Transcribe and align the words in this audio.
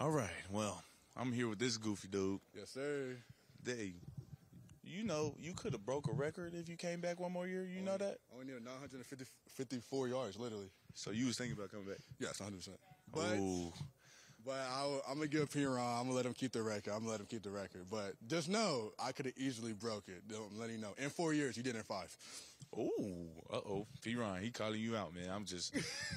All 0.00 0.10
right. 0.10 0.30
Well, 0.50 0.82
I'm 1.14 1.30
here 1.30 1.46
with 1.46 1.58
this 1.58 1.76
goofy 1.76 2.08
dude. 2.08 2.40
Yes, 2.56 2.70
sir. 2.70 3.18
They, 3.62 3.92
you 4.82 5.04
know, 5.04 5.34
you 5.38 5.52
could 5.52 5.74
have 5.74 5.84
broke 5.84 6.08
a 6.08 6.12
record 6.12 6.54
if 6.54 6.70
you 6.70 6.76
came 6.76 7.02
back 7.02 7.20
one 7.20 7.32
more 7.32 7.46
year. 7.46 7.66
You 7.66 7.82
know 7.82 7.98
that? 7.98 8.16
Only 8.32 8.46
near 8.46 8.60
954 8.60 10.08
yards, 10.08 10.38
literally. 10.38 10.70
So 10.94 11.10
you 11.10 11.26
was 11.26 11.36
thinking 11.36 11.54
about 11.54 11.70
coming 11.70 11.84
back? 11.84 11.98
Yes, 12.18 12.40
100. 12.40 12.56
percent 12.56 12.78
But 13.12 13.36
Ooh. 13.36 13.74
But 14.44 14.58
I, 14.72 15.10
am 15.10 15.16
gonna 15.16 15.26
give 15.26 15.50
Perine. 15.50 15.78
I'm 15.78 16.04
gonna 16.04 16.16
let 16.16 16.26
him 16.26 16.34
keep 16.34 16.52
the 16.52 16.62
record. 16.62 16.92
I'm 16.92 17.00
gonna 17.00 17.10
let 17.10 17.20
him 17.20 17.26
keep 17.26 17.42
the 17.42 17.50
record. 17.50 17.86
But 17.90 18.14
just 18.26 18.48
know 18.48 18.92
I 18.98 19.12
could 19.12 19.26
have 19.26 19.36
easily 19.36 19.72
broke 19.72 20.08
it. 20.08 20.26
Don't 20.28 20.58
let 20.58 20.70
him 20.70 20.80
know. 20.80 20.94
In 20.98 21.10
four 21.10 21.32
years, 21.32 21.56
you 21.56 21.62
did 21.62 21.76
in 21.76 21.82
five. 21.82 22.16
Ooh, 22.78 23.26
uh 23.52 23.56
oh, 23.56 23.86
P. 24.00 24.14
Ryan, 24.14 24.44
he 24.44 24.50
calling 24.50 24.80
you 24.80 24.96
out, 24.96 25.12
man. 25.12 25.28
I'm 25.28 25.44
just, 25.44 25.74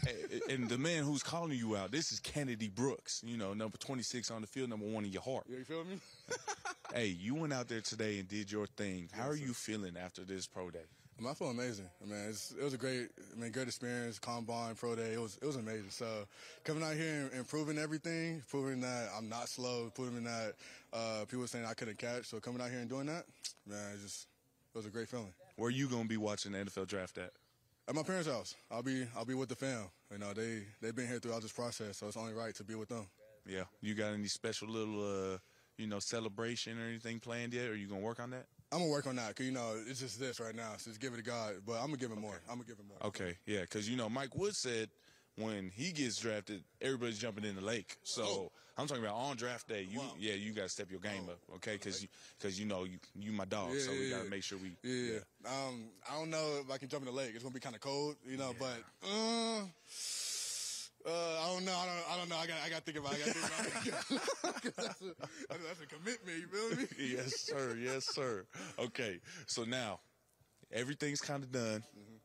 and 0.50 0.69
the 0.69 0.78
man 0.78 1.03
who's 1.03 1.23
calling 1.23 1.57
you 1.57 1.75
out, 1.75 1.91
this 1.91 2.12
is 2.12 2.19
Kennedy 2.19 2.69
Brooks. 2.69 3.23
You 3.25 3.38
know, 3.38 3.53
number 3.53 3.78
26 3.78 4.29
on 4.29 4.41
the 4.41 4.47
field, 4.47 4.69
number 4.69 4.85
one 4.85 5.03
in 5.03 5.12
your 5.12 5.23
heart. 5.23 5.45
Yeah, 5.50 5.57
you 5.57 5.63
feel 5.63 5.83
me? 5.83 5.97
hey, 6.94 7.07
you 7.07 7.33
went 7.33 7.53
out 7.53 7.69
there 7.69 7.81
today 7.81 8.19
and 8.19 8.28
did 8.28 8.51
your 8.51 8.67
thing. 8.67 9.09
How 9.13 9.28
are 9.28 9.35
you 9.35 9.53
feeling 9.53 9.97
after 9.97 10.23
this 10.23 10.45
pro 10.45 10.69
day? 10.69 10.85
I, 11.18 11.22
mean, 11.22 11.31
I 11.31 11.34
feel 11.34 11.50
amazing. 11.50 11.90
I 12.01 12.06
mean, 12.06 12.19
it 12.19 12.63
was 12.63 12.74
a 12.74 12.78
great, 12.78 13.09
I 13.35 13.40
mean, 13.40 13.51
great 13.51 13.68
experience. 13.68 14.19
Combine, 14.19 14.75
pro 14.75 14.96
day, 14.96 15.13
it 15.13 15.22
was 15.22 15.38
it 15.41 15.46
was 15.46 15.56
amazing. 15.56 15.90
So 15.90 16.06
coming 16.63 16.84
out 16.84 16.96
here 16.96 17.22
and, 17.22 17.31
and 17.34 17.47
proving 17.47 17.78
everything, 17.78 18.41
proving 18.50 18.81
that 18.81 19.09
I'm 19.16 19.29
not 19.29 19.50
slow, 19.50 19.91
proving 19.94 20.24
that 20.24 20.53
uh, 20.91 21.25
people 21.29 21.46
saying 21.47 21.66
I 21.66 21.74
couldn't 21.74 21.97
catch. 21.97 22.25
So 22.25 22.40
coming 22.40 22.62
out 22.62 22.69
here 22.69 22.79
and 22.79 22.90
doing 22.90 23.07
that, 23.07 23.25
man, 23.68 23.94
it 23.94 24.01
just 24.01 24.28
it 24.74 24.78
was 24.78 24.85
a 24.85 24.90
great 24.90 25.07
feeling. 25.07 25.34
Where 25.56 25.69
you 25.69 25.88
gonna 25.88 26.06
be 26.06 26.18
watching 26.18 26.53
the 26.53 26.59
NFL 26.59 26.88
draft 26.88 27.18
at? 27.18 27.31
At 27.88 27.95
my 27.95 28.03
parents' 28.03 28.30
house. 28.30 28.56
I'll 28.72 28.84
be 28.84 29.06
I'll 29.16 29.25
be 29.25 29.34
with 29.34 29.50
the 29.50 29.56
fam. 29.56 29.85
You 30.12 30.18
know, 30.18 30.34
they 30.34 30.63
they've 30.81 30.95
been 30.95 31.07
here 31.07 31.19
throughout 31.19 31.41
this 31.41 31.51
process, 31.51 31.97
so 31.97 32.07
it's 32.07 32.18
only 32.18 32.34
right 32.34 32.56
to 32.56 32.63
be 32.63 32.75
with 32.75 32.90
them. 32.90 33.07
Yeah. 33.45 33.63
You 33.81 33.94
got 33.94 34.13
any 34.13 34.28
special 34.28 34.69
little 34.69 35.34
uh, 35.34 35.38
you 35.78 35.88
know, 35.88 36.00
celebration 36.00 36.80
or 36.80 36.85
anything 36.85 37.19
planned 37.19 37.53
yet? 37.53 37.68
Or 37.68 37.75
you 37.75 37.88
gonna 37.88 38.01
work 38.01 38.19
on 38.19 38.31
that? 38.31 38.45
I'm 38.73 38.79
gonna 38.79 38.91
work 38.91 39.06
on 39.07 39.16
that 39.17 39.29
because 39.29 39.45
you 39.45 39.51
know 39.51 39.75
it's 39.88 40.00
just 40.00 40.19
this 40.19 40.39
right 40.39 40.56
now, 40.56 40.72
so 40.78 40.89
just 40.89 41.00
give 41.00 41.13
it 41.13 41.17
to 41.17 41.23
God. 41.23 41.53
But 41.66 41.73
I'm 41.73 41.85
gonna 41.88 41.97
give 41.97 42.11
him 42.11 42.19
more. 42.22 42.41
I'm 42.50 42.56
gonna 42.56 42.67
give 42.67 42.78
him 42.79 42.88
more. 42.88 42.97
Okay, 43.07 43.38
yeah, 43.45 43.61
because 43.61 43.88
you 43.89 43.95
know 43.95 44.09
Mike 44.09 44.35
Wood 44.35 44.53
said 44.56 44.89
when 45.35 45.69
he 45.73 45.91
gets 45.91 46.17
drafted, 46.19 46.63
everybody's 46.81 47.17
jumping 47.19 47.44
in 47.45 47.56
the 47.56 47.62
lake. 47.62 47.97
So 48.03 48.23
Oh. 48.23 48.51
I'm 48.75 48.88
talking 48.88 49.03
about 49.03 49.16
on 49.16 49.35
draft 49.38 49.67
day. 49.67 49.83
You, 49.88 50.00
Wow. 50.00 50.13
yeah, 50.17 50.33
you 50.33 50.51
got 50.51 50.63
to 50.63 50.69
step 50.69 50.89
your 50.89 51.00
game 51.00 51.29
up, 51.29 51.38
okay? 51.57 51.73
Because 51.73 52.01
you, 52.01 52.07
because 52.39 52.59
you 52.59 52.66
know 52.66 52.85
you, 52.85 52.97
you 53.19 53.31
my 53.31 53.45
dog, 53.45 53.69
Yeah, 53.73 53.81
so 53.81 53.91
we 53.91 54.06
yeah, 54.06 54.09
got 54.09 54.17
to 54.17 54.23
yeah. 54.23 54.29
make 54.31 54.44
sure 54.44 54.57
we. 54.57 54.75
Yeah. 54.81 55.19
Um, 55.45 55.83
I 56.09 56.16
don't 56.17 56.31
know 56.31 56.59
if 56.66 56.72
I 56.72 56.79
can 56.79 56.88
jump 56.89 57.03
in 57.03 57.13
the 57.13 57.16
lake. 57.16 57.33
It's 57.35 57.44
gonna 57.44 57.53
be 57.53 57.59
kind 57.59 57.75
of 57.75 57.81
cold, 57.81 58.16
you 58.28 58.35
know. 58.38 58.51
But 58.57 58.81
uh, 59.07 59.62
don't 62.23 62.29
know. 62.29 62.35
I 62.38 62.47
don't. 62.47 62.56
I 62.56 62.69
don't 62.69 62.69
know. 62.69 62.69
I 62.69 62.69
got. 62.69 62.69
I 62.69 62.69
got 62.69 62.85
to 62.85 62.91
think 62.91 62.97
about. 62.97 63.13
It. 63.13 63.22
I 63.22 63.25
got 63.25 63.35
to 63.35 63.73
think 63.73 63.94
about. 64.44 64.66
it. 64.66 64.73
that's, 64.78 65.01
a, 65.01 65.63
that's 65.67 65.81
a 65.81 65.85
commitment. 65.85 66.38
You 66.39 66.47
feel 66.47 66.78
me? 66.78 66.88
yes, 67.16 67.39
sir. 67.39 67.78
Yes, 67.79 68.06
sir. 68.13 68.45
Okay, 68.79 69.19
so 69.45 69.63
now 69.63 70.00
everything's 70.72 71.22
kind 71.22 71.44
of 71.44 71.51
done. 71.51 71.83
Mm-hmm. 71.97 72.16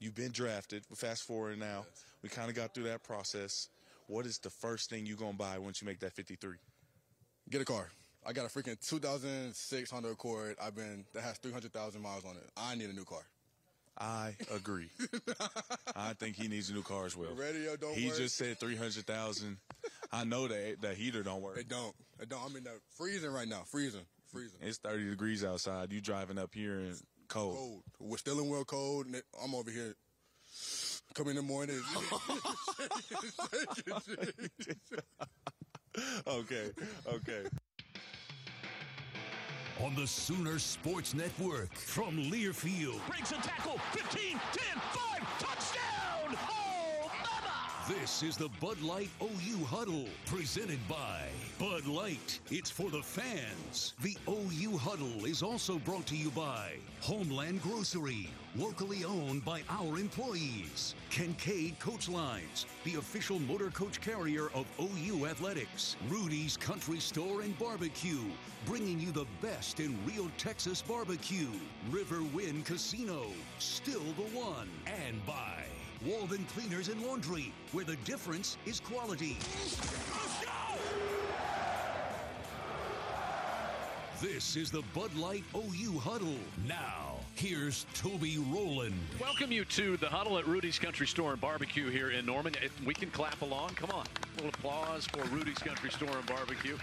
You've 0.00 0.14
been 0.14 0.32
drafted. 0.32 0.84
Fast 0.94 1.24
forward 1.24 1.58
now. 1.58 1.86
We 2.22 2.28
kind 2.28 2.48
of 2.48 2.56
got 2.56 2.74
through 2.74 2.84
that 2.84 3.02
process. 3.04 3.68
What 4.08 4.26
is 4.26 4.38
the 4.38 4.50
first 4.50 4.90
thing 4.90 5.06
you 5.06 5.16
gonna 5.16 5.34
buy 5.34 5.58
once 5.58 5.80
you 5.80 5.86
make 5.86 6.00
that 6.00 6.12
53? 6.12 6.56
Get 7.50 7.60
a 7.60 7.64
car. 7.64 7.88
I 8.24 8.32
got 8.32 8.44
a 8.44 8.48
freaking 8.48 8.78
2006 8.88 9.90
Honda 9.90 10.08
Accord. 10.08 10.56
I've 10.62 10.74
been 10.74 11.04
that 11.14 11.22
has 11.22 11.38
300,000 11.38 12.00
miles 12.00 12.24
on 12.24 12.36
it. 12.36 12.48
I 12.56 12.74
need 12.74 12.90
a 12.90 12.92
new 12.92 13.04
car. 13.04 13.22
I 13.98 14.34
agree. 14.54 14.88
I 15.94 16.14
think 16.14 16.36
he 16.36 16.48
needs 16.48 16.70
a 16.70 16.72
new 16.72 16.82
car 16.82 17.04
as 17.06 17.16
well. 17.16 17.28
The 17.34 17.40
radio 17.42 17.76
don't 17.76 17.94
He 17.94 18.08
work. 18.08 18.16
just 18.16 18.36
said 18.36 18.58
three 18.58 18.76
hundred 18.76 19.06
thousand. 19.06 19.58
I 20.10 20.24
know 20.24 20.48
that 20.48 20.80
that 20.80 20.96
heater 20.96 21.22
don't 21.22 21.42
work. 21.42 21.58
It 21.58 21.68
don't. 21.68 21.94
It 22.20 22.28
don't. 22.28 22.40
I'm 22.44 22.56
in 22.56 22.64
the 22.64 22.72
freezing 22.96 23.30
right 23.32 23.46
now. 23.48 23.62
Freezing. 23.66 24.06
Freezing. 24.28 24.58
It's 24.62 24.78
thirty 24.78 25.08
degrees 25.08 25.44
outside. 25.44 25.92
You 25.92 26.00
driving 26.00 26.38
up 26.38 26.54
here 26.54 26.78
in 26.80 26.94
cold. 27.28 27.56
cold. 27.56 27.82
We're 28.00 28.16
still 28.16 28.40
in 28.40 28.48
well 28.48 28.64
cold. 28.64 29.06
and 29.06 29.16
it- 29.16 29.24
I'm 29.44 29.54
over 29.54 29.70
here. 29.70 29.94
Come 31.14 31.28
in 31.28 31.36
the 31.36 31.42
morning. 31.42 31.80
Okay, 36.26 36.70
okay. 37.06 37.42
On 39.82 39.94
the 39.96 40.06
Sooner 40.06 40.58
Sports 40.60 41.12
Network 41.12 41.74
from 41.74 42.16
Learfield. 42.30 43.04
Breaks 43.08 43.32
a 43.32 43.36
tackle. 43.36 43.78
15, 43.92 44.30
10, 44.30 44.38
5, 44.38 45.38
touchdown! 45.40 46.38
Oh, 46.48 47.10
mama! 47.22 48.00
This 48.00 48.22
is 48.22 48.36
the 48.36 48.48
Bud 48.60 48.80
Light 48.80 49.10
OU 49.20 49.64
Huddle, 49.64 50.06
presented 50.26 50.78
by 50.88 51.22
Bud 51.58 51.86
Light. 51.86 52.38
It's 52.50 52.70
for 52.70 52.90
the 52.90 53.02
fans. 53.02 53.94
The 54.02 54.16
OU 54.28 54.76
Huddle 54.76 55.24
is 55.24 55.42
also 55.42 55.78
brought 55.78 56.06
to 56.06 56.16
you 56.16 56.30
by 56.30 56.74
Homeland 57.00 57.60
Grocery, 57.62 58.28
locally 58.56 59.04
owned 59.04 59.44
by 59.44 59.62
our 59.68 59.98
employees. 59.98 60.94
Kincaid 61.10 61.78
Coach 61.78 62.08
Lines, 62.08 62.66
the 62.84 62.96
official 62.96 63.38
motor 63.38 63.70
coach 63.70 64.00
carrier 64.00 64.48
of 64.54 64.66
OU 64.80 65.26
Athletics. 65.26 65.96
Rudy's 66.08 66.56
Country 66.56 66.98
Store 66.98 67.42
and 67.42 67.58
Barbecue, 67.58 68.22
bringing 68.66 69.00
you 69.00 69.12
the 69.12 69.26
best 69.40 69.80
in 69.80 69.96
real 70.06 70.30
Texas 70.38 70.82
barbecue. 70.82 71.48
River 71.90 72.22
Wind 72.34 72.66
Casino, 72.66 73.26
still 73.58 74.04
the 74.16 74.38
one. 74.38 74.68
And 74.86 75.24
by 75.26 75.64
Walden 76.04 76.44
Cleaners 76.54 76.88
and 76.88 77.00
Laundry, 77.02 77.52
where 77.72 77.84
the 77.84 77.96
difference 77.96 78.56
is 78.66 78.80
quality. 78.80 79.36
Let's 79.40 80.44
go! 80.44 80.48
This 84.20 84.56
is 84.56 84.70
the 84.70 84.82
Bud 84.94 85.14
Light 85.16 85.42
OU 85.54 85.98
Huddle. 85.98 86.38
Now, 86.68 87.16
here's 87.34 87.86
Toby 87.94 88.38
Rowland. 88.38 88.94
Welcome 89.20 89.52
you 89.52 89.64
to 89.64 89.96
the 89.96 90.08
huddle 90.08 90.38
at 90.38 90.46
Rudy's 90.46 90.78
Country 90.78 91.06
Store 91.06 91.32
and 91.32 91.40
Barbecue 91.40 91.88
here 91.90 92.10
in 92.10 92.26
Norman. 92.26 92.54
If 92.62 92.78
we 92.84 92.94
can 92.94 93.10
clap 93.10 93.40
along. 93.42 93.70
Come 93.70 93.90
on. 93.90 94.04
A 94.04 94.36
little 94.36 94.50
applause 94.50 95.06
for 95.06 95.22
Rudy's 95.34 95.58
Country 95.58 95.90
Store 95.90 96.16
and 96.16 96.26
Barbecue. 96.26 96.76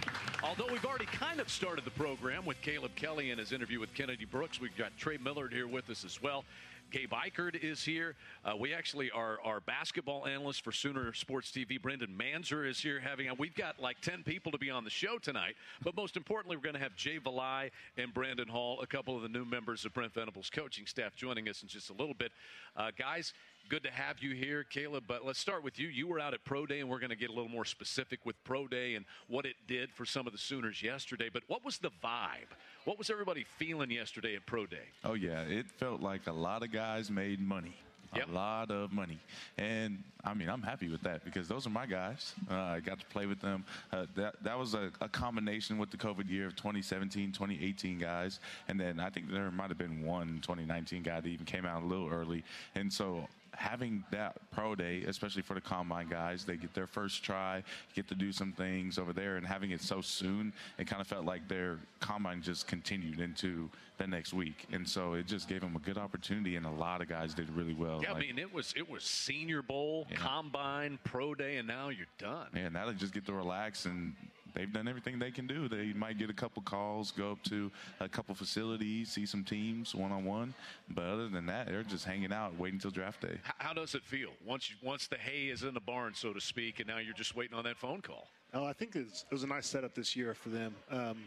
Although 0.44 0.68
we've 0.72 0.86
already 0.86 1.06
kind 1.06 1.40
of 1.40 1.50
started 1.50 1.86
the 1.86 1.92
program 1.92 2.46
with 2.46 2.62
Caleb 2.62 2.96
Kelly 2.96 3.32
and 3.32 3.40
his 3.40 3.52
interview 3.52 3.80
with 3.80 3.94
Kennedy 3.94 4.26
Brooks, 4.26 4.60
we've 4.60 4.76
got 4.78 4.96
Trey 4.98 5.18
Millard 5.18 5.54
here 5.54 5.68
with 5.68 5.90
us 5.90 6.04
as 6.04 6.22
well. 6.22 6.44
Gabe 6.92 7.12
Ikard 7.12 7.64
is 7.64 7.84
here. 7.84 8.16
Uh, 8.44 8.56
we 8.56 8.74
actually 8.74 9.12
are 9.12 9.38
our 9.44 9.60
basketball 9.60 10.26
analyst 10.26 10.64
for 10.64 10.72
Sooner 10.72 11.14
Sports 11.14 11.52
TV. 11.52 11.80
Brendan 11.80 12.18
Manzer 12.18 12.68
is 12.68 12.80
here 12.80 13.00
having. 13.00 13.30
We've 13.38 13.56
got 13.56 13.80
like 13.80 14.02
ten 14.02 14.24
people 14.24 14.52
to 14.52 14.58
be 14.58 14.70
on 14.70 14.84
the 14.84 14.90
show 14.90 15.18
tonight, 15.20 15.56
but 15.84 15.96
most 15.96 16.18
importantly, 16.18 16.58
we're 16.58 16.64
going 16.64 16.76
to 16.76 16.82
have 16.82 16.96
Jay 16.96 17.20
Valai 17.20 17.70
and 17.98 18.14
Brandon 18.14 18.48
Hall, 18.48 18.82
a 18.82 18.88
couple 18.88 19.16
of 19.16 19.22
the 19.22 19.30
new 19.30 19.46
members 19.46 19.86
of 19.86 19.94
Brent 19.94 20.14
Coaching 20.48 20.86
staff, 20.86 21.16
joining 21.16 21.50
us 21.50 21.64
in 21.64 21.68
just 21.68 21.90
a 21.90 21.94
little 21.94 22.14
bit. 22.14 22.32
Uh, 22.78 22.92
guys, 22.96 23.34
good 23.68 23.84
to 23.84 23.92
have 23.92 24.20
you 24.20 24.36
here, 24.36 24.64
Caleb. 24.64 25.06
But 25.08 25.26
let's 25.26 25.40
start 25.40 25.64
with 25.64 25.80
you. 25.80 25.88
You 25.88 26.08
were 26.08 26.20
out 26.20 26.36
at 26.36 26.46
Pro 26.46 26.68
Day, 26.68 26.80
and 26.80 26.90
we're 26.90 27.00
going 27.00 27.10
to 27.10 27.16
get 27.16 27.30
a 27.30 27.34
little 27.34 27.50
more 27.50 27.66
specific 27.66 28.26
with 28.26 28.42
Pro 28.44 28.68
Day 28.68 28.94
and 28.96 29.06
what 29.28 29.46
it 29.46 29.56
did 29.68 29.92
for 29.92 30.06
some 30.06 30.28
of 30.28 30.34
the 30.34 30.40
Sooners 30.40 30.84
yesterday. 30.84 31.30
But 31.32 31.44
what 31.48 31.66
was 31.66 31.80
the 31.80 31.90
vibe? 32.04 32.52
What 32.86 32.98
was 32.98 33.10
everybody 33.10 33.46
feeling 33.58 33.92
yesterday 33.92 34.36
at 34.36 34.46
Pro 34.46 34.66
Day? 34.66 34.88
Oh 35.04 35.16
yeah, 35.16 35.42
it 35.42 35.70
felt 35.72 36.02
like 36.02 36.28
a 36.28 36.34
lot 36.34 36.64
of 36.64 36.72
guys 36.72 37.10
made 37.10 37.42
money. 37.42 37.76
Yep. 38.16 38.30
A 38.30 38.32
lot 38.32 38.72
of 38.72 38.92
money. 38.92 39.20
And 39.58 40.04
I 40.24 40.34
mean, 40.34 40.50
I'm 40.50 40.62
happy 40.62 40.90
with 40.90 41.02
that 41.04 41.24
because 41.24 41.48
those 41.48 41.68
are 41.68 41.70
my 41.70 41.86
guys. 41.86 42.34
Uh, 42.50 42.56
I 42.56 42.80
got 42.80 43.00
to 43.00 43.06
play 43.06 43.26
with 43.28 43.40
them. 43.40 43.64
Uh, 43.92 44.06
that, 44.16 44.42
that 44.44 44.58
was 44.58 44.74
a, 44.74 44.92
a, 45.00 45.08
combination 45.08 45.78
with 45.78 45.92
the 45.92 45.98
COVID 45.98 46.30
year 46.30 46.48
of 46.48 46.56
2017, 46.56 47.32
2018 47.32 48.00
guys. 48.00 48.40
And 48.68 48.80
then 48.80 49.00
I 49.00 49.10
think 49.10 49.32
there 49.32 49.52
might 49.52 49.70
have 49.70 49.78
been 49.78 50.04
one 50.04 50.40
2019 50.42 51.04
guy 51.04 51.22
that 51.22 51.28
even 51.28 51.46
came 51.46 51.66
out 51.66 51.84
a 51.84 51.86
little 51.86 52.10
early. 52.10 52.44
And 52.76 52.92
so 52.92 53.28
having 53.60 54.06
that 54.10 54.38
pro 54.52 54.74
day, 54.74 55.04
especially 55.06 55.42
for 55.42 55.54
the 55.54 55.62
combine 55.62 56.08
guys, 56.08 56.46
they 56.46 56.56
get 56.56 56.74
their 56.74 56.88
first 56.88 57.24
try, 57.24 57.62
get 57.94 58.08
to 58.08 58.16
do 58.16 58.32
some 58.32 58.54
things 58.54 58.98
over 58.98 59.12
there, 59.12 59.36
and 59.36 59.46
having 59.46 59.72
it 59.72 59.82
so 59.82 60.00
soon, 60.00 60.54
it 60.78 60.88
kind 60.88 61.02
of 61.02 61.08
felt 61.08 61.26
like 61.26 61.46
their 61.50 61.78
combine 62.00 62.42
just 62.42 62.68
continued 62.68 63.20
into 63.20 63.70
the 63.98 64.08
next 64.08 64.34
week, 64.34 64.66
and 64.72 64.88
so 64.88 65.14
it 65.14 65.28
just 65.28 65.50
gave 65.50 65.60
them 65.60 65.76
a 65.76 65.80
good 65.80 65.98
opportunity, 65.98 66.56
and 66.56 66.66
a 66.66 66.72
lot 66.72 67.02
of 67.02 67.10
guys 67.10 67.34
did 67.34 67.50
really 67.50 67.74
well. 67.74 68.00
Yeah, 68.02 68.14
like, 68.14 68.24
I 68.24 68.28
mean, 68.28 68.40
it 68.40 68.54
was 68.54 68.74
it 68.78 68.90
was 68.90 69.04
Senior 69.04 69.62
Bowl, 69.62 70.08
yeah. 70.10 70.16
combine, 70.16 70.98
pro 71.04 71.36
day, 71.36 71.58
and 71.58 71.68
now 71.68 71.90
you're 71.90 72.08
done. 72.18 72.48
Yeah, 72.56 72.70
now 72.70 72.86
they 72.86 72.94
just 72.94 73.14
get 73.14 73.26
to 73.26 73.34
relax 73.34 73.86
and 73.86 74.16
they've 74.54 74.72
done 74.72 74.88
everything 74.88 75.20
they 75.20 75.32
can 75.32 75.48
do. 75.48 75.68
They 75.68 75.94
might 75.94 76.18
get 76.18 76.30
a 76.30 76.34
couple 76.34 76.62
calls, 76.62 77.12
go 77.12 77.32
up 77.32 77.44
to 77.44 77.72
a 78.00 78.10
couple 78.10 78.36
facilities, 78.36 79.12
see 79.12 79.26
some 79.26 79.44
teams 79.44 79.96
one 79.96 80.12
on 80.12 80.26
one. 80.26 80.54
But 80.90 81.06
other 81.06 81.28
than 81.28 81.46
that, 81.48 81.68
they're 81.68 81.84
just 81.84 82.06
hanging 82.06 82.34
out, 82.34 82.58
waiting 82.58 82.76
until 82.76 82.92
draft 82.92 83.22
day. 83.22 83.38
How 83.58 83.74
does 83.74 83.96
it 83.96 84.04
feel 84.04 84.30
once 84.46 84.70
you, 84.70 84.76
once 84.82 85.08
the 85.08 85.18
hay 85.18 85.48
is 85.48 85.64
in 85.64 85.74
the 85.74 85.80
barn, 85.80 86.14
so 86.14 86.34
to 86.34 86.42
speak, 86.42 86.80
and 86.80 86.88
now 86.88 86.98
you're 86.98 87.14
just 87.14 87.36
waiting 87.36 87.58
on 87.58 87.64
that 87.66 87.78
phone 87.78 88.02
call? 88.02 88.28
Oh, 88.54 88.66
I 88.66 88.74
think 88.74 88.96
it 88.96 89.06
was 89.32 89.44
a 89.44 89.48
nice 89.48 89.68
setup 89.68 89.94
this 89.94 90.16
year 90.16 90.34
for 90.34 90.50
them. 90.50 90.76
Um, 90.90 91.18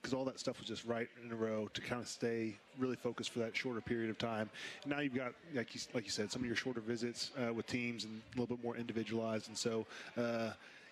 because 0.00 0.14
all 0.14 0.24
that 0.24 0.40
stuff 0.40 0.58
was 0.58 0.66
just 0.66 0.84
right 0.86 1.08
in 1.22 1.30
a 1.30 1.36
row 1.36 1.68
to 1.74 1.80
kind 1.82 2.00
of 2.00 2.08
stay 2.08 2.56
really 2.78 2.96
focused 2.96 3.30
for 3.30 3.40
that 3.40 3.54
shorter 3.54 3.80
period 3.80 4.08
of 4.08 4.16
time. 4.16 4.48
And 4.82 4.92
now 4.92 5.00
you've 5.00 5.14
got, 5.14 5.34
like 5.54 5.74
you, 5.74 5.80
like 5.92 6.04
you 6.04 6.10
said, 6.10 6.32
some 6.32 6.40
of 6.40 6.46
your 6.46 6.56
shorter 6.56 6.80
visits 6.80 7.32
uh, 7.36 7.52
with 7.52 7.66
teams 7.66 8.04
and 8.04 8.22
a 8.34 8.40
little 8.40 8.56
bit 8.56 8.64
more 8.64 8.76
individualized. 8.76 9.48
And 9.48 9.58
so 9.58 9.86
uh, 10.16 10.50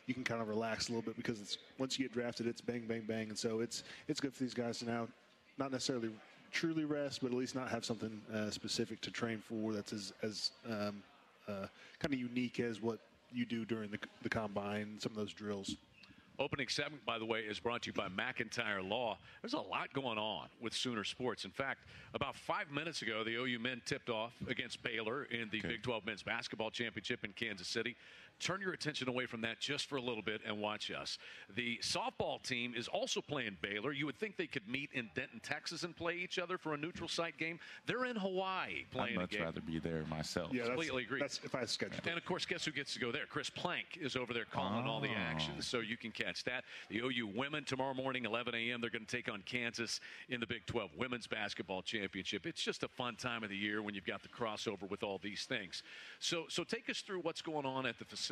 you 0.08 0.14
can 0.14 0.25
kind 0.25 0.40
of 0.40 0.49
relax 0.49 0.88
a 0.88 0.93
little 0.93 1.02
bit 1.02 1.16
because 1.16 1.40
it's 1.40 1.58
once 1.78 1.99
you 1.99 2.06
get 2.06 2.14
drafted, 2.14 2.46
it's 2.46 2.62
bang, 2.62 2.84
bang, 2.88 3.05
bang, 3.06 3.28
and 3.28 3.38
so 3.38 3.60
it's 3.60 3.84
it's 4.08 4.20
good 4.20 4.34
for 4.34 4.43
these 4.43 4.55
guys 4.55 4.78
to 4.78 4.87
now 4.87 5.06
not 5.58 5.70
necessarily 5.70 6.10
truly 6.50 6.87
rest, 6.87 7.20
but 7.20 7.31
at 7.31 7.37
least 7.37 7.55
not 7.55 7.69
have 7.69 7.84
something 7.84 8.20
uh, 8.34 8.50
specific 8.50 9.00
to 9.02 9.10
train 9.10 9.38
for 9.38 9.75
that's 9.75 9.93
as 9.93 10.12
as 10.22 10.50
um, 10.69 11.02
uh, 11.46 11.66
kind 11.99 12.14
of 12.14 12.19
unique 12.19 12.58
as 12.58 12.81
what 12.81 12.99
you 13.32 13.44
do 13.44 13.66
during 13.66 13.90
the, 13.90 13.99
the 14.22 14.28
combine, 14.28 14.96
some 14.99 15.12
of 15.12 15.19
those 15.19 15.32
drills. 15.32 15.76
Opening 16.40 16.69
segment, 16.69 17.05
by 17.05 17.19
the 17.19 17.25
way, 17.25 17.40
is 17.40 17.58
brought 17.58 17.82
to 17.82 17.88
you 17.88 17.93
by 17.93 18.06
McIntyre 18.06 18.88
Law. 18.88 19.19
There's 19.43 19.55
a 19.55 19.60
lot 19.60 19.93
going 19.93 20.19
on 20.19 20.46
with 20.60 20.72
Sooner 20.72 21.02
Sports. 21.02 21.44
In 21.44 21.50
fact, 21.50 21.81
about 22.14 22.37
five 22.37 22.70
minutes 22.70 23.02
ago, 23.02 23.25
the 23.25 23.34
OU 23.34 23.58
men 23.58 23.82
tipped 23.84 24.08
off 24.08 24.32
against 24.49 24.81
Baylor 24.84 25.25
in 25.25 25.49
the 25.50 25.58
okay. 25.58 25.69
Big 25.69 25.82
12 25.82 26.06
Men's 26.06 26.22
Basketball 26.22 26.70
Championship 26.70 27.25
in 27.25 27.32
Kansas 27.32 27.66
City 27.66 27.96
turn 28.40 28.61
your 28.61 28.73
attention 28.73 29.08
away 29.08 29.26
from 29.26 29.40
that 29.43 29.61
just 29.61 29.88
for 29.88 29.96
a 29.96 30.00
little 30.00 30.23
bit 30.23 30.40
and 30.46 30.61
watch 30.61 30.90
us. 30.90 31.19
The 31.55 31.79
softball 31.82 32.43
team 32.43 32.75
is 32.76 32.88
also 32.88 33.20
playing 33.20 33.56
Baylor. 33.61 33.93
You 33.93 34.06
would 34.06 34.19
think 34.19 34.37
they 34.37 34.46
could 34.46 34.69
meet 34.69 34.90
in 34.93 35.11
Denton, 35.14 35.40
Texas, 35.40 35.82
and 35.82 35.96
play 35.96 36.14
each 36.14 36.38
other 36.38 36.58
for 36.58 36.75
a 36.75 36.76
neutral 36.76 37.08
site 37.08 37.37
game. 37.37 37.58
They're 37.87 38.05
in 38.05 38.17
Hawaii 38.17 38.85
playing. 38.90 39.19
I'd 39.19 39.32
much 39.32 39.38
rather 39.38 39.61
be 39.61 39.79
there 39.79 40.05
myself. 40.08 40.52
Yeah, 40.52 40.67
completely 40.67 41.02
agree. 41.05 41.20
That's 41.20 41.40
if 41.43 41.55
I 41.55 41.64
scheduled. 41.64 42.06
And 42.06 42.17
of 42.17 42.25
course, 42.25 42.46
guess 42.46 42.64
who 42.64 42.70
gets 42.70 42.94
to 42.94 43.00
go 43.00 43.11
there? 43.12 43.26
Chris 43.26 43.50
Plank 43.50 43.99
is 44.00 44.17
over 44.17 44.32
there 44.32 44.46
calling 44.50 44.87
oh. 44.87 44.91
all 44.91 45.00
the 45.00 45.11
ah. 45.11 45.31
action, 45.31 45.55
oh. 45.58 45.61
so 45.61 45.81
you 45.81 45.96
can 45.96 46.11
catch 46.11 46.44
that. 46.44 46.64
The 46.88 47.00
OU 47.00 47.32
women 47.34 47.64
tomorrow 47.64 47.94
morning, 47.94 48.25
11 48.25 48.55
a.m. 48.55 48.81
They're 48.81 48.91
going 48.91 49.06
to 49.06 49.17
take 49.17 49.31
on 49.31 49.43
Kansas 49.43 50.00
in 50.29 50.41
the 50.41 50.46
Big 50.46 50.67
12 50.67 50.91
Women's 50.96 51.26
Basketball 51.26 51.82
Championship. 51.82 52.46
It's 52.46 52.62
just 52.62 52.82
a 52.82 52.88
fun 52.88 53.17
time 53.17 53.43
of 53.43 53.50
the 53.50 53.56
year 53.56 53.82
when 53.82 53.94
you've 53.94 54.06
got 54.06 54.23
the 54.23 54.29
crossover 54.29 54.88
with 54.88 55.02
all 55.02 55.19
these 55.23 55.44
things. 55.44 55.82
So, 56.20 56.44
so 56.49 56.64
take 56.64 56.88
us 56.88 57.00
through 57.00 57.20
what's 57.20 57.43
going 57.43 57.67
on 57.67 57.87
at 57.87 57.99
the 57.99 58.05
facility 58.05 58.28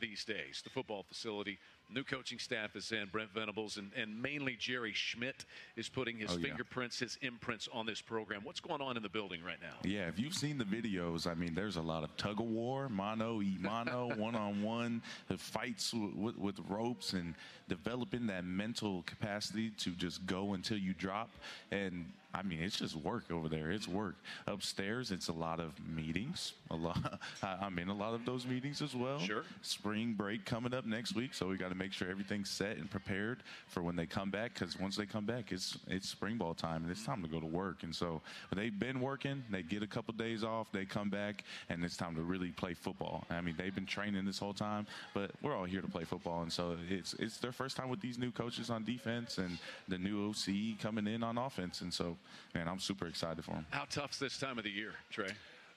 these 0.00 0.24
days, 0.24 0.60
the 0.64 0.70
football 0.70 1.04
facility. 1.08 1.58
New 1.88 2.02
coaching 2.02 2.38
staff 2.40 2.74
is 2.74 2.90
in, 2.90 3.06
Brent 3.12 3.30
Venables, 3.32 3.76
and, 3.76 3.92
and 3.96 4.20
mainly 4.20 4.56
Jerry 4.58 4.92
Schmidt 4.92 5.44
is 5.76 5.88
putting 5.88 6.18
his 6.18 6.32
oh, 6.32 6.36
yeah. 6.36 6.48
fingerprints, 6.48 6.98
his 6.98 7.16
imprints 7.22 7.68
on 7.72 7.86
this 7.86 8.00
program. 8.00 8.40
What's 8.42 8.58
going 8.58 8.80
on 8.80 8.96
in 8.96 9.04
the 9.04 9.08
building 9.08 9.40
right 9.46 9.58
now? 9.62 9.88
Yeah, 9.88 10.08
if 10.08 10.18
you've 10.18 10.34
seen 10.34 10.58
the 10.58 10.64
videos, 10.64 11.28
I 11.30 11.34
mean, 11.34 11.54
there's 11.54 11.76
a 11.76 11.82
lot 11.82 12.02
of 12.02 12.16
tug 12.16 12.40
of 12.40 12.46
war, 12.46 12.88
mano 12.88 13.40
e 13.40 13.56
mano, 13.60 14.10
one 14.16 14.34
on 14.34 14.62
one, 14.62 15.00
the 15.28 15.38
fights 15.38 15.94
with, 15.94 16.36
with 16.36 16.58
ropes, 16.68 17.12
and 17.12 17.34
developing 17.68 18.26
that 18.26 18.44
mental 18.44 19.02
capacity 19.06 19.70
to 19.78 19.90
just 19.90 20.26
go 20.26 20.54
until 20.54 20.78
you 20.78 20.92
drop. 20.92 21.30
And 21.70 22.06
I 22.36 22.42
mean, 22.42 22.60
it's 22.60 22.76
just 22.76 22.96
work 22.96 23.30
over 23.30 23.48
there. 23.48 23.70
It's 23.70 23.88
work. 23.88 24.16
Upstairs, 24.46 25.10
it's 25.10 25.28
a 25.28 25.32
lot 25.32 25.58
of 25.58 25.72
meetings. 25.88 26.52
A 26.70 26.76
lot. 26.76 27.18
I'm 27.42 27.78
in 27.78 27.88
a 27.88 27.94
lot 27.94 28.12
of 28.12 28.26
those 28.26 28.46
meetings 28.46 28.82
as 28.82 28.94
well. 28.94 29.18
Sure. 29.18 29.42
Spring 29.62 30.12
break 30.12 30.44
coming 30.44 30.74
up 30.74 30.84
next 30.84 31.14
week, 31.14 31.32
so 31.32 31.48
we 31.48 31.56
got 31.56 31.70
to 31.70 31.74
make 31.74 31.92
sure 31.92 32.10
everything's 32.10 32.50
set 32.50 32.76
and 32.76 32.90
prepared 32.90 33.42
for 33.68 33.82
when 33.82 33.96
they 33.96 34.04
come 34.04 34.30
back. 34.30 34.52
Because 34.54 34.78
once 34.78 34.96
they 34.96 35.06
come 35.06 35.24
back, 35.24 35.50
it's 35.50 35.78
it's 35.86 36.08
spring 36.08 36.36
ball 36.36 36.52
time 36.52 36.82
and 36.82 36.90
it's 36.90 37.04
time 37.04 37.22
to 37.22 37.28
go 37.28 37.40
to 37.40 37.46
work. 37.46 37.82
And 37.82 37.94
so 37.94 38.20
they've 38.54 38.78
been 38.78 39.00
working. 39.00 39.42
They 39.50 39.62
get 39.62 39.82
a 39.82 39.86
couple 39.86 40.12
days 40.12 40.44
off. 40.44 40.70
They 40.72 40.84
come 40.84 41.08
back, 41.08 41.44
and 41.70 41.82
it's 41.84 41.96
time 41.96 42.14
to 42.16 42.22
really 42.22 42.50
play 42.50 42.74
football. 42.74 43.24
I 43.30 43.40
mean, 43.40 43.54
they've 43.56 43.74
been 43.74 43.86
training 43.86 44.26
this 44.26 44.38
whole 44.38 44.54
time, 44.54 44.86
but 45.14 45.30
we're 45.40 45.56
all 45.56 45.64
here 45.64 45.80
to 45.80 45.88
play 45.88 46.04
football. 46.04 46.42
And 46.42 46.52
so 46.52 46.76
it's 46.90 47.14
it's 47.14 47.38
their 47.38 47.52
first 47.52 47.76
time 47.78 47.88
with 47.88 48.00
these 48.00 48.18
new 48.18 48.30
coaches 48.30 48.68
on 48.68 48.84
defense 48.84 49.38
and 49.38 49.56
the 49.88 49.96
new 49.96 50.28
OC 50.28 50.78
coming 50.80 51.06
in 51.06 51.22
on 51.22 51.38
offense. 51.38 51.80
And 51.80 51.92
so 51.92 52.16
man, 52.54 52.68
I'm 52.68 52.80
super 52.80 53.06
excited 53.06 53.44
for 53.44 53.52
him. 53.52 53.66
How 53.70 53.84
tough's 53.90 54.18
this 54.18 54.38
time 54.38 54.58
of 54.58 54.64
the 54.64 54.70
year, 54.70 54.92
Trey? 55.10 55.30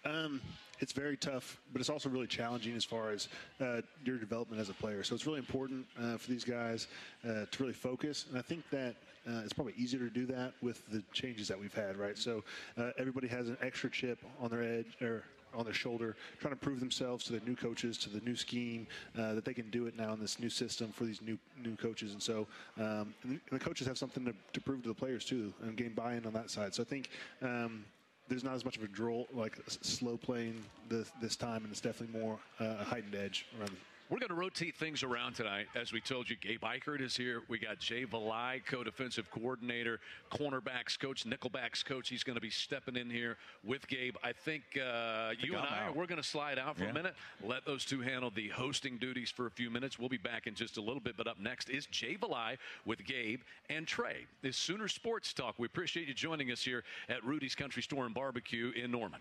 Um, 0.05 0.41
it's 0.79 0.93
very 0.93 1.17
tough, 1.17 1.59
but 1.73 1.81
it's 1.81 1.89
also 1.89 2.09
really 2.09 2.27
challenging 2.27 2.75
as 2.75 2.85
far 2.85 3.11
as 3.11 3.27
uh, 3.59 3.81
your 4.05 4.17
development 4.17 4.61
as 4.61 4.69
a 4.69 4.73
player. 4.73 5.03
So 5.03 5.13
it's 5.13 5.25
really 5.25 5.39
important 5.39 5.85
uh, 6.01 6.17
for 6.17 6.29
these 6.29 6.45
guys 6.45 6.87
uh, 7.25 7.45
to 7.51 7.63
really 7.63 7.73
focus. 7.73 8.25
And 8.29 8.37
I 8.37 8.41
think 8.41 8.63
that 8.71 8.95
uh, 9.27 9.41
it's 9.43 9.51
probably 9.51 9.73
easier 9.77 9.99
to 9.99 10.09
do 10.09 10.25
that 10.27 10.53
with 10.61 10.89
the 10.89 11.03
changes 11.11 11.47
that 11.49 11.59
we've 11.59 11.73
had, 11.73 11.97
right? 11.97 12.17
So 12.17 12.43
uh, 12.77 12.91
everybody 12.97 13.27
has 13.27 13.49
an 13.49 13.57
extra 13.61 13.89
chip 13.89 14.19
on 14.39 14.49
their 14.49 14.63
edge 14.63 14.95
or 15.01 15.23
on 15.53 15.65
their 15.65 15.73
shoulder, 15.73 16.15
trying 16.39 16.53
to 16.53 16.59
prove 16.59 16.79
themselves 16.79 17.25
to 17.25 17.33
the 17.33 17.39
new 17.45 17.55
coaches, 17.55 17.97
to 17.99 18.09
the 18.09 18.21
new 18.21 18.35
scheme, 18.35 18.87
uh, 19.17 19.33
that 19.33 19.45
they 19.45 19.53
can 19.53 19.69
do 19.69 19.87
it 19.87 19.95
now 19.95 20.13
in 20.13 20.19
this 20.19 20.39
new 20.39 20.49
system 20.49 20.91
for 20.91 21.05
these 21.05 21.21
new 21.21 21.37
new 21.63 21.75
coaches. 21.75 22.13
And 22.13 22.21
so, 22.21 22.47
um, 22.77 23.13
and 23.23 23.39
the 23.51 23.59
coaches 23.59 23.87
have 23.87 23.97
something 23.97 24.25
to, 24.25 24.33
to, 24.53 24.61
prove 24.61 24.83
to 24.83 24.89
the 24.89 24.93
players 24.95 25.25
too, 25.25 25.53
and 25.61 25.75
gain 25.75 25.93
buy-in 25.93 26.25
on 26.25 26.33
that 26.33 26.49
side. 26.49 26.73
So 26.73 26.83
I 26.83 26.85
think. 26.85 27.09
Um, 27.41 27.85
there's 28.27 28.43
not 28.43 28.53
as 28.53 28.63
much 28.63 28.77
of 28.77 28.83
a 28.83 28.87
draw, 28.87 29.25
like 29.33 29.57
slow 29.67 30.15
playing 30.15 30.63
this 30.87 31.11
this 31.19 31.35
time, 31.35 31.63
and 31.63 31.71
it's 31.71 31.81
definitely 31.81 32.19
more 32.19 32.37
uh, 32.59 32.75
a 32.79 32.83
heightened 32.83 33.15
edge 33.15 33.47
around. 33.59 33.75
We're 34.09 34.17
going 34.17 34.29
to 34.29 34.33
rotate 34.35 34.75
things 34.75 35.03
around 35.03 35.35
tonight. 35.35 35.67
As 35.75 35.93
we 35.93 36.01
told 36.01 36.31
you, 36.31 36.35
Gabe 36.35 36.61
Ikard 36.63 36.99
is 36.99 37.15
here. 37.15 37.43
We 37.47 37.59
got 37.59 37.77
Jay 37.77 38.07
Valai, 38.07 38.65
co-defensive 38.65 39.29
coordinator, 39.29 39.99
cornerbacks 40.31 40.97
coach, 40.97 41.25
nickelbacks 41.25 41.85
coach. 41.85 42.09
He's 42.09 42.23
going 42.23 42.33
to 42.33 42.41
be 42.41 42.49
stepping 42.49 42.95
in 42.95 43.07
here 43.11 43.37
with 43.63 43.87
Gabe. 43.87 44.15
I 44.23 44.31
think, 44.33 44.63
uh, 44.77 45.33
you 45.39 45.55
and 45.55 45.63
I, 45.63 45.85
out. 45.89 45.95
we're 45.95 46.07
going 46.07 46.19
to 46.19 46.27
slide 46.27 46.57
out 46.57 46.75
for 46.77 46.85
Yeah. 46.85 46.89
a 46.89 46.93
minute. 46.93 47.13
Let 47.43 47.65
those 47.65 47.85
two 47.85 48.01
handle 48.01 48.31
the 48.31 48.47
hosting 48.47 48.97
duties 48.97 49.29
for 49.29 49.45
a 49.45 49.51
few 49.51 49.69
minutes. 49.69 49.99
We'll 49.99 50.09
be 50.09 50.17
back 50.17 50.47
in 50.47 50.55
just 50.55 50.77
a 50.77 50.81
little 50.81 51.01
bit. 51.01 51.15
But 51.15 51.27
up 51.27 51.39
next 51.39 51.69
is 51.69 51.85
Jay 51.85 52.17
Valai 52.19 52.57
with 52.85 53.05
Gabe 53.05 53.41
and 53.69 53.85
Trey. 53.85 54.25
This 54.41 54.57
Sooner 54.57 54.87
Sports 54.87 55.33
Talk. 55.33 55.59
We 55.59 55.67
appreciate 55.67 56.07
you 56.07 56.15
joining 56.15 56.51
us 56.51 56.63
here 56.63 56.83
at 57.09 57.23
Rudy's 57.23 57.53
Country 57.53 57.83
Store 57.83 58.05
and 58.07 58.15
Barbecue 58.15 58.71
in 58.75 58.89
Norman. 58.89 59.19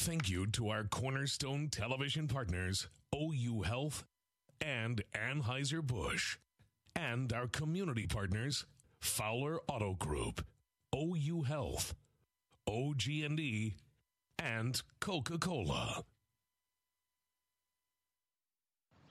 Thank 0.00 0.30
you 0.30 0.46
to 0.52 0.68
our 0.68 0.84
cornerstone 0.84 1.70
television 1.70 2.28
partners, 2.28 2.86
OU 3.12 3.62
Health 3.62 4.04
and 4.60 5.02
Anheuser-Busch, 5.12 6.36
and 6.94 7.32
our 7.32 7.48
community 7.48 8.06
partners, 8.06 8.64
Fowler 9.00 9.58
Auto 9.66 9.94
Group, 9.94 10.46
OU 10.94 11.42
Health, 11.42 11.96
OG&E, 12.68 13.74
and 14.38 14.80
Coca-Cola. 15.00 16.04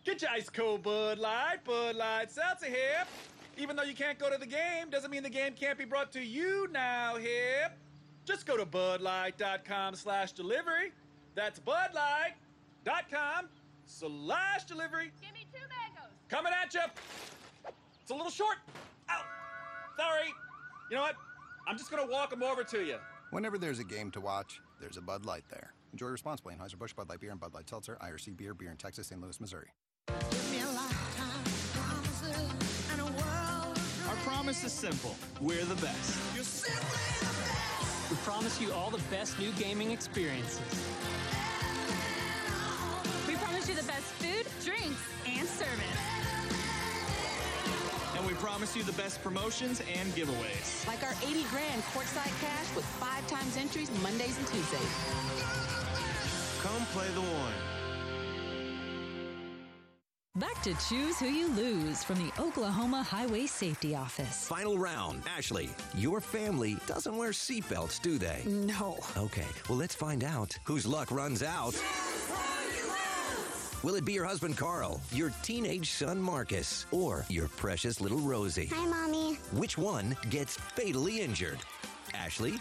Get 0.06 0.22
your 0.22 0.32
ice 0.32 0.50
cold 0.50 0.84
Bud 0.84 1.20
Light, 1.20 1.66
Bud 1.66 1.98
Light 1.98 2.32
Seltzer 2.32 2.68
here. 2.68 3.04
Even 3.58 3.76
though 3.76 3.84
you 3.84 3.94
can't 3.94 4.18
go 4.18 4.32
to 4.32 4.38
the 4.38 4.48
game, 4.48 4.90
doesn't 4.90 5.12
mean 5.12 5.24
the 5.24 5.30
game 5.30 5.52
can't 5.54 5.78
be 5.78 5.86
brought 5.86 6.14
to 6.14 6.24
you 6.24 6.70
now 6.72 7.18
here. 7.18 7.74
Just 8.28 8.46
go 8.46 8.58
to 8.58 8.66
budlight.com 8.66 9.96
slash 9.96 10.34
delivery. 10.34 10.92
That's 11.34 11.62
budlight.com 11.62 13.48
slash 13.86 14.66
delivery. 14.66 15.12
Give 15.22 15.34
me 15.34 15.48
two 15.54 15.62
mangoes. 15.62 16.12
Coming 16.28 16.52
at 16.62 16.74
you. 16.74 16.82
It's 18.02 18.12
a 18.12 18.14
little 18.14 18.30
short. 18.30 18.58
Ow. 19.10 19.22
Sorry. 19.96 20.34
You 20.92 20.98
know 20.98 21.04
what? 21.04 21.16
I'm 21.70 21.78
just 21.78 21.90
going 21.90 22.06
to 22.06 22.12
walk 22.12 22.30
them 22.30 22.44
over 22.44 22.66
to 22.66 22.84
you. 22.84 22.98
Whenever 23.32 23.58
there's 23.58 23.80
a 23.80 23.86
game 23.86 24.12
to 24.12 24.20
watch, 24.20 24.60
there's 24.82 24.98
a 24.98 25.02
Bud 25.02 25.26
Light 25.26 25.46
there. 25.50 25.72
Enjoy 25.94 26.08
responsibly. 26.08 26.54
Anheuser-Busch 26.56 26.96
Bud 26.96 27.08
Light 27.08 27.22
Beer 27.22 27.32
and 27.32 27.40
Bud 27.40 27.54
Light 27.54 27.70
Seltzer, 27.70 27.98
IRC 28.02 28.36
Beer, 28.36 28.54
Beer 28.54 28.72
in 28.72 28.78
Texas, 28.78 29.08
St. 29.08 29.22
Louis, 29.22 29.40
Missouri. 29.40 29.70
Our 34.10 34.16
promise 34.26 34.66
is 34.66 34.74
simple. 34.74 35.16
We're 35.40 35.64
the 35.64 35.76
best. 35.76 37.77
We 38.10 38.16
promise 38.18 38.62
you 38.62 38.72
all 38.72 38.90
the 38.90 39.04
best 39.12 39.38
new 39.38 39.52
gaming 39.54 39.92
experiences. 39.92 40.62
We 43.28 43.36
promise 43.36 43.68
you 43.68 43.76
the 43.76 43.84
best 43.84 44.06
food, 44.16 44.48
drinks, 44.64 45.02
and 45.28 45.46
service. 45.46 46.08
And 48.16 48.26
we 48.26 48.34
promise 48.36 48.78
you 48.78 48.84
the 48.84 48.94
best 48.94 49.22
promotions 49.22 49.82
and 49.94 50.10
giveaways. 50.14 50.88
Like 50.88 51.04
our 51.04 51.16
80 51.22 51.44
grand 51.50 51.84
courtside 51.92 52.32
cash 52.40 52.74
with 52.78 52.86
five 52.86 53.28
times 53.28 53.58
entries 53.58 53.92
Mondays 54.02 54.38
and 54.38 54.48
Tuesdays. 54.48 54.94
Come 56.64 56.86
play 56.94 57.10
the 57.10 57.22
one. 57.22 57.77
Back 60.38 60.62
to 60.62 60.76
Choose 60.88 61.18
Who 61.18 61.26
You 61.26 61.48
Lose 61.54 62.04
from 62.04 62.20
the 62.20 62.32
Oklahoma 62.40 63.02
Highway 63.02 63.48
Safety 63.48 63.96
Office. 63.96 64.46
Final 64.46 64.78
round. 64.78 65.24
Ashley, 65.36 65.68
your 65.96 66.22
family 66.22 66.78
doesn't 66.86 67.18
wear 67.18 67.32
seatbelts, 67.32 68.00
do 68.00 68.20
they? 68.20 68.44
No. 68.46 69.00
Okay, 69.18 69.48
well, 69.68 69.80
let's 69.80 69.96
find 69.96 70.24
out 70.24 70.56
whose 70.64 70.86
luck 70.86 71.10
runs 71.10 71.42
out. 71.42 71.74
Will 73.82 73.96
it 73.96 74.06
be 74.06 74.14
your 74.14 74.26
husband 74.26 74.58
Carl, 74.58 75.02
your 75.12 75.32
teenage 75.42 75.90
son 75.90 76.22
Marcus, 76.22 76.86
or 76.92 77.26
your 77.30 77.48
precious 77.48 78.00
little 78.00 78.20
Rosie? 78.20 78.70
Hi, 78.72 78.86
Mommy. 78.86 79.40
Which 79.54 79.76
one 79.76 80.16
gets 80.30 80.56
fatally 80.56 81.20
injured? 81.22 81.58
Ashley? 82.14 82.60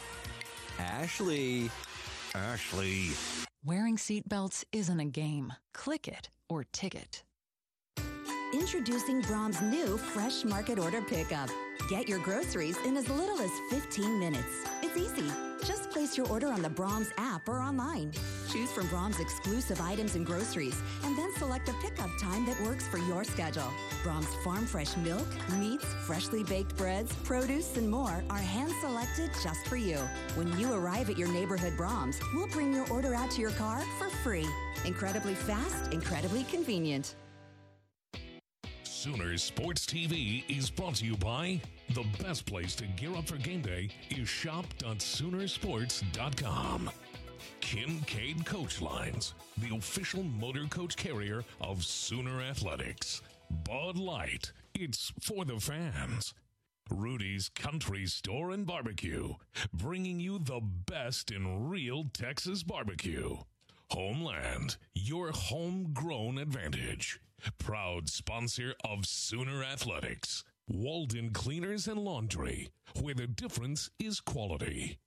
Ashley? 0.79 1.71
Ashley. 2.35 3.11
Wearing 3.67 3.99
seatbelts 3.99 4.65
isn't 4.73 4.99
a 5.01 5.05
game. 5.05 5.53
Click 5.75 6.09
it 6.09 6.31
or 6.49 6.65
ticket. 6.73 7.23
Introducing 8.53 9.23
Braum's 9.23 9.61
new 9.61 9.99
Fresh 9.99 10.45
Market 10.45 10.79
Order 10.79 11.03
Pickup. 11.03 11.51
Get 11.89 12.09
your 12.09 12.21
groceries 12.21 12.77
in 12.87 12.97
as 12.97 13.09
little 13.11 13.41
as 13.41 13.51
15 13.71 14.21
minutes. 14.21 14.65
It's 14.83 14.97
easy. 14.97 15.29
Just 15.65 15.91
place 15.91 16.17
your 16.17 16.29
order 16.29 16.47
on 16.47 16.63
the 16.63 16.69
Braum's 16.69 17.11
app 17.19 17.49
or 17.49 17.59
online. 17.59 18.13
Choose 18.49 18.71
from 18.71 18.87
Braum's 18.87 19.19
exclusive 19.19 19.81
items 19.81 20.15
and 20.15 20.25
groceries, 20.25 20.81
and 21.03 21.19
then 21.19 21.35
select 21.35 21.69
a 21.69 21.73
pickup 21.83 22.11
time 22.21 22.47
that 22.47 22.61
works 22.63 22.87
for 22.87 22.99
your 22.99 23.25
schedule. 23.25 23.71
Braum's 24.05 24.33
farm 24.45 24.65
fresh 24.65 24.97
milk, 24.99 25.27
meats, 25.59 25.85
freshly 26.07 26.45
baked 26.45 26.77
breads, 26.77 27.13
produce, 27.25 27.77
and 27.77 27.91
more 27.91 28.23
are 28.31 28.39
hand 28.39 28.73
selected 28.81 29.31
just 29.43 29.67
for 29.67 29.77
you. 29.77 29.99
When 30.37 30.57
you 30.57 30.73
arrive 30.73 31.11
at 31.11 31.19
your 31.19 31.29
neighborhood 31.29 31.77
Braum's, 31.77 32.21
we'll 32.33 32.49
bring 32.49 32.73
your 32.73 32.89
order 32.93 33.13
out 33.13 33.33
to 33.33 33.41
your 33.41 33.53
car 33.53 33.83
for 33.99 34.09
free. 34.09 34.47
Incredibly 34.85 35.35
fast, 35.35 35.93
incredibly 35.93 36.45
convenient. 36.45 37.17
Sooner 38.97 39.37
Sports 39.37 39.85
TV 39.85 40.43
is 40.49 40.71
brought 40.71 40.95
to 40.97 41.05
you 41.05 41.19
by 41.19 41.61
the 41.91 42.07
best 42.25 42.47
place 42.47 42.75
to 42.77 42.87
gear 42.87 43.15
up 43.15 43.27
for 43.27 43.37
game 43.37 43.61
day 43.61 43.91
is 44.11 44.27
shop.soonersports.com. 44.27 46.91
Kincaid 47.61 48.47
Coach 48.47 48.81
Lines, 48.81 49.35
the 49.59 49.77
official 49.77 50.23
motor 50.23 50.65
coach 50.71 50.97
carrier 50.97 51.45
of 51.61 51.85
Sooner 51.85 52.41
Athletics. 52.41 53.21
Bud 53.51 53.99
Light, 53.99 54.53
it's 54.75 55.13
for 55.21 55.45
the 55.45 55.61
fans. 55.61 56.33
Rudy's 56.91 57.51
Country 57.51 58.07
Store 58.07 58.51
and 58.51 58.67
Barbecue, 58.67 59.35
bringing 59.75 60.21
you 60.21 60.39
the 60.39 60.63
best 60.63 61.31
in 61.31 61.69
real 61.69 62.07
Texas 62.15 62.63
barbecue. 62.63 63.37
Homeland, 63.91 64.79
your 64.95 65.33
homegrown 65.33 66.39
advantage. 66.39 67.21
Proud 67.59 68.09
sponsor 68.09 68.75
of 68.85 69.07
Sooner 69.07 69.63
Athletics. 69.63 70.45
Walden 70.69 71.31
Cleaners 71.31 71.87
and 71.87 72.01
Laundry, 72.01 72.71
where 73.01 73.15
the 73.15 73.27
difference 73.27 73.91
is 74.01 74.21
quality. 74.21 74.99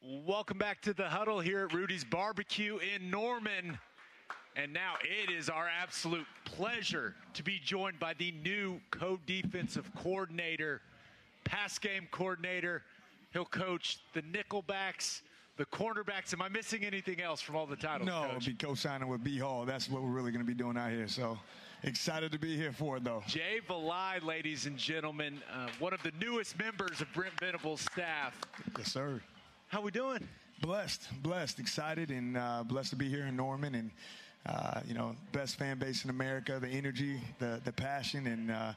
Welcome 0.00 0.58
back 0.58 0.80
to 0.82 0.92
the 0.92 1.08
huddle 1.08 1.38
here 1.38 1.66
at 1.66 1.72
Rudy's 1.72 2.04
Barbecue 2.04 2.78
in 2.78 3.10
Norman. 3.10 3.78
And 4.56 4.72
now 4.72 4.94
it 5.02 5.30
is 5.30 5.48
our 5.48 5.68
absolute 5.68 6.26
pleasure 6.44 7.14
to 7.34 7.44
be 7.44 7.60
joined 7.62 8.00
by 8.00 8.14
the 8.14 8.32
new 8.32 8.80
co 8.90 9.20
defensive 9.26 9.88
coordinator, 9.94 10.80
pass 11.44 11.78
game 11.78 12.08
coordinator. 12.10 12.82
He'll 13.32 13.44
coach 13.44 14.00
the 14.14 14.22
nickelbacks, 14.22 15.20
the 15.58 15.66
cornerbacks. 15.66 16.32
Am 16.32 16.40
I 16.40 16.48
missing 16.48 16.84
anything 16.84 17.20
else 17.20 17.42
from 17.42 17.56
all 17.56 17.66
the 17.66 17.76
titles? 17.76 18.06
No, 18.06 18.30
coach? 18.32 18.46
be 18.46 18.54
co-signing 18.54 19.08
with 19.08 19.22
B 19.22 19.36
Hall. 19.38 19.66
That's 19.66 19.90
what 19.90 20.02
we're 20.02 20.08
really 20.08 20.30
going 20.30 20.44
to 20.44 20.48
be 20.48 20.54
doing 20.54 20.78
out 20.78 20.90
here. 20.90 21.08
So 21.08 21.38
excited 21.82 22.32
to 22.32 22.38
be 22.38 22.56
here 22.56 22.72
for 22.72 22.96
it, 22.96 23.04
though. 23.04 23.22
Jay 23.26 23.60
Valai, 23.68 24.24
ladies 24.24 24.66
and 24.66 24.78
gentlemen, 24.78 25.42
uh, 25.52 25.66
one 25.80 25.92
of 25.92 26.02
the 26.02 26.12
newest 26.20 26.58
members 26.58 27.00
of 27.00 27.12
Brent 27.12 27.38
Venables' 27.38 27.82
staff. 27.82 28.40
Yes, 28.78 28.92
sir. 28.92 29.20
How 29.66 29.82
we 29.82 29.90
doing? 29.90 30.26
Blessed, 30.62 31.08
blessed, 31.22 31.58
excited, 31.58 32.10
and 32.10 32.36
uh, 32.36 32.64
blessed 32.64 32.90
to 32.90 32.96
be 32.96 33.08
here 33.08 33.26
in 33.26 33.36
Norman, 33.36 33.74
and 33.74 33.90
uh, 34.46 34.80
you 34.86 34.94
know, 34.94 35.14
best 35.32 35.56
fan 35.56 35.78
base 35.78 36.04
in 36.04 36.10
America. 36.10 36.58
The 36.60 36.68
energy, 36.68 37.20
the 37.38 37.60
the 37.64 37.72
passion, 37.72 38.26
and 38.26 38.50
uh, 38.50 38.72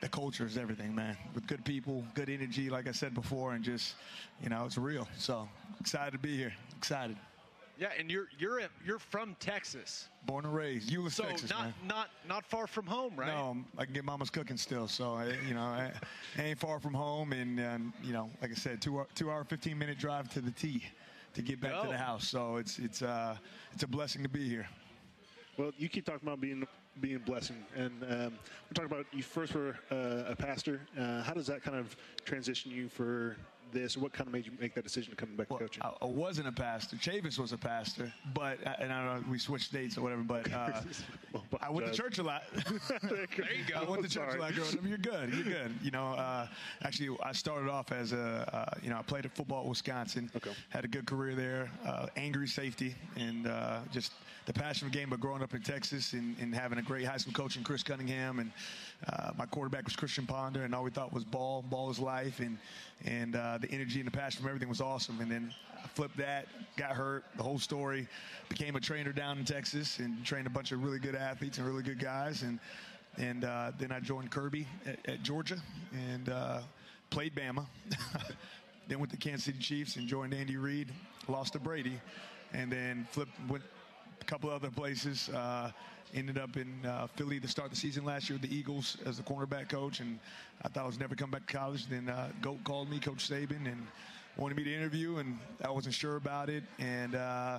the 0.00 0.08
culture 0.08 0.44
is 0.44 0.58
everything, 0.58 0.94
man. 0.94 1.16
With 1.34 1.46
good 1.46 1.64
people, 1.64 2.04
good 2.14 2.28
energy, 2.28 2.70
like 2.70 2.88
I 2.88 2.92
said 2.92 3.14
before, 3.14 3.54
and 3.54 3.64
just 3.64 3.94
you 4.42 4.48
know, 4.48 4.64
it's 4.64 4.78
real. 4.78 5.08
So 5.16 5.48
excited 5.80 6.12
to 6.12 6.18
be 6.18 6.36
here. 6.36 6.52
Excited. 6.76 7.16
Yeah, 7.78 7.88
and 7.98 8.10
you're 8.10 8.28
you're 8.38 8.60
you're 8.86 8.98
from 8.98 9.36
Texas. 9.40 10.08
Born 10.26 10.44
and 10.44 10.54
raised, 10.54 10.90
Euless, 10.90 11.12
so 11.12 11.24
Texas, 11.24 11.50
not 11.50 11.62
man. 11.62 11.74
not 11.86 12.10
not 12.28 12.46
far 12.46 12.66
from 12.66 12.86
home, 12.86 13.14
right? 13.16 13.28
No, 13.28 13.56
I 13.76 13.84
can 13.84 13.94
get 13.94 14.04
mama's 14.04 14.30
cooking 14.30 14.56
still, 14.56 14.86
so 14.86 15.14
I, 15.14 15.34
you 15.46 15.54
know, 15.54 15.60
I, 15.60 15.90
I 16.38 16.42
ain't 16.42 16.58
far 16.58 16.78
from 16.78 16.94
home, 16.94 17.32
and 17.32 17.58
um, 17.60 17.92
you 18.02 18.12
know, 18.12 18.30
like 18.40 18.52
I 18.52 18.54
said, 18.54 18.80
two 18.80 18.98
hour, 18.98 19.08
two 19.14 19.30
hour, 19.30 19.42
fifteen 19.44 19.76
minute 19.76 19.98
drive 19.98 20.28
to 20.34 20.40
the 20.40 20.52
T 20.52 20.84
to 21.34 21.42
get 21.42 21.60
back 21.60 21.82
to 21.82 21.88
the 21.88 21.98
house. 21.98 22.28
So 22.28 22.56
it's 22.56 22.78
it's 22.78 23.02
uh 23.02 23.36
it's 23.72 23.82
a 23.82 23.88
blessing 23.88 24.22
to 24.22 24.28
be 24.28 24.48
here. 24.48 24.68
Well, 25.56 25.72
you 25.76 25.88
keep 25.88 26.04
talking 26.04 26.26
about 26.26 26.40
being 26.40 26.66
being 27.00 27.18
blessing, 27.18 27.56
and 27.76 28.02
um, 28.04 28.10
we're 28.10 28.74
talking 28.74 28.90
about 28.90 29.06
you 29.12 29.22
first 29.22 29.54
were 29.54 29.76
uh, 29.90 30.30
a 30.30 30.36
pastor. 30.36 30.80
Uh, 30.98 31.22
how 31.22 31.32
does 31.32 31.46
that 31.46 31.62
kind 31.62 31.76
of 31.76 31.96
transition 32.24 32.70
you 32.70 32.88
for 32.88 33.36
this, 33.74 33.96
what 33.96 34.12
kind 34.12 34.26
of 34.26 34.32
made 34.32 34.46
you 34.46 34.52
make 34.58 34.74
that 34.74 34.84
decision 34.84 35.10
to 35.10 35.16
come 35.16 35.36
back 35.36 35.48
to 35.48 35.56
coaching? 35.56 35.82
I, 35.82 35.92
I 36.00 36.06
wasn't 36.06 36.48
a 36.48 36.52
pastor. 36.52 36.96
Chavis 36.96 37.38
was 37.38 37.52
a 37.52 37.58
pastor, 37.58 38.12
but 38.32 38.58
and 38.78 38.92
I 38.92 39.04
don't 39.04 39.22
know 39.22 39.30
we 39.30 39.38
switched 39.38 39.72
dates 39.72 39.98
or 39.98 40.02
whatever. 40.02 40.22
But 40.22 40.50
uh, 40.52 40.80
I 41.60 41.70
went 41.70 41.86
to 41.88 41.92
church 41.92 42.18
a 42.18 42.22
lot. 42.22 42.44
there 43.02 43.26
you 43.32 43.64
go. 43.68 43.80
I 43.80 43.90
went 43.90 44.02
to 44.04 44.08
church 44.08 44.30
sorry. 44.30 44.38
a 44.38 44.42
lot 44.42 44.54
growing 44.54 44.78
up. 44.78 44.86
You're 44.86 44.98
good. 44.98 45.34
You're 45.34 45.44
good. 45.44 45.74
You 45.82 45.90
know, 45.90 46.12
uh, 46.12 46.46
actually, 46.82 47.16
I 47.22 47.32
started 47.32 47.68
off 47.68 47.92
as 47.92 48.12
a 48.12 48.48
uh, 48.52 48.78
you 48.82 48.88
know 48.88 48.98
I 48.98 49.02
played 49.02 49.26
at 49.26 49.34
football 49.34 49.62
at 49.62 49.66
Wisconsin. 49.66 50.30
Okay. 50.36 50.52
Had 50.70 50.84
a 50.84 50.88
good 50.88 51.06
career 51.06 51.34
there. 51.34 51.70
Uh, 51.84 52.06
angry 52.16 52.48
safety 52.48 52.94
and 53.16 53.46
uh, 53.46 53.80
just 53.92 54.12
the 54.46 54.52
passion 54.52 54.86
of 54.86 54.92
the 54.92 54.98
game. 54.98 55.10
But 55.10 55.20
growing 55.20 55.42
up 55.42 55.54
in 55.54 55.62
Texas 55.62 56.12
and, 56.12 56.36
and 56.40 56.54
having 56.54 56.78
a 56.78 56.82
great 56.82 57.04
high 57.04 57.16
school 57.16 57.32
coach 57.32 57.56
in 57.56 57.64
Chris 57.64 57.82
Cunningham 57.82 58.38
and 58.38 58.52
uh, 59.12 59.32
my 59.36 59.46
quarterback 59.46 59.84
was 59.84 59.96
Christian 59.96 60.26
Ponder, 60.26 60.64
and 60.64 60.74
all 60.74 60.84
we 60.84 60.90
thought 60.90 61.12
was 61.12 61.24
ball, 61.24 61.62
ball 61.62 61.90
is 61.90 61.98
life, 61.98 62.40
and 62.40 62.58
and 63.04 63.36
uh, 63.36 63.58
the 63.58 63.70
energy 63.70 63.98
and 64.00 64.06
the 64.06 64.16
passion 64.16 64.40
from 64.40 64.48
everything 64.48 64.68
was 64.68 64.80
awesome. 64.80 65.20
And 65.20 65.30
then 65.30 65.52
I 65.82 65.86
flipped 65.88 66.16
that, 66.16 66.46
got 66.76 66.92
hurt, 66.92 67.24
the 67.36 67.42
whole 67.42 67.58
story, 67.58 68.08
became 68.48 68.76
a 68.76 68.80
trainer 68.80 69.12
down 69.12 69.38
in 69.38 69.44
Texas, 69.44 69.98
and 69.98 70.24
trained 70.24 70.46
a 70.46 70.50
bunch 70.50 70.72
of 70.72 70.82
really 70.82 70.98
good 70.98 71.14
athletes 71.14 71.58
and 71.58 71.66
really 71.66 71.82
good 71.82 71.98
guys, 71.98 72.42
and 72.42 72.58
and 73.18 73.44
uh, 73.44 73.72
then 73.78 73.92
I 73.92 74.00
joined 74.00 74.30
Kirby 74.30 74.66
at, 74.86 74.98
at 75.08 75.22
Georgia 75.22 75.56
and 75.92 76.28
uh, 76.28 76.60
played 77.10 77.34
Bama. 77.34 77.66
then 78.88 78.98
went 78.98 79.10
to 79.12 79.16
Kansas 79.16 79.44
City 79.44 79.58
Chiefs 79.58 79.96
and 79.96 80.06
joined 80.06 80.34
Andy 80.34 80.56
Reid, 80.56 80.92
lost 81.28 81.54
to 81.54 81.58
Brady, 81.58 82.00
and 82.52 82.70
then 82.70 83.06
flipped 83.10 83.32
went 83.48 83.62
a 84.24 84.26
couple 84.26 84.48
other 84.48 84.70
places. 84.70 85.28
Uh, 85.28 85.70
ended 86.14 86.38
up 86.38 86.56
in 86.56 86.72
uh, 86.86 87.06
Philly 87.08 87.40
to 87.40 87.48
start 87.48 87.70
the 87.70 87.76
season 87.76 88.04
last 88.04 88.30
year 88.30 88.38
with 88.38 88.48
the 88.48 88.56
Eagles 88.56 88.96
as 89.04 89.16
the 89.18 89.22
cornerback 89.22 89.68
coach, 89.68 90.00
and 90.00 90.18
I 90.62 90.68
thought 90.68 90.84
I 90.84 90.86
was 90.86 90.98
never 90.98 91.14
coming 91.14 91.32
back 91.32 91.46
to 91.46 91.56
college. 91.56 91.86
Then 91.88 92.08
uh, 92.08 92.30
Goat 92.40 92.62
called 92.64 92.88
me, 92.88 92.98
Coach 93.00 93.28
Saban, 93.28 93.66
and 93.66 93.86
wanted 94.36 94.56
me 94.56 94.64
to 94.64 94.74
interview, 94.74 95.16
and 95.18 95.38
I 95.62 95.70
wasn't 95.70 95.94
sure 95.94 96.16
about 96.16 96.48
it. 96.48 96.62
And 96.78 97.16
uh, 97.16 97.58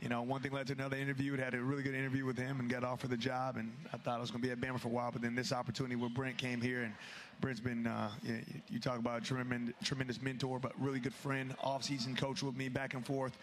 you 0.00 0.10
know, 0.10 0.22
one 0.22 0.42
thing 0.42 0.52
led 0.52 0.66
to 0.66 0.74
another 0.74 0.96
interview. 0.96 1.36
Had 1.36 1.54
a 1.54 1.60
really 1.60 1.82
good 1.82 1.94
interview 1.94 2.24
with 2.24 2.36
him 2.36 2.60
and 2.60 2.68
got 2.68 2.84
offered 2.84 3.10
the 3.10 3.16
job. 3.16 3.56
And 3.56 3.72
I 3.92 3.96
thought 3.96 4.18
I 4.18 4.20
was 4.20 4.30
going 4.30 4.42
to 4.42 4.46
be 4.46 4.52
at 4.52 4.60
Bama 4.60 4.78
for 4.78 4.88
a 4.88 4.90
while, 4.90 5.10
but 5.10 5.22
then 5.22 5.34
this 5.34 5.52
opportunity 5.52 5.96
with 5.96 6.12
Brent 6.12 6.36
came 6.36 6.60
here, 6.60 6.82
and 6.82 6.92
Brent's 7.40 7.60
been 7.60 7.86
uh, 7.86 8.10
you, 8.22 8.40
you 8.68 8.78
talk 8.78 8.98
about 8.98 9.22
a 9.22 9.24
tremendous, 9.24 9.74
tremendous 9.82 10.20
mentor, 10.20 10.58
but 10.58 10.72
really 10.78 11.00
good 11.00 11.14
friend, 11.14 11.54
off-season 11.62 12.14
coach 12.14 12.42
with 12.42 12.56
me 12.56 12.68
back 12.68 12.94
and 12.94 13.06
forth. 13.06 13.38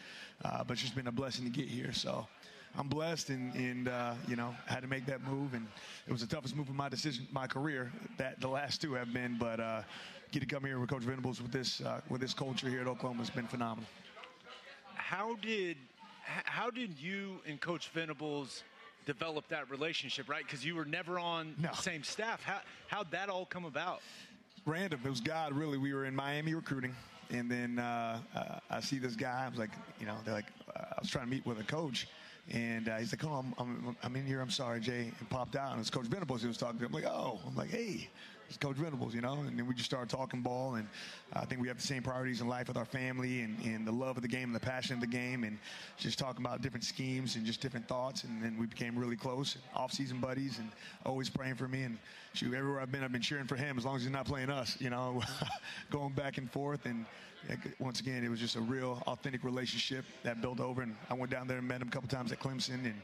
Uh, 0.45 0.63
but 0.63 0.73
it's 0.73 0.81
just 0.81 0.95
been 0.95 1.07
a 1.07 1.11
blessing 1.11 1.45
to 1.45 1.51
get 1.51 1.67
here. 1.67 1.91
So. 1.93 2.27
I'm 2.75 2.87
blessed, 2.87 3.29
and, 3.29 3.53
and 3.53 3.87
uh, 3.87 4.15
you 4.27 4.35
know, 4.35 4.55
had 4.65 4.81
to 4.81 4.87
make 4.87 5.05
that 5.05 5.23
move, 5.27 5.53
and 5.53 5.67
it 6.07 6.11
was 6.11 6.21
the 6.21 6.27
toughest 6.27 6.55
move 6.55 6.69
of 6.69 6.75
my 6.75 6.89
decision, 6.89 7.27
my 7.31 7.45
career. 7.45 7.91
That 8.17 8.41
the 8.41 8.47
last 8.47 8.81
two 8.81 8.93
have 8.93 9.13
been, 9.13 9.37
but 9.37 9.59
uh, 9.59 9.83
get 10.31 10.39
to 10.39 10.47
come 10.47 10.65
here 10.65 10.79
with 10.79 10.89
Coach 10.89 11.03
Venables 11.03 11.39
with 11.39 11.51
this 11.51 11.81
uh, 11.81 12.01
with 12.09 12.19
this 12.19 12.33
culture 12.33 12.67
here 12.67 12.81
at 12.81 12.87
Oklahoma 12.87 13.19
has 13.19 13.29
been 13.29 13.45
phenomenal. 13.45 13.87
How 15.03 15.35
did 15.41 15.77
how 16.23 16.69
did 16.69 16.97
you 16.99 17.41
and 17.45 17.59
Coach 17.59 17.89
Venables 17.89 18.63
develop 19.05 19.47
that 19.49 19.69
relationship, 19.69 20.29
right? 20.29 20.43
Because 20.45 20.63
you 20.65 20.75
were 20.75 20.85
never 20.85 21.19
on 21.19 21.55
the 21.59 21.73
same 21.73 22.03
staff. 22.03 22.41
How 22.43 22.61
how'd 22.87 23.11
that 23.11 23.29
all 23.29 23.45
come 23.45 23.65
about? 23.65 24.01
random. 24.65 24.99
It 25.03 25.09
was 25.09 25.21
God, 25.21 25.53
really. 25.53 25.77
We 25.77 25.93
were 25.93 26.05
in 26.05 26.15
Miami 26.15 26.53
recruiting, 26.53 26.95
and 27.29 27.49
then 27.49 27.79
uh, 27.79 28.19
uh, 28.35 28.59
I 28.69 28.79
see 28.79 28.99
this 28.99 29.15
guy. 29.15 29.43
I 29.45 29.49
was 29.49 29.59
like, 29.59 29.71
you 29.99 30.05
know, 30.05 30.15
they're 30.23 30.33
like, 30.33 30.51
uh, 30.75 30.79
I 30.79 31.01
was 31.01 31.09
trying 31.09 31.25
to 31.25 31.31
meet 31.31 31.45
with 31.45 31.59
a 31.59 31.63
coach, 31.63 32.07
and 32.51 32.89
uh, 32.89 32.97
he's 32.97 33.13
like, 33.13 33.23
oh, 33.25 33.33
I'm, 33.33 33.53
I'm, 33.57 33.97
I'm 34.03 34.15
in 34.15 34.25
here. 34.25 34.41
I'm 34.41 34.49
sorry, 34.49 34.79
Jay, 34.79 35.11
and 35.19 35.29
popped 35.29 35.55
out, 35.55 35.71
and 35.71 35.79
it's 35.79 35.89
Coach 35.89 36.05
Venables 36.05 36.41
he 36.41 36.47
was 36.47 36.57
talking 36.57 36.79
to. 36.79 36.85
Him. 36.85 36.95
I'm 36.95 37.01
like, 37.03 37.11
oh, 37.11 37.39
I'm 37.45 37.55
like, 37.55 37.69
hey. 37.69 38.09
Coach 38.59 38.77
Venables, 38.77 39.13
you 39.13 39.21
know, 39.21 39.33
and 39.47 39.57
then 39.57 39.67
we 39.67 39.73
just 39.73 39.89
started 39.89 40.09
talking 40.09 40.41
ball, 40.41 40.75
and 40.75 40.87
I 41.33 41.45
think 41.45 41.61
we 41.61 41.67
have 41.67 41.77
the 41.77 41.87
same 41.87 42.03
priorities 42.03 42.41
in 42.41 42.47
life 42.47 42.67
with 42.67 42.77
our 42.77 42.85
family, 42.85 43.41
and, 43.41 43.59
and 43.63 43.85
the 43.85 43.91
love 43.91 44.15
of 44.17 44.21
the 44.21 44.27
game, 44.27 44.45
and 44.45 44.55
the 44.55 44.59
passion 44.59 44.95
of 44.95 45.01
the 45.01 45.07
game, 45.07 45.43
and 45.43 45.57
just 45.97 46.19
talking 46.19 46.45
about 46.45 46.61
different 46.61 46.83
schemes 46.83 47.35
and 47.35 47.45
just 47.45 47.61
different 47.61 47.87
thoughts, 47.87 48.23
and 48.23 48.41
then 48.43 48.57
we 48.59 48.65
became 48.65 48.97
really 48.97 49.15
close, 49.15 49.57
off-season 49.75 50.19
buddies, 50.19 50.59
and 50.59 50.69
always 51.05 51.29
praying 51.29 51.55
for 51.55 51.67
me, 51.67 51.83
and 51.83 51.97
shoot, 52.33 52.53
everywhere 52.53 52.81
I've 52.81 52.91
been, 52.91 53.03
I've 53.03 53.11
been 53.11 53.21
cheering 53.21 53.45
for 53.45 53.55
him 53.55 53.77
as 53.77 53.85
long 53.85 53.95
as 53.95 54.03
he's 54.03 54.11
not 54.11 54.25
playing 54.25 54.49
us, 54.49 54.77
you 54.79 54.89
know, 54.89 55.21
going 55.91 56.13
back 56.13 56.37
and 56.37 56.51
forth, 56.51 56.85
and 56.85 57.05
once 57.79 57.99
again, 57.99 58.23
it 58.23 58.29
was 58.29 58.39
just 58.39 58.55
a 58.55 58.61
real 58.61 59.03
authentic 59.07 59.43
relationship 59.43 60.05
that 60.23 60.41
built 60.41 60.59
over, 60.59 60.81
and 60.81 60.95
I 61.09 61.13
went 61.13 61.31
down 61.31 61.47
there 61.47 61.57
and 61.57 61.67
met 61.67 61.81
him 61.81 61.89
a 61.89 61.91
couple 61.91 62.07
times 62.07 62.31
at 62.31 62.39
Clemson, 62.39 62.85
and 62.85 63.01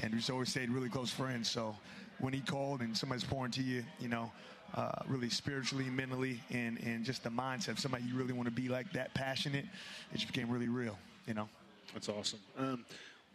and 0.00 0.12
we 0.12 0.18
just 0.18 0.30
always 0.30 0.48
stayed 0.48 0.70
really 0.70 0.88
close 0.88 1.10
friends. 1.10 1.50
So 1.50 1.76
when 2.18 2.32
he 2.32 2.40
called 2.40 2.80
and 2.80 2.96
somebody's 2.96 3.24
pouring 3.24 3.52
to 3.52 3.62
you, 3.62 3.84
you 4.00 4.08
know, 4.08 4.30
uh, 4.74 4.90
really 5.06 5.30
spiritually, 5.30 5.84
mentally, 5.84 6.40
and 6.50 6.78
and 6.84 7.04
just 7.04 7.22
the 7.22 7.30
mindset 7.30 7.68
of 7.68 7.78
somebody 7.78 8.04
you 8.04 8.14
really 8.14 8.32
want 8.32 8.48
to 8.48 8.54
be 8.54 8.68
like 8.68 8.90
that 8.92 9.14
passionate, 9.14 9.64
it 10.12 10.14
just 10.18 10.26
became 10.26 10.50
really 10.50 10.68
real, 10.68 10.98
you 11.26 11.34
know. 11.34 11.48
That's 11.92 12.08
awesome. 12.08 12.40
Um, 12.58 12.84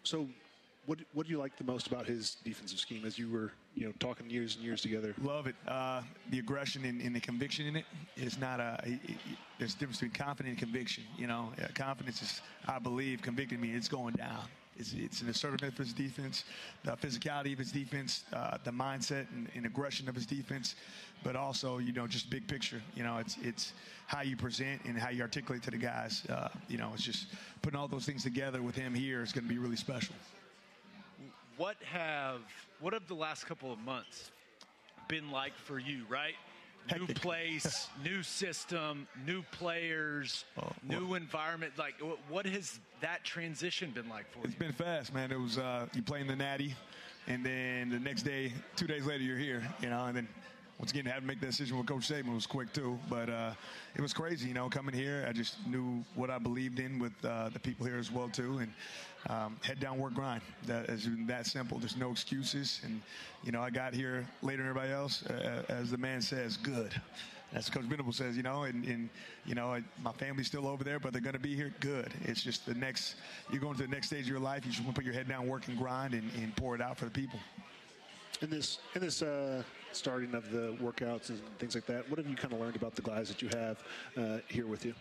so, 0.04 0.28
what 0.86 0.99
what 1.13 1.25
do 1.25 1.32
you 1.32 1.39
like 1.39 1.56
the 1.58 1.63
most 1.63 1.88
about 1.88 2.06
his 2.06 2.36
defensive 2.43 2.80
scheme 2.80 3.06
as 3.06 3.17
you 3.17 3.30
were 3.30 3.52
you 3.75 3.86
know 3.86 3.93
talking 3.99 4.30
years 4.30 4.56
and 4.56 4.63
years 4.65 4.82
together? 4.82 5.13
Love 5.21 5.47
it. 5.47 5.56
Uh, 5.67 6.02
the 6.30 6.39
aggression 6.39 6.84
and, 6.86 7.02
and 7.02 7.15
the 7.15 7.21
conviction 7.21 7.65
in 7.67 7.75
it 7.78 7.86
is 8.17 8.38
not 8.38 8.60
a. 8.60 8.80
it- 8.84 8.99
it- 9.10 9.17
there's 9.60 9.75
a 9.75 9.78
difference 9.78 9.97
between 9.99 10.12
confidence 10.25 10.52
and 10.58 10.58
conviction. 10.71 11.04
You 11.17 11.28
know, 11.28 11.52
Uh, 11.62 11.67
confidence 11.75 12.21
is, 12.21 12.41
I 12.65 12.80
believe, 12.80 13.21
convicting 13.21 13.60
me. 13.60 13.71
It's 13.73 13.89
going 13.89 14.13
down. 14.15 14.45
It's, 14.80 14.94
it's 14.94 15.22
an 15.22 15.30
assertiveness 15.30 15.74
of 15.74 15.78
his 15.78 15.94
defense, 15.94 16.46
the 16.84 16.92
physicality 16.92 17.52
of 17.52 17.60
his 17.60 17.72
defense, 17.72 18.24
uh, 18.34 18.58
the 18.63 18.72
mindset 18.72 19.28
and, 19.36 19.50
and 19.54 19.65
aggression 19.65 20.08
of 20.08 20.15
his 20.15 20.26
defense, 20.26 20.76
but 21.24 21.36
also, 21.36 21.78
you 21.80 21.92
know, 21.92 22.08
just 22.08 22.30
big 22.30 22.48
picture. 22.48 22.82
You 22.96 23.04
know, 23.04 23.18
it's 23.18 23.38
it's 23.44 23.74
how 24.08 24.22
you 24.22 24.38
present 24.38 24.82
and 24.86 24.98
how 24.98 25.10
you 25.10 25.22
articulate 25.22 25.62
to 25.63 25.72
the 25.72 25.78
guys. 25.78 26.26
Uh, 26.28 26.48
you 26.70 26.78
know, 26.78 26.92
it's 26.94 27.04
just 27.04 27.28
putting 27.62 27.78
all 27.78 27.88
those 27.88 28.06
things 28.06 28.24
together 28.24 28.62
with 28.62 28.76
him 28.76 28.94
here 28.94 29.22
is 29.22 29.34
going 29.34 29.44
to 29.44 29.50
be 29.50 29.60
really 29.60 29.76
special. 29.76 30.15
What 31.58 31.76
have 31.84 32.39
what 32.80 32.94
have 32.94 33.08
the 33.08 33.15
last 33.15 33.46
couple 33.46 33.74
of 33.74 33.80
months 33.80 34.32
been 35.10 35.30
like 35.30 35.54
for 35.56 35.78
you, 35.78 36.06
right? 36.08 36.36
New 36.98 37.06
place, 37.08 37.88
new 38.04 38.24
system, 38.24 39.08
new 39.26 39.44
players, 39.52 40.46
Oh, 40.62 40.70
new 40.84 41.13
environment. 41.13 41.74
Like, 41.78 42.00
wh- 42.00 42.32
what 42.32 42.46
has 42.48 42.80
that 43.02 43.24
transition 43.24 43.92
been 43.92 44.10
like 44.10 44.30
for 44.32 44.39
you? 44.39 44.46
It's 44.46 44.56
been 44.56 44.74
fast, 44.74 45.13
man. 45.13 45.32
It 45.32 45.39
was 45.39 45.58
uh, 45.58 45.86
you 45.94 46.02
playing 46.02 46.28
the 46.28 46.36
Natty, 46.36 46.74
and 47.28 47.46
then 47.46 47.89
the 47.89 48.00
next 48.00 48.24
day, 48.24 48.54
two 48.76 48.88
days 48.88 49.06
later, 49.06 49.24
you're 49.24 49.38
here. 49.38 49.62
You 49.82 49.89
know, 49.92 50.06
and 50.06 50.18
then 50.18 50.28
once 50.80 50.92
again, 50.92 51.06
had 51.06 51.20
to 51.20 51.28
make 51.28 51.42
that 51.42 51.48
decision 51.48 51.78
with 51.78 51.88
Coach 51.88 52.08
Saban 52.08 52.34
was 52.34 52.48
quick 52.48 52.72
too. 52.72 52.98
But 53.10 53.30
uh, 53.30 53.52
it 53.96 54.02
was 54.02 54.13
crazy, 54.13 54.48
you 54.48 54.54
know, 54.54 54.70
coming 54.70 54.96
here. 54.96 55.26
I 55.28 55.34
just 55.34 55.56
knew 55.68 56.04
what 56.15 56.30
I 56.30 56.38
believed 56.38 56.80
in 56.80 57.00
with 57.00 57.13
uh, 57.24 57.50
the 57.50 57.60
people 57.60 57.86
here 57.86 57.98
as 57.98 58.12
well 58.12 58.30
too, 58.30 58.60
and 58.60 58.74
um, 59.30 59.58
head 59.62 59.82
down, 59.82 60.00
work, 60.00 60.13
grind. 60.13 60.42
That 60.68 60.89
is 60.89 61.10
that 61.28 61.46
simple. 61.46 61.80
There's 61.80 61.98
no 61.98 62.12
excuses, 62.12 62.80
and 62.86 63.02
you 63.44 63.52
know, 63.52 63.62
I 63.62 63.70
got 63.70 63.94
here 63.94 64.26
later 64.42 64.63
than 64.63 64.70
everybody 64.70 64.94
else, 64.94 65.26
uh, 65.26 65.63
as 65.68 65.92
the 65.92 65.98
man 65.98 66.22
says, 66.22 66.56
good. 66.56 66.94
That's 67.52 67.68
what 67.68 67.82
Coach 67.82 67.89
Venable 67.89 68.13
says, 68.13 68.38
you 68.38 68.44
know, 68.44 68.63
and, 68.63 68.86
and 68.86 69.10
you 69.44 69.56
know, 69.56 69.74
I, 69.74 69.84
my 70.04 70.12
family's 70.12 70.46
still 70.46 70.68
over 70.68 70.84
there, 70.84 71.00
but 71.00 71.13
they're 71.13 71.22
going 71.22 71.34
to 71.34 71.39
be 71.39 71.56
here. 71.56 71.74
Good. 71.80 72.13
It's 72.26 72.44
just 72.44 72.65
the 72.65 72.76
next, 72.76 73.15
you're 73.52 73.60
going 73.60 73.76
to 73.76 73.82
the 73.82 73.88
next 73.88 74.08
stage 74.08 74.22
of 74.22 74.28
your 74.28 74.39
life. 74.39 74.65
You 74.65 74.72
just 74.72 74.84
want 74.84 74.96
to 74.96 75.02
put 75.02 75.06
your 75.06 75.15
head 75.15 75.28
down, 75.28 75.48
work 75.48 75.68
and 75.68 75.76
grind, 75.76 76.13
and, 76.13 76.30
and 76.36 76.56
pour 76.56 76.76
it 76.76 76.82
out 76.82 76.98
for 76.98 77.06
the 77.06 77.12
people. 77.12 77.39
In 78.42 78.50
this 78.50 78.78
in 78.96 79.02
this 79.02 79.22
uh, 79.22 79.63
starting 79.91 80.36
of 80.36 80.52
the 80.52 80.75
workouts 80.82 81.30
and 81.30 81.39
things 81.58 81.75
like 81.75 81.86
that, 81.88 82.10
what 82.10 82.17
have 82.17 82.28
you 82.28 82.36
kind 82.36 82.54
of 82.54 82.60
learned 82.60 82.75
about 82.75 82.95
the 82.95 83.02
guys 83.02 83.28
that 83.30 83.41
you 83.41 83.49
have 83.49 83.84
uh, 84.17 84.39
here 84.47 84.67
with 84.67 84.86
you? 84.86 84.93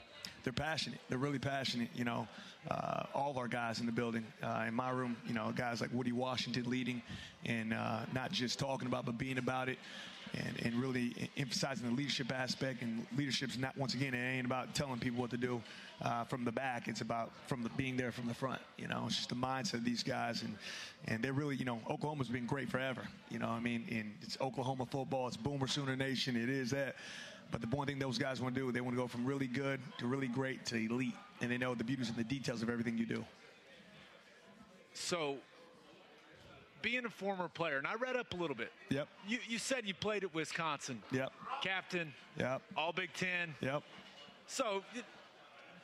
They're 0.44 0.52
passionate. 0.52 1.00
They're 1.08 1.18
really 1.18 1.38
passionate. 1.38 1.88
You 1.94 2.04
know, 2.04 2.28
uh, 2.70 3.04
all 3.14 3.30
of 3.30 3.36
our 3.36 3.48
guys 3.48 3.80
in 3.80 3.86
the 3.86 3.92
building. 3.92 4.24
Uh, 4.42 4.64
in 4.68 4.74
my 4.74 4.90
room, 4.90 5.16
you 5.26 5.34
know, 5.34 5.52
guys 5.54 5.80
like 5.80 5.90
Woody 5.92 6.12
Washington 6.12 6.64
leading, 6.70 7.02
and 7.44 7.72
uh, 7.72 8.00
not 8.14 8.32
just 8.32 8.58
talking 8.58 8.86
about, 8.86 9.04
but 9.04 9.18
being 9.18 9.38
about 9.38 9.68
it, 9.68 9.78
and, 10.34 10.66
and 10.66 10.74
really 10.80 11.30
emphasizing 11.36 11.88
the 11.88 11.94
leadership 11.94 12.32
aspect. 12.32 12.82
And 12.82 13.06
leadership's 13.16 13.58
not 13.58 13.76
once 13.76 13.94
again, 13.94 14.14
it 14.14 14.18
ain't 14.18 14.46
about 14.46 14.74
telling 14.74 14.98
people 14.98 15.20
what 15.20 15.30
to 15.30 15.36
do 15.36 15.60
uh, 16.02 16.24
from 16.24 16.44
the 16.44 16.52
back. 16.52 16.88
It's 16.88 17.00
about 17.00 17.30
from 17.46 17.62
the 17.62 17.70
being 17.70 17.96
there 17.96 18.12
from 18.12 18.26
the 18.26 18.34
front. 18.34 18.60
You 18.76 18.88
know, 18.88 19.04
it's 19.06 19.16
just 19.16 19.28
the 19.28 19.34
mindset 19.34 19.74
of 19.74 19.84
these 19.84 20.02
guys, 20.02 20.42
and 20.42 20.56
and 21.06 21.22
they're 21.22 21.32
really, 21.32 21.56
you 21.56 21.64
know, 21.64 21.80
Oklahoma's 21.88 22.28
been 22.28 22.46
great 22.46 22.68
forever. 22.68 23.02
You 23.30 23.38
know, 23.38 23.48
I 23.48 23.60
mean, 23.60 23.86
and 23.90 24.14
it's 24.22 24.38
Oklahoma 24.40 24.86
football. 24.86 25.28
It's 25.28 25.36
Boomer 25.36 25.66
Sooner 25.66 25.96
Nation. 25.96 26.36
It 26.36 26.48
is 26.48 26.70
that. 26.70 26.96
But 27.50 27.62
the 27.62 27.66
one 27.68 27.86
thing 27.86 27.98
those 27.98 28.18
guys 28.18 28.42
want 28.42 28.54
to 28.54 28.60
do, 28.60 28.70
they 28.72 28.82
want 28.82 28.94
to 28.94 29.00
go 29.00 29.08
from 29.08 29.24
really 29.24 29.46
good 29.46 29.80
to 29.98 30.06
really 30.06 30.28
great 30.28 30.66
to 30.66 30.76
elite, 30.76 31.14
and 31.40 31.50
they 31.50 31.56
know 31.56 31.74
the 31.74 31.84
beauties 31.84 32.08
and 32.08 32.18
the 32.18 32.24
details 32.24 32.62
of 32.62 32.68
everything 32.68 32.98
you 32.98 33.06
do. 33.06 33.24
So, 34.92 35.36
being 36.82 37.04
a 37.04 37.10
former 37.10 37.48
player, 37.48 37.78
and 37.78 37.86
I 37.86 37.94
read 37.94 38.16
up 38.16 38.32
a 38.32 38.36
little 38.36 38.56
bit. 38.56 38.72
Yep. 38.90 39.08
You, 39.26 39.38
you 39.48 39.58
said 39.58 39.86
you 39.86 39.94
played 39.94 40.24
at 40.24 40.34
Wisconsin. 40.34 41.02
Yep. 41.12 41.32
Captain. 41.62 42.12
Yep. 42.38 42.62
All 42.76 42.92
Big 42.92 43.10
Ten. 43.14 43.54
Yep. 43.60 43.82
So, 44.46 44.82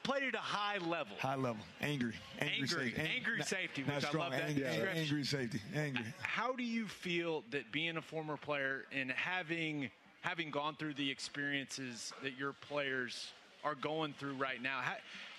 played 0.03 0.23
at 0.23 0.35
a 0.35 0.39
high 0.39 0.79
level. 0.79 1.17
High 1.19 1.35
level, 1.35 1.63
angry, 1.81 2.15
angry, 2.41 2.55
Angry, 2.61 2.69
safety, 2.69 3.01
Ang- 3.01 3.07
angry 3.17 3.39
not- 3.39 3.49
safety, 3.49 3.85
not 3.87 3.97
which 3.97 4.05
I 4.05 4.09
strong, 4.09 4.31
love 4.31 4.33
that 4.33 4.49
angry, 4.51 4.89
angry 4.95 5.25
safety, 5.25 5.61
angry. 5.75 6.05
How 6.21 6.53
do 6.53 6.63
you 6.63 6.87
feel 6.87 7.43
that 7.51 7.71
being 7.73 7.97
a 7.97 8.03
former 8.03 8.37
player 8.37 8.85
and 8.93 9.11
having 9.11 9.91
having 10.23 10.51
gone 10.51 10.75
through 10.77 10.95
the 10.95 11.11
experiences 11.11 12.11
that 12.23 12.39
your 12.39 12.55
players 12.55 13.33
are 13.63 13.75
going 13.75 14.15
through 14.19 14.33
right 14.35 14.63
now. 14.63 14.81
How, 14.83 14.95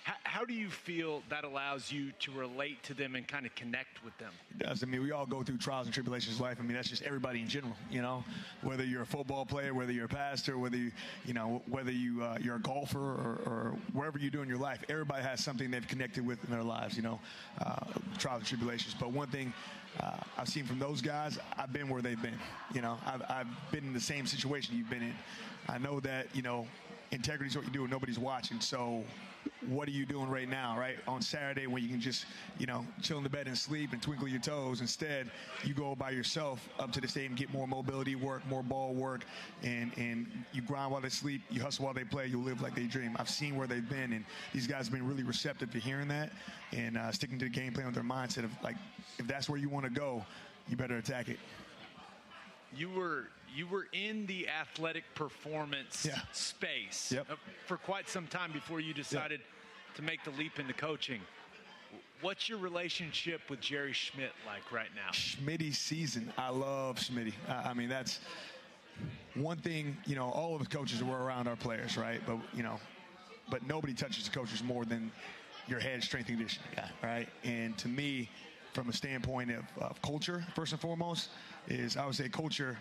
how, 0.06 0.14
how 0.22 0.44
do 0.44 0.54
you 0.54 0.70
feel 0.70 1.20
that 1.30 1.42
allows 1.42 1.90
you 1.90 2.12
to 2.20 2.30
relate 2.30 2.80
to 2.84 2.94
them 2.94 3.16
and 3.16 3.26
kind 3.26 3.44
of 3.44 3.52
connect 3.56 4.04
with 4.04 4.16
them? 4.18 4.30
It 4.52 4.64
does. 4.64 4.84
I 4.84 4.86
mean, 4.86 5.02
we 5.02 5.10
all 5.10 5.26
go 5.26 5.42
through 5.42 5.58
trials 5.58 5.88
and 5.88 5.94
tribulations 5.94 6.38
in 6.38 6.44
life. 6.44 6.58
I 6.60 6.62
mean, 6.62 6.74
that's 6.74 6.88
just 6.88 7.02
everybody 7.02 7.40
in 7.40 7.48
general. 7.48 7.74
You 7.90 8.02
know, 8.02 8.22
whether 8.62 8.84
you're 8.84 9.02
a 9.02 9.06
football 9.06 9.44
player, 9.44 9.74
whether 9.74 9.90
you're 9.90 10.04
a 10.04 10.08
pastor, 10.08 10.58
whether 10.58 10.76
you, 10.76 10.92
you 11.24 11.34
know, 11.34 11.60
whether 11.68 11.90
you 11.90 12.22
uh, 12.22 12.38
you're 12.40 12.54
a 12.54 12.60
golfer 12.60 13.00
or, 13.00 13.40
or 13.46 13.74
wherever 13.94 14.16
you 14.16 14.30
do 14.30 14.42
in 14.42 14.48
your 14.48 14.58
life, 14.58 14.84
everybody 14.88 15.24
has 15.24 15.42
something 15.42 15.72
they've 15.72 15.88
connected 15.88 16.24
with 16.24 16.42
in 16.44 16.52
their 16.52 16.62
lives. 16.62 16.96
You 16.96 17.02
know, 17.02 17.20
uh, 17.60 17.86
trials 18.16 18.38
and 18.38 18.46
tribulations. 18.46 18.94
But 18.98 19.10
one 19.10 19.28
thing. 19.28 19.52
Uh, 19.98 20.18
I've 20.36 20.48
seen 20.48 20.66
from 20.66 20.78
those 20.78 21.00
guys, 21.00 21.38
I've 21.56 21.72
been 21.72 21.88
where 21.88 22.02
they've 22.02 22.20
been. 22.20 22.38
You 22.74 22.82
know, 22.82 22.98
I've, 23.06 23.22
I've 23.30 23.72
been 23.72 23.84
in 23.84 23.94
the 23.94 24.00
same 24.00 24.26
situation 24.26 24.76
you've 24.76 24.90
been 24.90 25.02
in. 25.02 25.14
I 25.70 25.78
know 25.78 26.00
that, 26.00 26.26
you 26.34 26.42
know, 26.42 26.66
integrity 27.12 27.48
is 27.48 27.56
what 27.56 27.64
you 27.64 27.72
do 27.72 27.80
when 27.80 27.90
nobody's 27.90 28.18
watching. 28.18 28.60
So 28.60 29.04
what 29.68 29.88
are 29.88 29.92
you 29.92 30.06
doing 30.06 30.28
right 30.28 30.48
now, 30.48 30.78
right? 30.78 30.96
On 31.06 31.20
Saturday 31.20 31.66
when 31.66 31.82
you 31.82 31.88
can 31.88 32.00
just, 32.00 32.26
you 32.58 32.66
know, 32.66 32.86
chill 33.02 33.18
in 33.18 33.24
the 33.24 33.30
bed 33.30 33.46
and 33.46 33.56
sleep 33.56 33.92
and 33.92 34.02
twinkle 34.02 34.28
your 34.28 34.40
toes. 34.40 34.80
Instead, 34.80 35.30
you 35.64 35.74
go 35.74 35.94
by 35.94 36.10
yourself 36.10 36.68
up 36.78 36.92
to 36.92 37.00
the 37.00 37.08
stadium, 37.08 37.34
get 37.34 37.52
more 37.52 37.66
mobility 37.66 38.14
work, 38.14 38.46
more 38.46 38.62
ball 38.62 38.94
work, 38.94 39.24
and, 39.62 39.92
and 39.96 40.26
you 40.52 40.62
grind 40.62 40.92
while 40.92 41.00
they 41.00 41.08
sleep, 41.08 41.42
you 41.50 41.60
hustle 41.60 41.84
while 41.84 41.94
they 41.94 42.04
play, 42.04 42.26
you 42.26 42.40
live 42.40 42.60
like 42.60 42.74
they 42.74 42.84
dream. 42.84 43.16
I've 43.18 43.30
seen 43.30 43.56
where 43.56 43.66
they've 43.66 43.88
been, 43.88 44.12
and 44.12 44.24
these 44.52 44.66
guys 44.66 44.86
have 44.86 44.92
been 44.92 45.06
really 45.06 45.22
receptive 45.22 45.70
to 45.72 45.78
hearing 45.78 46.08
that 46.08 46.30
and 46.72 46.96
uh, 46.96 47.12
sticking 47.12 47.38
to 47.38 47.44
the 47.46 47.50
game 47.50 47.72
plan 47.72 47.86
with 47.86 47.94
their 47.94 48.04
mindset 48.04 48.44
of, 48.44 48.50
like, 48.62 48.76
if 49.18 49.26
that's 49.26 49.48
where 49.48 49.58
you 49.58 49.68
want 49.68 49.84
to 49.84 49.90
go, 49.90 50.24
you 50.68 50.76
better 50.76 50.96
attack 50.96 51.28
it. 51.28 51.38
You 52.76 52.90
were 52.90 53.28
you 53.54 53.66
were 53.66 53.86
in 53.92 54.26
the 54.26 54.48
athletic 54.48 55.04
performance 55.14 56.04
Yeah. 56.04 56.20
space 56.32 57.12
Yep. 57.12 57.30
uh, 57.30 57.36
for 57.66 57.76
quite 57.76 58.08
some 58.08 58.26
time 58.26 58.52
before 58.52 58.80
you 58.80 58.92
decided 58.94 59.40
to 59.94 60.02
make 60.02 60.22
the 60.24 60.30
leap 60.32 60.58
into 60.58 60.72
coaching. 60.74 61.20
What's 62.22 62.48
your 62.48 62.58
relationship 62.58 63.42
with 63.50 63.60
Jerry 63.60 63.92
Schmidt 63.92 64.32
like 64.46 64.72
right 64.72 64.88
now? 64.94 65.10
Schmitty's 65.12 65.78
season. 65.78 66.32
I 66.38 66.48
love 66.50 66.96
Schmitty. 66.96 67.34
I, 67.48 67.70
I 67.70 67.74
mean, 67.74 67.88
that's 67.88 68.20
one 69.34 69.58
thing. 69.58 69.96
You 70.06 70.16
know, 70.16 70.30
all 70.30 70.54
of 70.56 70.62
the 70.62 70.74
coaches 70.74 71.02
were 71.02 71.22
around 71.22 71.46
our 71.46 71.56
players, 71.56 71.96
right? 71.96 72.20
But 72.26 72.38
you 72.54 72.62
know, 72.62 72.80
but 73.50 73.66
nobody 73.66 73.92
touches 73.92 74.28
the 74.28 74.36
coaches 74.36 74.62
more 74.62 74.84
than 74.86 75.12
your 75.68 75.78
head 75.80 76.02
strength 76.02 76.28
and 76.28 76.38
conditioning 76.38 76.68
guy, 76.74 76.90
right? 77.02 77.28
And 77.44 77.76
to 77.78 77.88
me, 77.88 78.30
from 78.72 78.88
a 78.88 78.92
standpoint 78.92 79.50
of, 79.50 79.64
of 79.78 80.00
culture, 80.00 80.44
first 80.54 80.72
and 80.72 80.80
foremost, 80.80 81.28
is 81.68 81.96
I 81.96 82.06
would 82.06 82.14
say 82.14 82.28
culture 82.28 82.78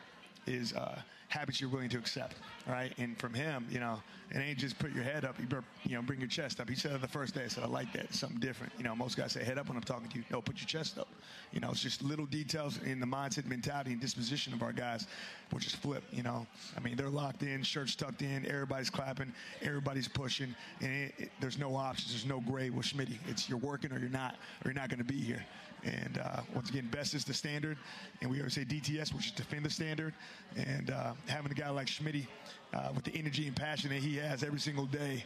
is 0.47 0.73
uh, 0.73 1.01
habits 1.29 1.59
you're 1.59 1.69
willing 1.69 1.89
to 1.89 1.97
accept, 1.97 2.37
right? 2.67 2.93
And 2.97 3.17
from 3.19 3.33
him, 3.33 3.67
you 3.69 3.79
know, 3.79 4.01
it 4.31 4.37
ain't 4.37 4.57
just 4.57 4.77
put 4.79 4.93
your 4.93 5.03
head 5.03 5.25
up, 5.25 5.39
you, 5.39 5.45
better, 5.45 5.63
you 5.83 5.95
know, 5.95 6.01
bring 6.01 6.19
your 6.19 6.29
chest 6.29 6.59
up. 6.59 6.69
He 6.69 6.75
said 6.75 6.99
the 7.01 7.07
first 7.07 7.35
day, 7.35 7.43
I 7.43 7.47
said, 7.47 7.63
I 7.63 7.67
like 7.67 7.91
that, 7.93 8.13
something 8.13 8.39
different. 8.39 8.73
You 8.77 8.83
know, 8.83 8.95
most 8.95 9.17
guys 9.17 9.33
say 9.33 9.43
head 9.43 9.57
up 9.57 9.67
when 9.67 9.77
I'm 9.77 9.83
talking 9.83 10.09
to 10.09 10.17
you. 10.17 10.23
No, 10.31 10.41
put 10.41 10.57
your 10.59 10.67
chest 10.67 10.97
up. 10.97 11.07
You 11.51 11.59
know, 11.59 11.71
it's 11.71 11.81
just 11.81 12.01
little 12.01 12.25
details 12.25 12.79
in 12.83 12.99
the 12.99 13.05
mindset, 13.05 13.45
mentality, 13.45 13.91
and 13.91 14.01
disposition 14.01 14.53
of 14.53 14.61
our 14.61 14.71
guys, 14.71 15.07
which 15.51 15.65
is 15.65 15.75
flip, 15.75 16.03
you 16.11 16.23
know. 16.23 16.47
I 16.77 16.79
mean, 16.79 16.95
they're 16.95 17.09
locked 17.09 17.43
in, 17.43 17.63
shirts 17.63 17.95
tucked 17.95 18.21
in, 18.21 18.45
everybody's 18.45 18.89
clapping, 18.89 19.33
everybody's 19.61 20.07
pushing, 20.07 20.55
and 20.81 20.91
it, 20.91 21.13
it, 21.17 21.31
there's 21.39 21.57
no 21.57 21.75
options, 21.75 22.11
there's 22.11 22.25
no 22.25 22.39
gray 22.39 22.69
with 22.69 22.85
Schmitty. 22.85 23.17
It's 23.27 23.49
you're 23.49 23.57
working 23.57 23.91
or 23.91 23.99
you're 23.99 24.09
not, 24.09 24.35
or 24.63 24.71
you're 24.71 24.73
not 24.73 24.89
going 24.89 24.99
to 24.99 25.05
be 25.05 25.19
here. 25.19 25.45
And 25.85 26.17
uh, 26.17 26.41
once 26.55 26.69
again, 26.69 26.87
best 26.91 27.13
is 27.13 27.23
the 27.23 27.33
standard, 27.33 27.77
and 28.21 28.29
we 28.31 28.39
always 28.39 28.53
say 28.55 28.65
DTS, 28.65 29.13
which 29.13 29.27
is 29.27 29.31
defend 29.31 29.63
the 29.63 29.69
standard. 29.69 30.13
And 30.57 30.89
uh, 30.89 31.13
having 31.27 31.51
a 31.51 31.55
guy 31.55 31.69
like 31.69 31.87
Schmitty 31.87 32.25
uh, 32.73 32.89
with 32.95 33.03
the 33.03 33.15
energy 33.15 33.45
and 33.47 33.55
passion 33.55 33.91
that 33.91 33.99
he 33.99 34.15
has 34.17 34.43
every 34.43 34.59
single 34.59 34.85
day, 34.87 35.23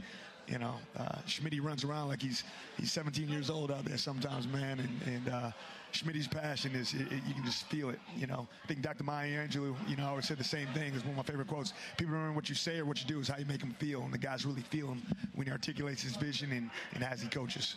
you 0.48 0.58
know, 0.60 0.74
uh, 0.98 1.20
Schmitty 1.28 1.64
runs 1.64 1.84
around 1.84 2.10
like 2.10 2.22
he's 2.22 2.44
he's 2.78 2.92
17 2.92 3.30
years 3.30 3.50
old 3.50 3.72
out 3.72 3.86
there 3.86 3.98
sometimes, 3.98 4.48
man. 4.48 4.80
And, 4.80 5.14
and 5.14 5.30
uh, 5.34 5.52
Schmitty's 5.94 6.28
passion 6.28 6.74
is 6.76 6.94
it, 6.94 7.02
it- 7.12 7.24
you 7.28 7.34
can 7.36 7.46
just 7.46 7.66
feel 7.68 7.90
it. 7.90 8.00
You 8.18 8.28
know, 8.28 8.48
I 8.64 8.68
think 8.68 8.82
Dr. 8.82 9.04
Maya 9.06 9.48
Angelou, 9.48 9.76
you 9.88 9.96
know, 9.96 10.08
always 10.08 10.28
said 10.28 10.38
the 10.40 10.44
same 10.44 10.68
thing. 10.74 10.94
It's 10.94 11.04
one 11.04 11.12
of 11.12 11.18
my 11.18 11.24
favorite 11.24 11.48
quotes. 11.48 11.74
People 11.98 12.14
remember 12.16 12.36
what 12.36 12.50
you 12.50 12.56
say 12.56 12.80
or 12.80 12.86
what 12.86 13.00
you 13.00 13.08
do 13.08 13.20
is 13.20 13.28
how 13.30 13.38
you 13.38 13.46
make 13.46 13.60
them 13.62 13.76
feel, 13.80 14.02
and 14.02 14.14
the 14.14 14.18
guys 14.18 14.46
really 14.46 14.62
feel 14.64 14.88
him 14.88 15.02
when 15.36 15.46
he 15.48 15.52
articulates 15.54 16.02
his 16.02 16.16
vision 16.18 16.52
and, 16.52 16.70
and 16.96 17.04
as 17.04 17.22
he 17.22 17.30
coaches. 17.30 17.76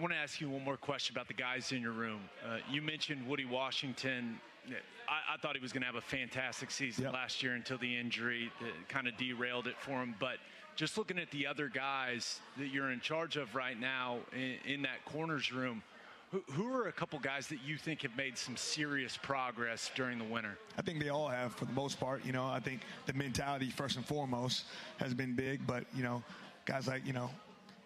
I 0.00 0.02
want 0.02 0.14
to 0.14 0.18
ask 0.18 0.40
you 0.40 0.48
one 0.48 0.64
more 0.64 0.78
question 0.78 1.14
about 1.14 1.28
the 1.28 1.34
guys 1.34 1.72
in 1.72 1.82
your 1.82 1.92
room. 1.92 2.20
Uh, 2.42 2.56
you 2.70 2.80
mentioned 2.80 3.28
Woody 3.28 3.44
Washington. 3.44 4.40
I, 4.66 5.34
I 5.34 5.36
thought 5.36 5.54
he 5.54 5.60
was 5.60 5.74
going 5.74 5.82
to 5.82 5.86
have 5.86 5.96
a 5.96 6.00
fantastic 6.00 6.70
season 6.70 7.12
last 7.12 7.42
year 7.42 7.52
until 7.52 7.76
the 7.76 7.98
injury 7.98 8.50
kind 8.88 9.06
of 9.06 9.18
derailed 9.18 9.66
it 9.66 9.74
for 9.78 10.02
him. 10.02 10.14
But 10.18 10.38
just 10.74 10.96
looking 10.96 11.18
at 11.18 11.30
the 11.32 11.46
other 11.46 11.68
guys 11.68 12.40
that 12.56 12.68
you're 12.68 12.92
in 12.92 13.00
charge 13.00 13.36
of 13.36 13.54
right 13.54 13.78
now 13.78 14.20
in, 14.32 14.72
in 14.72 14.82
that 14.82 15.04
corners 15.04 15.52
room, 15.52 15.82
who, 16.30 16.42
who 16.50 16.72
are 16.72 16.88
a 16.88 16.92
couple 16.92 17.18
guys 17.18 17.48
that 17.48 17.58
you 17.62 17.76
think 17.76 18.00
have 18.00 18.16
made 18.16 18.38
some 18.38 18.56
serious 18.56 19.18
progress 19.18 19.90
during 19.94 20.16
the 20.18 20.24
winter? 20.24 20.56
I 20.78 20.80
think 20.80 20.98
they 21.02 21.10
all 21.10 21.28
have 21.28 21.52
for 21.52 21.66
the 21.66 21.74
most 21.74 22.00
part. 22.00 22.24
You 22.24 22.32
know, 22.32 22.46
I 22.46 22.60
think 22.60 22.80
the 23.04 23.12
mentality 23.12 23.68
first 23.68 23.96
and 23.96 24.06
foremost 24.06 24.64
has 24.96 25.12
been 25.12 25.34
big, 25.34 25.66
but 25.66 25.84
you 25.94 26.02
know, 26.02 26.22
guys 26.64 26.88
like 26.88 27.06
you 27.06 27.12
know, 27.12 27.28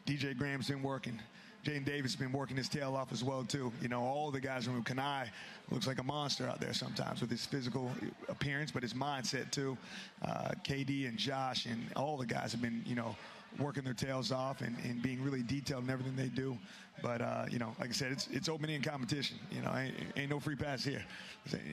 DJ 0.07 0.39
Graham's 0.39 0.69
been 0.69 0.81
working. 0.81 1.21
Jaden 1.65 1.85
Davis 1.85 2.13
has 2.13 2.17
been 2.17 2.33
working 2.33 2.57
his 2.57 2.69
tail 2.69 2.95
off 2.95 3.11
as 3.11 3.25
well 3.25 3.43
too. 3.43 3.73
You 3.81 3.89
know, 3.89 4.03
all 4.03 4.31
the 4.31 4.41
guys 4.41 4.67
from 4.67 4.85
Kanai 4.85 5.29
looks 5.71 5.87
like 5.87 5.99
a 5.99 6.03
monster 6.03 6.47
out 6.47 6.61
there 6.61 6.75
sometimes 6.75 7.23
with 7.23 7.31
his 7.31 7.47
physical 7.47 7.91
appearance, 8.29 8.71
but 8.71 8.83
his 8.83 8.93
mindset 8.93 9.51
too. 9.51 9.77
Uh, 10.23 10.51
KD 10.63 11.09
and 11.09 11.17
Josh 11.17 11.67
and 11.67 11.81
all 11.97 12.19
the 12.19 12.27
guys 12.27 12.53
have 12.53 12.61
been, 12.61 12.83
you 12.85 12.95
know, 12.95 13.17
working 13.59 13.85
their 13.85 13.95
tails 13.95 14.31
off 14.31 14.61
and, 14.61 14.77
and 14.85 15.01
being 15.03 15.23
really 15.23 15.43
detailed 15.43 15.85
in 15.85 15.91
everything 15.91 16.17
they 16.17 16.29
do. 16.29 16.59
But 17.03 17.23
uh, 17.23 17.47
you 17.51 17.59
know, 17.59 17.75
like 17.81 17.89
I 17.89 17.93
said, 17.93 18.13
it's 18.13 18.29
it's 18.29 18.49
open 18.49 18.69
in 18.69 18.83
competition. 18.83 19.39
You 19.51 19.63
know, 19.63 19.75
ain't, 19.75 19.95
ain't 20.17 20.31
no 20.31 20.41
free 20.41 20.57
pass 20.57 20.85
here. 20.85 21.05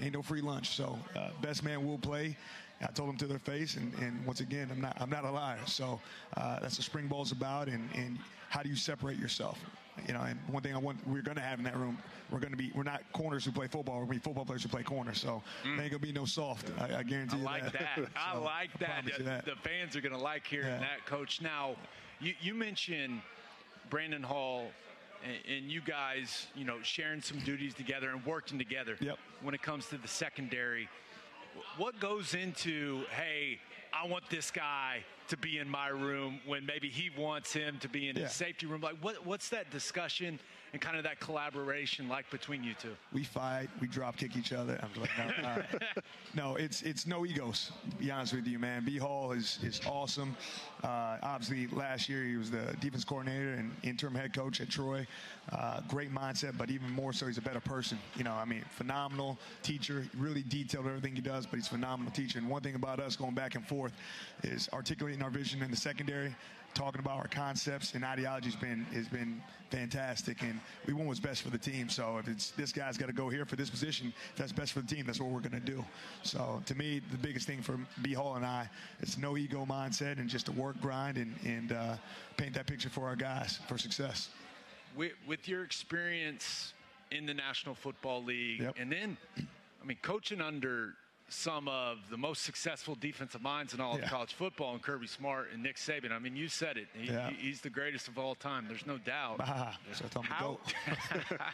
Ain't 0.02 0.14
no 0.14 0.22
free 0.22 0.42
lunch. 0.42 0.70
So 0.70 0.98
uh, 1.16 1.30
best 1.42 1.64
man 1.64 1.86
will 1.86 1.98
play. 1.98 2.38
I 2.82 2.88
told 2.88 3.10
them 3.10 3.18
to 3.18 3.28
their 3.28 3.40
face, 3.40 3.76
and, 3.76 3.94
and 4.00 4.26
once 4.26 4.40
again, 4.40 4.70
I'm 4.72 4.82
not 4.82 4.98
I'm 5.00 5.10
not 5.10 5.26
a 5.26 5.32
liar. 5.32 5.60
So 5.66 6.00
uh, 6.38 6.60
that's 6.60 6.78
what 6.78 6.86
spring 6.86 7.08
ball's 7.08 7.32
about, 7.32 7.68
and, 7.68 7.88
and 7.94 8.18
how 8.50 8.64
do 8.64 8.70
you 8.70 8.76
separate 8.76 9.20
yourself? 9.20 9.60
You 10.08 10.14
know, 10.14 10.22
and 10.22 10.40
one 10.48 10.64
thing 10.64 10.74
I 10.74 10.78
want 10.78 11.06
we're 11.08 11.22
going 11.22 11.36
to 11.38 11.44
have 11.44 11.60
in 11.60 11.66
that 11.66 11.76
room, 11.78 11.98
we're 12.32 12.40
going 12.40 12.52
to 12.52 12.58
be 12.58 12.72
we're 12.74 12.84
not 12.84 13.04
corners 13.14 13.46
who 13.46 13.52
play 13.52 13.68
football. 13.68 13.96
We're 13.96 14.06
going 14.06 14.20
to 14.20 14.24
be 14.24 14.24
football 14.24 14.46
players 14.46 14.64
who 14.64 14.70
play 14.70 14.84
corners. 14.84 15.20
So 15.20 15.44
mm. 15.64 15.76
there 15.76 15.84
ain't 15.84 15.92
going 15.92 15.92
to 15.92 16.00
be 16.00 16.12
no 16.12 16.26
soft. 16.26 16.70
I, 16.80 17.00
I 17.00 17.04
guarantee 17.04 17.36
I 17.36 17.40
you 17.40 17.46
like 17.46 17.72
that. 17.74 18.00
I 18.16 18.34
So, 18.34 18.42
like 18.44 18.80
that. 18.80 19.06
you 19.06 19.14
The, 19.18 19.24
that. 19.24 19.46
the 19.46 19.56
fans 19.64 19.96
are 19.96 20.02
going 20.02 20.14
to 20.16 20.18
like 20.22 20.48
hearing 20.48 20.68
Yeah. 20.68 20.80
that, 20.80 21.06
Coach. 21.06 21.42
Now, 21.42 21.76
you, 22.20 22.34
you 22.42 22.54
mentioned 22.54 23.22
Brandon 23.90 24.24
Hall 24.24 24.68
and, 25.24 25.56
and 25.58 25.72
you 25.72 25.82
guys, 25.82 26.48
you 26.56 26.66
know, 26.66 26.82
sharing 26.82 27.22
some 27.22 27.40
duties 27.40 27.74
together 27.74 28.10
and 28.10 28.26
working 28.26 28.58
together. 28.58 28.98
Yep. 29.00 29.18
When 29.42 29.54
it 29.54 29.62
comes 29.62 29.88
to 29.88 29.98
the 29.98 30.08
secondary, 30.08 30.88
what 31.78 32.00
goes 32.00 32.34
into 32.34 33.04
hey? 33.16 33.60
I 33.94 34.08
want 34.08 34.30
this 34.30 34.52
guy 34.52 35.04
to 35.28 35.36
be 35.38 35.58
in 35.58 35.68
my 35.70 35.90
room 35.90 36.40
when 36.46 36.66
maybe 36.66 36.88
he 36.90 37.10
wants 37.18 37.52
him 37.52 37.78
to 37.80 37.90
be 37.90 38.08
in 38.08 38.16
Yeah. 38.16 38.24
his 38.24 38.32
safety 38.34 38.66
room. 38.66 38.80
Like, 38.82 38.96
what, 39.02 39.26
what's 39.26 39.50
that 39.50 39.70
discussion 39.70 40.40
and 40.74 40.82
kind 40.82 40.98
of 40.98 41.04
that 41.04 41.20
collaboration 41.20 42.08
like 42.08 42.30
between 42.30 42.64
you 42.64 42.74
two? 42.82 42.96
We 43.14 43.24
fight, 43.24 43.68
we 43.80 43.88
drop 43.88 44.18
kick 44.18 44.38
each 44.38 44.54
other. 44.54 44.80
I'm 44.82 45.02
like, 45.02 45.10
no, 45.18 45.48
uh, 45.48 46.02
no, 46.36 46.56
it's 46.56 46.82
it's 46.82 47.06
no 47.06 47.26
egos. 47.26 47.72
To 47.90 47.96
be 47.98 48.12
honest 48.12 48.34
with 48.34 48.48
you, 48.48 48.60
man. 48.60 48.86
B 48.86 48.98
Hall 48.98 49.32
is 49.32 49.60
is 49.64 49.82
awesome. 49.86 50.36
Uh, 50.84 51.18
obviously, 51.22 51.68
last 51.68 52.10
year 52.10 52.24
he 52.24 52.38
was 52.38 52.50
the 52.50 52.76
defense 52.80 53.04
coordinator 53.04 53.54
and 53.54 53.72
interim 53.84 54.16
head 54.16 54.34
coach 54.34 54.62
at 54.62 54.70
Troy. 54.70 55.06
Uh, 55.52 55.82
great 55.88 56.14
mindset, 56.14 56.58
but 56.58 56.70
even 56.70 56.90
more 56.90 57.14
so, 57.14 57.28
he's 57.28 57.38
a 57.38 57.42
better 57.42 57.60
person. 57.60 57.98
You 58.16 58.24
know, 58.24 58.34
I 58.34 58.46
mean, 58.46 58.64
phenomenal 58.70 59.38
teacher. 59.64 60.06
Really 60.18 60.44
detailed 60.44 60.88
everything 60.88 61.16
he 61.16 61.22
does, 61.22 61.46
but 61.46 61.58
he's 61.58 61.68
a 61.68 61.72
phenomenal 61.72 62.12
teacher. 62.12 62.40
And 62.40 62.50
one 62.50 62.62
thing 62.62 62.76
about 62.76 63.00
us 63.00 63.16
going 63.16 63.36
back 63.36 63.56
and 63.56 63.68
forth 63.68 63.94
is 64.44 64.70
articulating 64.74 65.22
our 65.22 65.30
vision 65.30 65.62
in 65.62 65.70
the 65.70 65.78
secondary 65.78 66.36
talking 66.74 67.00
about 67.00 67.18
our 67.18 67.28
concepts 67.28 67.94
and 67.96 68.04
ideology 68.04 68.50
has 68.50 68.56
been 68.56 68.86
has 68.94 69.08
been 69.08 69.42
fantastic, 69.70 70.42
and 70.42 70.60
we 70.86 70.94
want 70.94 71.08
what's 71.08 71.20
best 71.20 71.42
for 71.42 71.50
the 71.50 71.58
team. 71.58 71.90
So 71.90 72.18
if 72.18 72.28
it's 72.28 72.52
this 72.52 72.72
guy's 72.72 72.98
got 72.98 73.08
to 73.08 73.14
go 73.14 73.30
here 73.30 73.46
for 73.46 73.56
this 73.56 73.70
position, 73.70 74.14
if 74.32 74.36
that's 74.36 74.52
best 74.52 74.74
for 74.74 74.82
the 74.82 74.88
team, 74.96 75.06
that's 75.06 75.20
what 75.20 75.30
we're 75.30 75.40
going 75.40 75.52
to 75.52 75.60
do. 75.60 75.84
So 76.24 76.62
to 76.66 76.76
me, 76.76 77.02
the 77.12 77.18
biggest 77.18 77.48
thing 77.48 77.62
for 77.62 77.80
B 78.02 78.14
Hall 78.14 78.36
and 78.36 78.46
I, 78.46 78.70
it's 79.00 79.18
no 79.18 79.38
ego 79.38 79.66
mindset 79.66 80.20
and 80.20 80.30
just 80.30 80.48
a 80.48 80.52
work 80.52 80.80
grind 80.82 81.18
and 81.18 81.36
and 81.46 81.72
uh, 81.72 81.96
paint 82.38 82.54
that 82.54 82.68
picture 82.68 82.90
for 82.90 83.08
our 83.08 83.16
guys 83.16 83.60
for 83.68 83.78
success. 83.78 84.30
with, 84.96 85.14
with 85.28 85.48
your 85.48 85.64
experience 85.64 86.74
in 87.12 87.26
the 87.26 87.34
National 87.34 87.76
Football 87.76 88.24
League, 88.24 88.66
and 88.78 88.92
then, 88.92 89.18
I 89.38 89.86
mean, 89.86 89.98
coaching 90.02 90.42
under 90.42 90.94
some 91.32 91.68
of 91.70 91.98
the 92.10 92.18
most 92.18 92.44
successful 92.44 92.94
defensive 93.00 93.42
minds 93.42 93.74
in 93.74 93.80
all 93.80 93.98
Yeah. 93.98 94.04
of 94.04 94.10
college 94.10 94.34
football, 94.34 94.74
and 94.74 94.82
Kirby 94.82 95.08
Smart 95.08 95.50
and 95.54 95.64
Nick 95.64 95.78
Saban. 95.78 96.12
I 96.12 96.20
mean, 96.20 96.36
you 96.36 96.48
said 96.50 96.78
it. 96.78 96.88
He, 96.94 97.08
Yeah. 97.08 97.30
he's 97.30 97.62
the 97.62 97.70
greatest 97.70 98.08
of 98.10 98.18
all 98.18 98.36
time. 98.36 98.68
There's 98.68 98.86
no 98.86 98.98
doubt. 98.98 99.38
Ah, 99.40 99.78
so 99.94 100.06
I 100.06 100.08
told 100.10 100.26
him 100.26 100.30
to 100.30 100.36
How, 100.36 100.60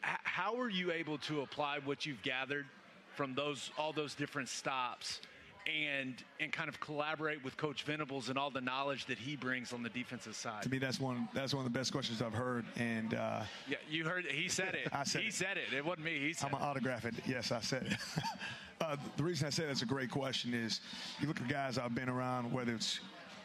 how 0.00 0.58
are 0.58 0.70
you 0.70 0.90
able 0.90 1.18
to 1.18 1.42
apply 1.42 1.78
what 1.80 2.06
you've 2.06 2.22
gathered 2.22 2.66
from 3.14 3.34
those 3.34 3.70
all 3.76 3.92
those 3.92 4.14
different 4.14 4.48
stops 4.48 5.20
and 5.66 6.22
and 6.40 6.52
kind 6.52 6.68
of 6.68 6.80
collaborate 6.80 7.42
with 7.44 7.56
Coach 7.56 7.84
Venables 7.84 8.28
and 8.28 8.38
all 8.38 8.50
the 8.50 8.60
knowledge 8.60 9.06
that 9.06 9.18
he 9.18 9.36
brings 9.36 9.72
on 9.72 9.82
the 9.82 9.88
defensive 9.88 10.34
side? 10.34 10.62
To 10.62 10.68
me, 10.68 10.78
that's 10.78 11.00
one 11.00 11.28
that's 11.32 11.54
one 11.54 11.64
of 11.64 11.72
the 11.72 11.78
best 11.78 11.92
questions 11.92 12.20
I've 12.22 12.34
heard. 12.34 12.64
And 12.76 13.14
uh, 13.14 13.42
Yeah, 13.68 13.76
you 13.90 14.04
heard 14.04 14.24
he 14.26 14.48
said 14.48 14.74
it. 14.74 14.88
I 14.92 15.04
said 15.04 15.20
it 15.20 15.22
he 15.22 15.28
it. 15.28 15.34
said 15.34 15.56
it. 15.56 15.72
It 15.74 15.84
wasn't 15.84 16.04
me. 16.06 16.18
He 16.18 16.32
said 16.32 16.46
I'm 16.46 16.52
gonna 16.52 16.64
autograph 16.64 17.04
it. 17.04 17.14
Yes, 17.26 17.52
I 17.52 17.60
said 17.60 17.86
it. 17.86 17.98
uh, 18.80 18.96
the 19.16 19.22
reason 19.22 19.46
I 19.46 19.50
say 19.50 19.66
that's 19.66 19.82
a 19.82 19.86
great 19.86 20.10
question 20.10 20.54
is 20.54 20.80
you 21.20 21.28
look 21.28 21.40
at 21.40 21.48
guys 21.48 21.78
I've 21.78 21.94
been 21.94 22.08
around, 22.08 22.52
whether 22.52 22.74
it's 22.74 23.00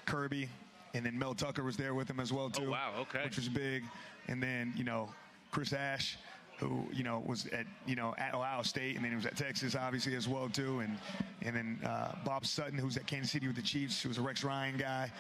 Kirby, 0.05 0.49
and 0.93 1.05
then 1.05 1.17
Mel 1.17 1.35
Tucker 1.35 1.63
was 1.63 1.77
there 1.77 1.93
with 1.93 2.09
him 2.09 2.19
as 2.19 2.33
well 2.33 2.49
too. 2.49 2.67
Oh, 2.67 2.71
wow, 2.71 2.91
okay. 3.01 3.23
Which 3.23 3.37
was 3.37 3.49
big, 3.49 3.83
and 4.27 4.41
then 4.41 4.73
you 4.75 4.83
know 4.83 5.09
Chris 5.51 5.73
Ash. 5.73 6.17
Who 6.59 6.87
you 6.91 7.03
know 7.03 7.23
was 7.25 7.45
at 7.47 7.65
you 7.85 7.95
know 7.95 8.15
at 8.17 8.33
Ohio 8.33 8.63
State 8.63 8.95
and 8.95 9.03
then 9.05 9.11
he 9.11 9.15
was 9.15 9.25
at 9.25 9.37
Texas 9.37 9.75
obviously 9.75 10.15
as 10.15 10.27
well 10.27 10.49
too 10.49 10.79
and 10.79 10.97
and 11.43 11.55
then 11.55 11.79
uh, 11.85 12.13
Bob 12.25 12.45
Sutton 12.45 12.79
who's 12.79 12.97
at 12.97 13.05
Kansas 13.05 13.31
City 13.31 13.47
with 13.47 13.55
the 13.55 13.61
Chiefs 13.61 14.01
who 14.01 14.09
was 14.09 14.17
a 14.17 14.21
Rex 14.21 14.43
Ryan 14.43 14.75
guy 14.77 15.11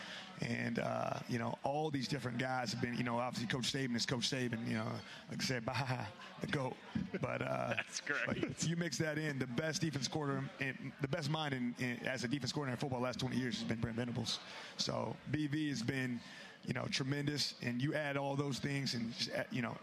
and 0.41 0.79
uh, 0.79 1.19
you 1.29 1.37
know 1.37 1.55
all 1.63 1.91
these 1.91 2.07
different 2.07 2.39
guys 2.39 2.71
have 2.73 2.81
been 2.81 2.97
you 2.97 3.03
know 3.03 3.19
obviously 3.19 3.47
Coach 3.47 3.71
Saban 3.71 3.95
is 3.95 4.05
Coach 4.05 4.31
Saban 4.31 4.67
you 4.67 4.75
know 4.75 4.87
like 5.29 5.41
I 5.41 5.45
said 5.45 5.65
bah 5.65 6.05
the 6.41 6.47
goat 6.47 6.75
but 7.21 7.41
uh, 7.41 7.73
That's 7.75 8.01
great. 8.01 8.41
but 8.41 8.67
you 8.67 8.75
mix 8.75 8.97
that 8.97 9.17
in, 9.17 9.39
the 9.39 9.47
best 9.47 9.81
defense 9.81 10.07
coordinator, 10.07 10.49
and 10.59 10.91
the 11.01 11.07
best 11.07 11.29
mind 11.29 11.53
in, 11.53 11.75
in, 11.79 12.05
as 12.05 12.23
a 12.23 12.27
defense 12.27 12.51
coordinator 12.51 12.75
in 12.75 12.79
football 12.79 12.99
the 12.99 13.05
last 13.05 13.19
20 13.19 13.35
years 13.35 13.55
has 13.55 13.63
been 13.63 13.79
Brent 13.79 13.97
Venables. 13.97 14.39
So 14.77 15.15
BV 15.31 15.69
has 15.69 15.81
been, 15.81 16.19
you 16.65 16.73
know, 16.73 16.85
tremendous. 16.91 17.55
And 17.61 17.81
you 17.81 17.93
add 17.93 18.17
all 18.17 18.35
those 18.35 18.59
things 18.59 18.93
and 18.93 19.15
just, 19.17 19.29
you 19.51 19.61
know, 19.61 19.75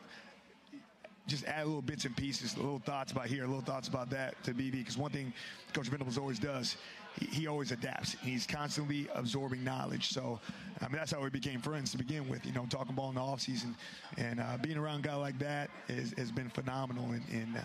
just 1.26 1.44
add 1.46 1.66
little 1.66 1.82
bits 1.82 2.04
and 2.04 2.16
pieces, 2.16 2.56
little 2.56 2.78
thoughts 2.78 3.12
about 3.12 3.26
here, 3.26 3.46
little 3.46 3.62
thoughts 3.62 3.88
about 3.88 4.10
that 4.10 4.42
to 4.44 4.52
BV. 4.52 4.72
Because 4.72 4.98
one 4.98 5.10
thing 5.10 5.32
Coach 5.72 5.88
Venables 5.88 6.18
always 6.18 6.38
does, 6.38 6.76
he, 7.18 7.26
he 7.26 7.46
always 7.46 7.72
adapts. 7.72 8.16
He's 8.22 8.46
constantly 8.46 9.08
absorbing 9.14 9.64
knowledge. 9.64 10.10
So, 10.10 10.38
I 10.80 10.88
mean, 10.88 10.96
that's 10.96 11.12
how 11.12 11.22
we 11.22 11.30
became 11.30 11.60
friends 11.60 11.90
to 11.92 11.98
begin 11.98 12.28
with. 12.28 12.44
You 12.44 12.52
know, 12.52 12.66
talking 12.68 12.94
ball 12.94 13.08
in 13.08 13.14
the 13.14 13.22
offseason. 13.22 13.74
And 14.18 14.38
uh, 14.38 14.58
being 14.62 14.76
around 14.76 15.04
a 15.04 15.08
guy 15.08 15.14
like 15.14 15.38
that 15.38 15.70
is, 15.88 16.12
has 16.18 16.30
been 16.30 16.50
phenomenal. 16.50 17.04
And, 17.12 17.22
and, 17.32 17.56
uh, 17.56 17.60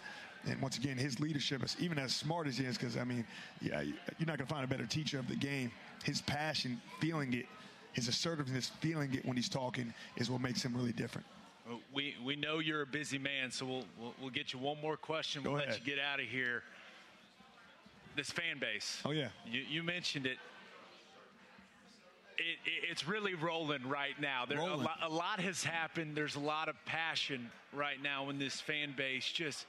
and 0.49 0.61
once 0.61 0.77
again, 0.77 0.97
his 0.97 1.19
leadership 1.19 1.61
is 1.63 1.75
even 1.79 1.99
as 1.99 2.15
smart 2.15 2.47
as 2.47 2.57
he 2.57 2.65
is, 2.65 2.77
because, 2.77 2.95
I 2.95 3.03
mean, 3.03 3.25
yeah, 3.61 3.81
you're 3.81 4.27
not 4.27 4.37
going 4.37 4.39
to 4.39 4.45
find 4.45 4.63
a 4.63 4.67
better 4.67 4.85
teacher 4.85 5.19
of 5.19 5.27
the 5.27 5.35
game. 5.35 5.69
His 6.05 6.21
passion, 6.21 6.81
feeling 7.01 7.33
it, 7.33 7.45
his 7.91 8.07
assertiveness, 8.07 8.71
feeling 8.79 9.13
it 9.13 9.25
when 9.25 9.35
he's 9.35 9.49
talking 9.49 9.93
is 10.15 10.31
what 10.31 10.39
makes 10.39 10.63
him 10.63 10.73
really 10.73 10.93
different. 10.93 11.27
We 11.93 12.15
we 12.23 12.35
know 12.35 12.59
you're 12.59 12.81
a 12.81 12.85
busy 12.87 13.17
man, 13.17 13.51
so 13.51 13.65
we'll 13.65 13.85
we'll, 13.99 14.13
we'll 14.21 14.29
get 14.31 14.53
you 14.53 14.59
one 14.59 14.79
more 14.81 14.97
question. 14.97 15.43
Go 15.43 15.51
We'll 15.51 15.59
ahead. 15.59 15.71
let 15.71 15.79
you 15.79 15.85
get 15.85 15.99
out 16.03 16.19
of 16.19 16.25
here. 16.25 16.63
This 18.15 18.31
fan 18.31 18.57
base. 18.59 19.01
Oh, 19.05 19.11
yeah. 19.11 19.29
You 19.45 19.61
you 19.69 19.83
mentioned 19.83 20.25
it. 20.25 20.37
It, 22.37 22.57
it, 22.65 22.89
it's 22.91 23.07
really 23.07 23.33
rolling 23.33 23.87
right 23.87 24.19
now. 24.19 24.45
There 24.47 24.57
a 24.57 24.61
Rolling. 24.61 24.83
lot, 24.85 24.99
a 25.03 25.09
lot 25.09 25.39
has 25.41 25.63
happened. 25.63 26.15
There's 26.15 26.35
a 26.35 26.39
lot 26.39 26.69
of 26.69 26.75
passion 26.85 27.51
right 27.73 28.01
now 28.01 28.29
in 28.29 28.39
this 28.39 28.59
fan 28.61 28.93
base. 28.95 29.29
Just 29.29 29.65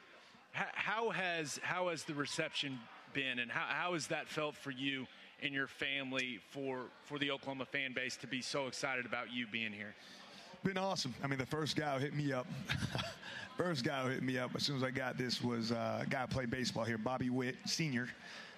how, 0.53 0.67
how 0.73 1.11
has 1.11 1.59
how 1.63 1.89
has 1.89 2.05
the 2.05 2.15
reception 2.15 2.79
been, 3.13 3.41
and 3.41 3.51
how, 3.51 3.67
how 3.69 3.93
has 3.95 4.07
that 4.07 4.29
felt 4.29 4.55
for 4.57 4.71
you 4.71 5.07
and 5.43 5.53
your 5.53 5.67
family 5.67 6.39
for 6.51 6.85
for 7.05 7.19
the 7.19 7.31
Oklahoma 7.33 7.67
fan 7.67 7.93
base 7.93 8.17
to 8.19 8.27
be 8.27 8.41
so 8.41 8.69
excited 8.69 9.05
about 9.05 9.33
you 9.33 9.47
being 9.51 9.73
here? 9.73 9.95
Been 10.63 10.77
awesome. 10.77 11.15
I 11.25 11.27
mean, 11.27 11.39
the 11.39 11.47
first 11.47 11.75
guy 11.75 11.95
who 11.95 12.01
hit 12.01 12.15
me 12.15 12.33
up, 12.33 12.47
first 13.57 13.83
guy 13.83 14.03
who 14.03 14.11
hit 14.11 14.23
me 14.23 14.37
up 14.37 14.51
as 14.55 14.63
soon 14.63 14.77
as 14.77 14.83
I 14.83 14.91
got 14.91 15.17
this 15.17 15.43
was 15.43 15.73
uh, 15.73 16.01
a 16.03 16.07
guy 16.07 16.21
who 16.23 16.27
played 16.27 16.51
baseball 16.51 16.85
here, 16.85 16.99
Bobby 16.99 17.31
Witt 17.31 17.57
Senior. 17.65 18.09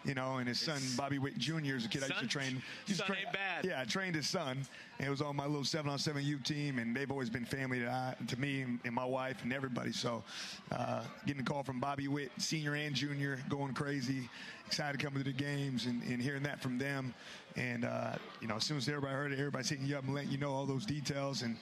You 0.04 0.14
know, 0.14 0.38
and 0.38 0.48
his 0.48 0.58
son 0.58 0.80
Bobby 0.96 1.20
Witt 1.20 1.38
Jr. 1.38 1.76
is 1.76 1.84
a 1.84 1.88
kid 1.88 2.02
I 2.02 2.08
used 2.08 2.18
to 2.18 2.26
train. 2.26 2.60
used 2.88 3.00
to 3.00 3.06
son 3.06 3.06
train- 3.06 3.20
ain't 3.24 3.32
bad. 3.32 3.64
Yeah, 3.64 3.80
I 3.80 3.84
trained 3.84 4.16
his 4.16 4.28
son, 4.28 4.58
and 4.98 5.06
it 5.06 5.10
was 5.10 5.22
on 5.22 5.36
my 5.36 5.46
little 5.46 5.62
seven 5.62 5.92
on 5.92 5.98
seven 6.00 6.24
U 6.24 6.40
team, 6.40 6.80
and 6.80 6.96
they've 6.96 7.08
always 7.12 7.30
been 7.30 7.44
family 7.44 7.78
to, 7.78 7.88
I, 7.88 8.16
to 8.26 8.36
me 8.36 8.62
and, 8.62 8.80
and 8.84 8.92
my 8.92 9.04
wife 9.04 9.44
and 9.44 9.52
everybody. 9.52 9.92
So, 9.92 10.24
uh, 10.72 11.04
getting 11.24 11.42
a 11.42 11.44
call 11.44 11.62
from 11.62 11.78
Bobby 11.78 12.08
Witt 12.08 12.32
Senior 12.38 12.74
and 12.74 12.96
Junior, 12.96 13.38
going 13.48 13.74
crazy, 13.74 14.28
excited 14.66 14.98
to 14.98 15.06
come 15.06 15.14
to 15.14 15.22
the 15.22 15.32
games 15.32 15.86
and, 15.86 16.02
and 16.02 16.20
hearing 16.20 16.42
that 16.42 16.60
from 16.60 16.78
them. 16.78 17.14
And 17.54 17.84
uh, 17.84 18.16
you 18.40 18.48
know, 18.48 18.56
as 18.56 18.64
soon 18.64 18.78
as 18.78 18.88
everybody 18.88 19.14
heard 19.14 19.30
it, 19.30 19.38
everybody's 19.38 19.68
hitting 19.68 19.86
you 19.86 19.96
up 19.96 20.02
and 20.04 20.14
letting 20.14 20.32
you 20.32 20.38
know 20.38 20.50
all 20.50 20.66
those 20.66 20.84
details. 20.84 21.42
And 21.42 21.56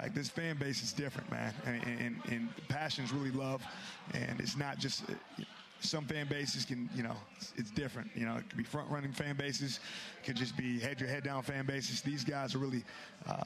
like 0.00 0.14
this 0.14 0.28
fan 0.28 0.56
base 0.56 0.82
is 0.82 0.92
different, 0.92 1.30
man. 1.30 1.52
And, 1.66 1.82
and, 1.84 2.16
and 2.28 2.48
the 2.56 2.62
passion's 2.72 3.12
really 3.12 3.30
love, 3.30 3.62
and 4.14 4.40
it's 4.40 4.56
not 4.56 4.78
just. 4.78 5.02
uh, 5.10 5.14
some 5.84 6.04
fan 6.04 6.28
bases 6.28 6.64
can, 6.64 6.88
you 6.94 7.02
know, 7.02 7.16
it's, 7.56 7.72
different. 7.72 8.08
You 8.14 8.24
know, 8.24 8.36
it 8.36 8.48
could 8.48 8.56
be 8.56 8.62
front 8.62 8.88
running 8.88 9.12
fan 9.12 9.34
bases, 9.34 9.80
it 10.16 10.24
could 10.24 10.36
just 10.36 10.56
be 10.56 10.78
head 10.78 11.00
your 11.00 11.08
head 11.08 11.24
down 11.24 11.42
fan 11.42 11.66
bases. 11.66 12.00
These 12.02 12.22
guys 12.22 12.54
are 12.54 12.58
really, 12.58 12.84
uh, 13.26 13.42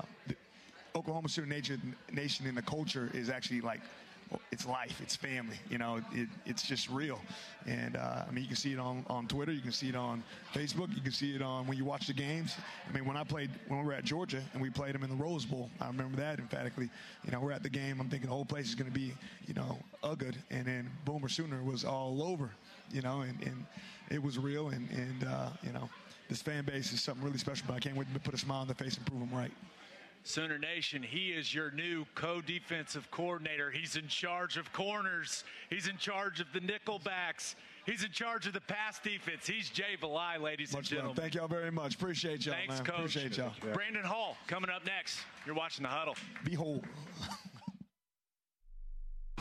Oklahoma 0.94 1.30
City 1.30 1.48
nature, 1.48 1.78
nation 2.12 2.46
and 2.46 2.56
the 2.56 2.62
culture 2.62 3.10
is 3.14 3.30
actually 3.30 3.62
like, 3.62 3.80
it's 4.50 4.66
life, 4.66 5.00
it's 5.02 5.16
family. 5.16 5.56
You 5.70 5.78
know, 5.78 6.00
it, 6.12 6.28
it's 6.44 6.62
just 6.62 6.88
real. 6.90 7.20
And 7.66 7.96
uh, 7.96 8.24
I 8.28 8.30
mean, 8.30 8.42
you 8.42 8.48
can 8.48 8.56
see 8.56 8.72
it 8.72 8.78
on, 8.78 9.04
on 9.08 9.26
Twitter, 9.26 9.52
you 9.52 9.60
can 9.60 9.72
see 9.72 9.88
it 9.88 9.96
on 9.96 10.22
Facebook, 10.54 10.94
you 10.94 11.00
can 11.00 11.12
see 11.12 11.34
it 11.34 11.42
on 11.42 11.66
when 11.66 11.76
you 11.76 11.84
watch 11.84 12.06
the 12.06 12.12
games. 12.12 12.54
I 12.88 12.92
mean, 12.92 13.04
when 13.04 13.16
I 13.16 13.24
played, 13.24 13.50
when 13.68 13.80
we 13.80 13.86
were 13.86 13.92
at 13.92 14.04
Georgia 14.04 14.42
and 14.52 14.62
we 14.62 14.70
played 14.70 14.94
them 14.94 15.02
in 15.02 15.10
the 15.10 15.16
Rose 15.16 15.44
Bowl, 15.44 15.70
I 15.80 15.86
remember 15.86 16.16
that 16.18 16.38
emphatically. 16.38 16.90
You 17.24 17.32
know, 17.32 17.40
we're 17.40 17.52
at 17.52 17.62
the 17.62 17.70
game, 17.70 18.00
I'm 18.00 18.08
thinking 18.08 18.28
the 18.28 18.34
whole 18.34 18.44
place 18.44 18.68
is 18.68 18.74
going 18.74 18.90
to 18.90 18.98
be, 18.98 19.12
you 19.46 19.54
know, 19.54 19.78
ugly. 20.02 20.32
And 20.50 20.66
then 20.66 20.90
Boomer 21.04 21.28
Sooner 21.28 21.62
was 21.62 21.84
all 21.84 22.22
over, 22.22 22.50
you 22.92 23.02
know, 23.02 23.20
and, 23.20 23.40
and 23.42 23.66
it 24.10 24.22
was 24.22 24.38
real. 24.38 24.68
And, 24.68 24.88
and 24.90 25.24
uh, 25.24 25.50
you 25.62 25.72
know, 25.72 25.88
this 26.28 26.42
fan 26.42 26.64
base 26.64 26.92
is 26.92 27.02
something 27.02 27.24
really 27.24 27.38
special, 27.38 27.66
but 27.68 27.74
I 27.74 27.78
can't 27.78 27.96
wait 27.96 28.12
to 28.12 28.20
put 28.20 28.34
a 28.34 28.38
smile 28.38 28.60
on 28.60 28.66
their 28.66 28.74
face 28.74 28.96
and 28.96 29.06
prove 29.06 29.20
them 29.20 29.36
right. 29.36 29.52
Sooner 30.26 30.58
Nation, 30.58 31.04
he 31.04 31.28
is 31.28 31.54
your 31.54 31.70
new 31.70 32.04
co-defensive 32.16 33.08
coordinator. 33.12 33.70
He's 33.70 33.94
in 33.94 34.08
charge 34.08 34.56
of 34.56 34.72
corners. 34.72 35.44
He's 35.70 35.86
in 35.86 35.96
charge 35.98 36.40
of 36.40 36.48
the 36.52 36.58
nickelbacks. 36.58 37.54
He's 37.86 38.02
in 38.02 38.10
charge 38.10 38.48
of 38.48 38.52
the 38.52 38.60
pass 38.60 38.98
defense. 38.98 39.46
He's 39.46 39.70
Jay 39.70 39.96
Valai, 40.02 40.40
ladies 40.40 40.74
and 40.74 40.82
gentlemen. 40.82 41.10
love. 41.14 41.16
Thank 41.16 41.36
y'all 41.36 41.46
very 41.46 41.70
much. 41.70 41.94
Appreciate 41.94 42.44
y'all, 42.44 42.56
Thanks, 42.56 42.78
man. 42.78 42.84
Coach. 42.84 43.16
Appreciate 43.16 43.36
y'all. 43.36 43.52
Brandon 43.72 44.02
Hall 44.02 44.36
coming 44.48 44.68
up 44.68 44.84
next. 44.84 45.20
You're 45.46 45.54
watching 45.54 45.84
the 45.84 45.90
huddle. 45.90 46.16
Behold. 46.44 46.84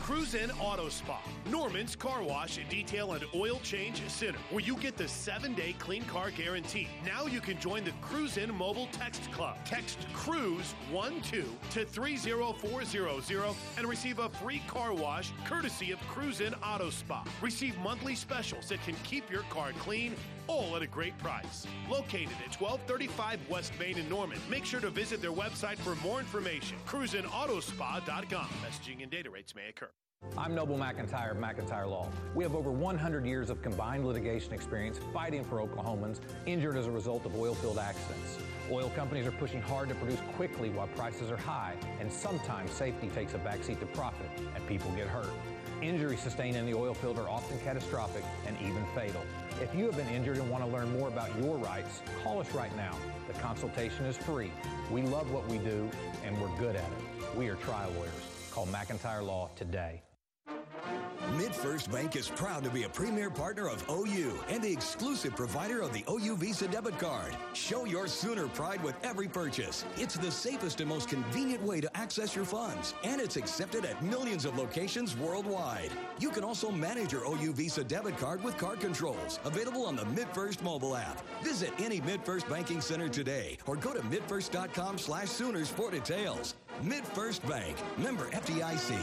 Cruise 0.06 0.36
In 0.36 0.52
Auto 0.52 0.88
Spa, 0.88 1.18
Norman's 1.50 1.96
Car 1.96 2.22
Wash, 2.22 2.60
Detail, 2.70 3.14
and 3.14 3.24
Oil 3.34 3.58
Change 3.64 4.00
Center, 4.08 4.38
where 4.52 4.62
you 4.62 4.76
get 4.76 4.96
the 4.96 5.08
seven 5.08 5.52
day 5.52 5.74
clean 5.80 6.04
car 6.04 6.30
guarantee. 6.30 6.86
Now 7.04 7.26
you 7.26 7.40
can 7.40 7.58
join 7.58 7.82
the 7.82 7.90
Cruise 8.00 8.36
In 8.36 8.54
Mobile 8.54 8.86
Text 8.92 9.28
Club. 9.32 9.56
Text 9.64 9.98
CRUISE12 10.14 11.50
to 11.72 11.84
30400 11.84 13.56
and 13.78 13.88
receive 13.88 14.20
a 14.20 14.28
free 14.28 14.62
car 14.68 14.94
wash 14.94 15.32
courtesy 15.44 15.90
of 15.90 15.98
Cruise 16.02 16.40
In 16.40 16.54
Auto 16.62 16.88
Spa. 16.88 17.24
Receive 17.42 17.76
monthly 17.78 18.14
specials 18.14 18.68
that 18.68 18.80
can 18.84 18.94
keep 19.02 19.28
your 19.28 19.42
car 19.50 19.72
clean 19.80 20.14
all 20.48 20.76
at 20.76 20.82
a 20.82 20.86
great 20.86 21.16
price. 21.18 21.66
Located 21.90 22.36
at 22.44 22.60
1235 22.60 23.40
West 23.48 23.72
Main 23.78 23.98
in 23.98 24.08
Norman. 24.08 24.38
Make 24.50 24.64
sure 24.64 24.80
to 24.80 24.90
visit 24.90 25.20
their 25.20 25.32
website 25.32 25.78
for 25.78 25.94
more 25.96 26.20
information. 26.20 26.76
CruiseInAutospa.com. 26.86 28.48
Messaging 28.64 29.02
and 29.02 29.10
data 29.10 29.30
rates 29.30 29.54
may 29.54 29.68
occur. 29.68 29.90
I'm 30.36 30.54
Noble 30.54 30.76
McIntyre 30.76 31.30
of 31.30 31.36
McIntyre 31.36 31.88
Law. 31.88 32.08
We 32.34 32.42
have 32.42 32.54
over 32.54 32.70
100 32.70 33.26
years 33.26 33.50
of 33.50 33.62
combined 33.62 34.06
litigation 34.06 34.52
experience 34.52 34.98
fighting 35.12 35.44
for 35.44 35.60
Oklahomans 35.60 36.20
injured 36.46 36.76
as 36.76 36.86
a 36.86 36.90
result 36.90 37.26
of 37.26 37.36
oil 37.36 37.54
field 37.54 37.78
accidents. 37.78 38.38
Oil 38.70 38.90
companies 38.90 39.26
are 39.26 39.32
pushing 39.32 39.60
hard 39.60 39.88
to 39.90 39.94
produce 39.94 40.20
quickly 40.34 40.70
while 40.70 40.88
prices 40.88 41.30
are 41.30 41.36
high, 41.36 41.74
and 42.00 42.10
sometimes 42.10 42.70
safety 42.72 43.08
takes 43.08 43.34
a 43.34 43.38
backseat 43.38 43.78
to 43.80 43.86
profit 43.86 44.28
and 44.54 44.66
people 44.66 44.90
get 44.92 45.06
hurt. 45.06 45.30
Injuries 45.82 46.20
sustained 46.20 46.56
in 46.56 46.64
the 46.64 46.74
oil 46.74 46.94
field 46.94 47.18
are 47.18 47.28
often 47.28 47.58
catastrophic 47.60 48.24
and 48.46 48.56
even 48.62 48.84
fatal. 48.94 49.22
If 49.62 49.74
you 49.74 49.86
have 49.86 49.96
been 49.96 50.08
injured 50.08 50.36
and 50.36 50.50
want 50.50 50.64
to 50.64 50.70
learn 50.70 50.92
more 50.98 51.08
about 51.08 51.30
your 51.40 51.56
rights, 51.56 52.02
call 52.22 52.40
us 52.40 52.52
right 52.52 52.74
now. 52.76 52.94
The 53.26 53.32
consultation 53.40 54.04
is 54.04 54.16
free. 54.16 54.52
We 54.90 55.00
love 55.02 55.30
what 55.30 55.48
we 55.48 55.56
do, 55.56 55.88
and 56.24 56.38
we're 56.40 56.54
good 56.58 56.76
at 56.76 56.84
it. 56.84 57.36
We 57.36 57.48
are 57.48 57.54
trial 57.56 57.90
lawyers. 57.96 58.12
Call 58.50 58.66
McIntyre 58.66 59.24
Law 59.24 59.48
today. 59.56 60.02
MidFirst 61.36 61.90
Bank 61.90 62.16
is 62.16 62.28
proud 62.28 62.62
to 62.64 62.70
be 62.70 62.84
a 62.84 62.88
premier 62.88 63.28
partner 63.28 63.68
of 63.68 63.84
OU 63.90 64.38
and 64.48 64.62
the 64.62 64.72
exclusive 64.72 65.34
provider 65.34 65.82
of 65.82 65.92
the 65.92 66.04
OU 66.08 66.36
Visa 66.36 66.68
debit 66.68 66.98
card. 66.98 67.36
Show 67.52 67.84
your 67.84 68.06
Sooner 68.06 68.46
pride 68.48 68.82
with 68.82 68.94
every 69.02 69.28
purchase. 69.28 69.84
It's 69.98 70.16
the 70.16 70.30
safest 70.30 70.80
and 70.80 70.88
most 70.88 71.08
convenient 71.08 71.62
way 71.62 71.80
to 71.80 71.94
access 71.96 72.34
your 72.34 72.44
funds, 72.44 72.94
and 73.02 73.20
it's 73.20 73.36
accepted 73.36 73.84
at 73.84 74.02
millions 74.02 74.44
of 74.44 74.56
locations 74.56 75.16
worldwide. 75.16 75.90
You 76.20 76.30
can 76.30 76.44
also 76.44 76.70
manage 76.70 77.12
your 77.12 77.26
OU 77.26 77.52
Visa 77.54 77.82
debit 77.82 78.16
card 78.18 78.42
with 78.42 78.56
card 78.56 78.80
controls, 78.80 79.40
available 79.44 79.84
on 79.84 79.96
the 79.96 80.04
MidFirst 80.04 80.62
mobile 80.62 80.96
app. 80.96 81.20
Visit 81.42 81.72
any 81.78 82.00
MidFirst 82.00 82.48
banking 82.48 82.80
center 82.80 83.08
today 83.08 83.58
or 83.66 83.76
go 83.76 83.92
to 83.92 84.00
midfirst.com 84.00 84.96
slash 84.96 85.28
Sooners 85.28 85.68
for 85.68 85.90
details. 85.90 86.54
MidFirst 86.82 87.46
Bank, 87.48 87.76
member 87.98 88.26
FDIC. 88.30 88.96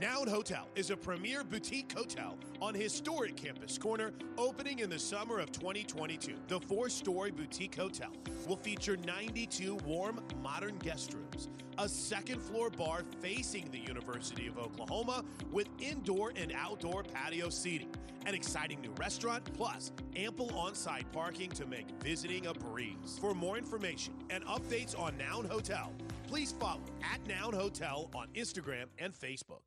Noun 0.00 0.28
Hotel 0.28 0.68
is 0.76 0.90
a 0.90 0.96
premier 0.96 1.42
boutique 1.42 1.92
hotel 1.92 2.38
on 2.62 2.72
historic 2.72 3.34
Campus 3.34 3.76
Corner, 3.76 4.12
opening 4.36 4.78
in 4.78 4.88
the 4.88 4.98
summer 4.98 5.40
of 5.40 5.50
2022. 5.50 6.34
The 6.46 6.60
four 6.60 6.88
story 6.88 7.32
boutique 7.32 7.74
hotel 7.74 8.12
will 8.46 8.58
feature 8.58 8.96
92 8.96 9.74
warm, 9.84 10.20
modern 10.40 10.76
guest 10.78 11.14
rooms, 11.14 11.48
a 11.78 11.88
second 11.88 12.40
floor 12.40 12.70
bar 12.70 13.02
facing 13.20 13.68
the 13.72 13.78
University 13.80 14.46
of 14.46 14.56
Oklahoma 14.56 15.24
with 15.50 15.66
indoor 15.80 16.32
and 16.36 16.52
outdoor 16.52 17.02
patio 17.02 17.48
seating, 17.48 17.90
an 18.24 18.36
exciting 18.36 18.80
new 18.80 18.92
restaurant, 19.00 19.52
plus 19.54 19.90
ample 20.14 20.56
on 20.56 20.76
site 20.76 21.10
parking 21.10 21.50
to 21.50 21.66
make 21.66 21.90
visiting 22.00 22.46
a 22.46 22.54
breeze. 22.54 23.18
For 23.20 23.34
more 23.34 23.58
information 23.58 24.14
and 24.30 24.46
updates 24.46 24.96
on 24.96 25.18
Noun 25.18 25.46
Hotel, 25.46 25.92
please 26.28 26.52
follow 26.52 26.82
at 27.02 27.26
Noun 27.26 27.52
Hotel 27.52 28.08
on 28.14 28.28
Instagram 28.36 28.84
and 29.00 29.12
Facebook. 29.12 29.62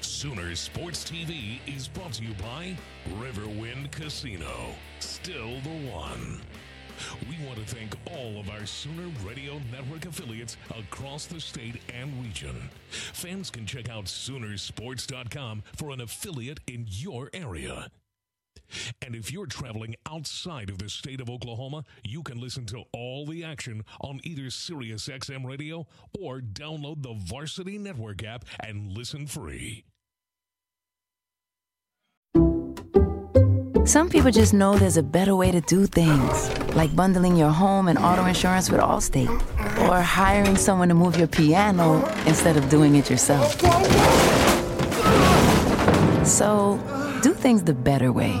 Sooner 0.00 0.54
Sports 0.54 1.04
TV 1.04 1.58
is 1.66 1.88
brought 1.88 2.14
to 2.14 2.24
you 2.24 2.32
by 2.34 2.74
Riverwind 3.20 3.90
Casino. 3.92 4.74
Still 4.98 5.60
the 5.60 5.90
one. 5.92 6.40
We 7.28 7.46
want 7.46 7.58
to 7.58 7.74
thank 7.74 7.94
all 8.10 8.40
of 8.40 8.48
our 8.50 8.64
Sooner 8.64 9.10
Radio 9.26 9.60
Network 9.70 10.06
affiliates 10.06 10.56
across 10.70 11.26
the 11.26 11.40
state 11.40 11.82
and 11.94 12.10
region. 12.24 12.70
Fans 12.90 13.50
can 13.50 13.66
check 13.66 13.90
out 13.90 14.06
Soonersports.com 14.06 15.62
for 15.76 15.90
an 15.90 16.00
affiliate 16.00 16.60
in 16.66 16.86
your 16.88 17.28
area. 17.34 17.90
And 19.02 19.14
if 19.14 19.32
you're 19.32 19.46
traveling 19.46 19.96
outside 20.10 20.70
of 20.70 20.78
the 20.78 20.88
state 20.88 21.20
of 21.20 21.30
Oklahoma, 21.30 21.84
you 22.04 22.22
can 22.22 22.40
listen 22.40 22.66
to 22.66 22.84
all 22.92 23.26
the 23.26 23.44
action 23.44 23.84
on 24.00 24.20
either 24.24 24.50
Sirius 24.50 25.08
XM 25.08 25.46
radio 25.46 25.86
or 26.18 26.40
download 26.40 27.02
the 27.02 27.14
Varsity 27.14 27.78
Network 27.78 28.24
app 28.24 28.44
and 28.60 28.92
listen 28.92 29.26
free. 29.26 29.84
Some 33.86 34.10
people 34.10 34.32
just 34.32 34.52
know 34.52 34.76
there's 34.76 34.96
a 34.96 35.02
better 35.02 35.36
way 35.36 35.52
to 35.52 35.60
do 35.60 35.86
things, 35.86 36.50
like 36.74 36.94
bundling 36.96 37.36
your 37.36 37.50
home 37.50 37.86
and 37.86 37.96
auto 37.96 38.24
insurance 38.24 38.68
with 38.68 38.80
Allstate, 38.80 39.30
or 39.88 40.00
hiring 40.00 40.56
someone 40.56 40.88
to 40.88 40.94
move 40.94 41.16
your 41.16 41.28
piano 41.28 42.04
instead 42.26 42.56
of 42.56 42.68
doing 42.68 42.96
it 42.96 43.08
yourself. 43.08 43.60
So, 46.26 46.80
do 47.22 47.32
things 47.32 47.62
the 47.62 47.74
better 47.74 48.10
way. 48.10 48.40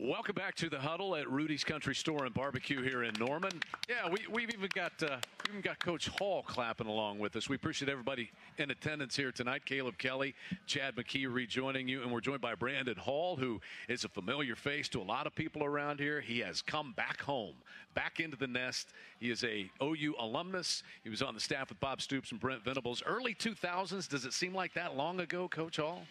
Welcome 0.00 0.36
back 0.36 0.54
to 0.56 0.70
the 0.70 0.78
huddle 0.78 1.16
at 1.16 1.28
Rudy's 1.28 1.64
Country 1.64 1.92
Store 1.92 2.24
and 2.24 2.32
Barbecue 2.32 2.82
here 2.82 3.02
in 3.02 3.14
Norman. 3.18 3.50
Yeah, 3.88 4.08
we, 4.08 4.18
we've 4.30 4.50
even 4.50 4.70
got 4.72 4.92
uh, 5.02 5.16
we 5.44 5.50
even 5.50 5.60
got 5.60 5.80
Coach 5.80 6.06
Hall 6.06 6.44
clapping 6.46 6.86
along 6.86 7.18
with 7.18 7.34
us. 7.34 7.48
We 7.48 7.56
appreciate 7.56 7.88
everybody 7.90 8.30
in 8.58 8.70
attendance 8.70 9.16
here 9.16 9.32
tonight. 9.32 9.66
Caleb 9.66 9.98
Kelly, 9.98 10.36
Chad 10.66 10.94
McKee 10.94 11.26
rejoining 11.28 11.88
you, 11.88 12.02
and 12.02 12.12
we're 12.12 12.20
joined 12.20 12.40
by 12.40 12.54
Brandon 12.54 12.96
Hall, 12.96 13.34
who 13.34 13.60
is 13.88 14.04
a 14.04 14.08
familiar 14.08 14.54
face 14.54 14.88
to 14.90 15.00
a 15.00 15.02
lot 15.02 15.26
of 15.26 15.34
people 15.34 15.64
around 15.64 15.98
here. 15.98 16.20
He 16.20 16.38
has 16.40 16.62
come 16.62 16.92
back 16.92 17.20
home, 17.20 17.56
back 17.94 18.20
into 18.20 18.36
the 18.36 18.46
nest. 18.46 18.92
He 19.18 19.32
is 19.32 19.42
a 19.42 19.68
OU 19.82 20.14
alumnus. 20.20 20.84
He 21.02 21.10
was 21.10 21.22
on 21.22 21.34
the 21.34 21.40
staff 21.40 21.70
with 21.70 21.80
Bob 21.80 22.02
Stoops 22.02 22.30
and 22.30 22.38
Brent 22.38 22.62
Venables. 22.62 23.02
Early 23.04 23.34
2000s. 23.34 24.08
Does 24.08 24.24
it 24.24 24.32
seem 24.32 24.54
like 24.54 24.74
that 24.74 24.96
long 24.96 25.18
ago, 25.18 25.48
Coach 25.48 25.78
Hall? 25.78 26.04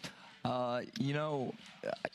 Uh, 0.48 0.80
you 0.98 1.12
know, 1.12 1.52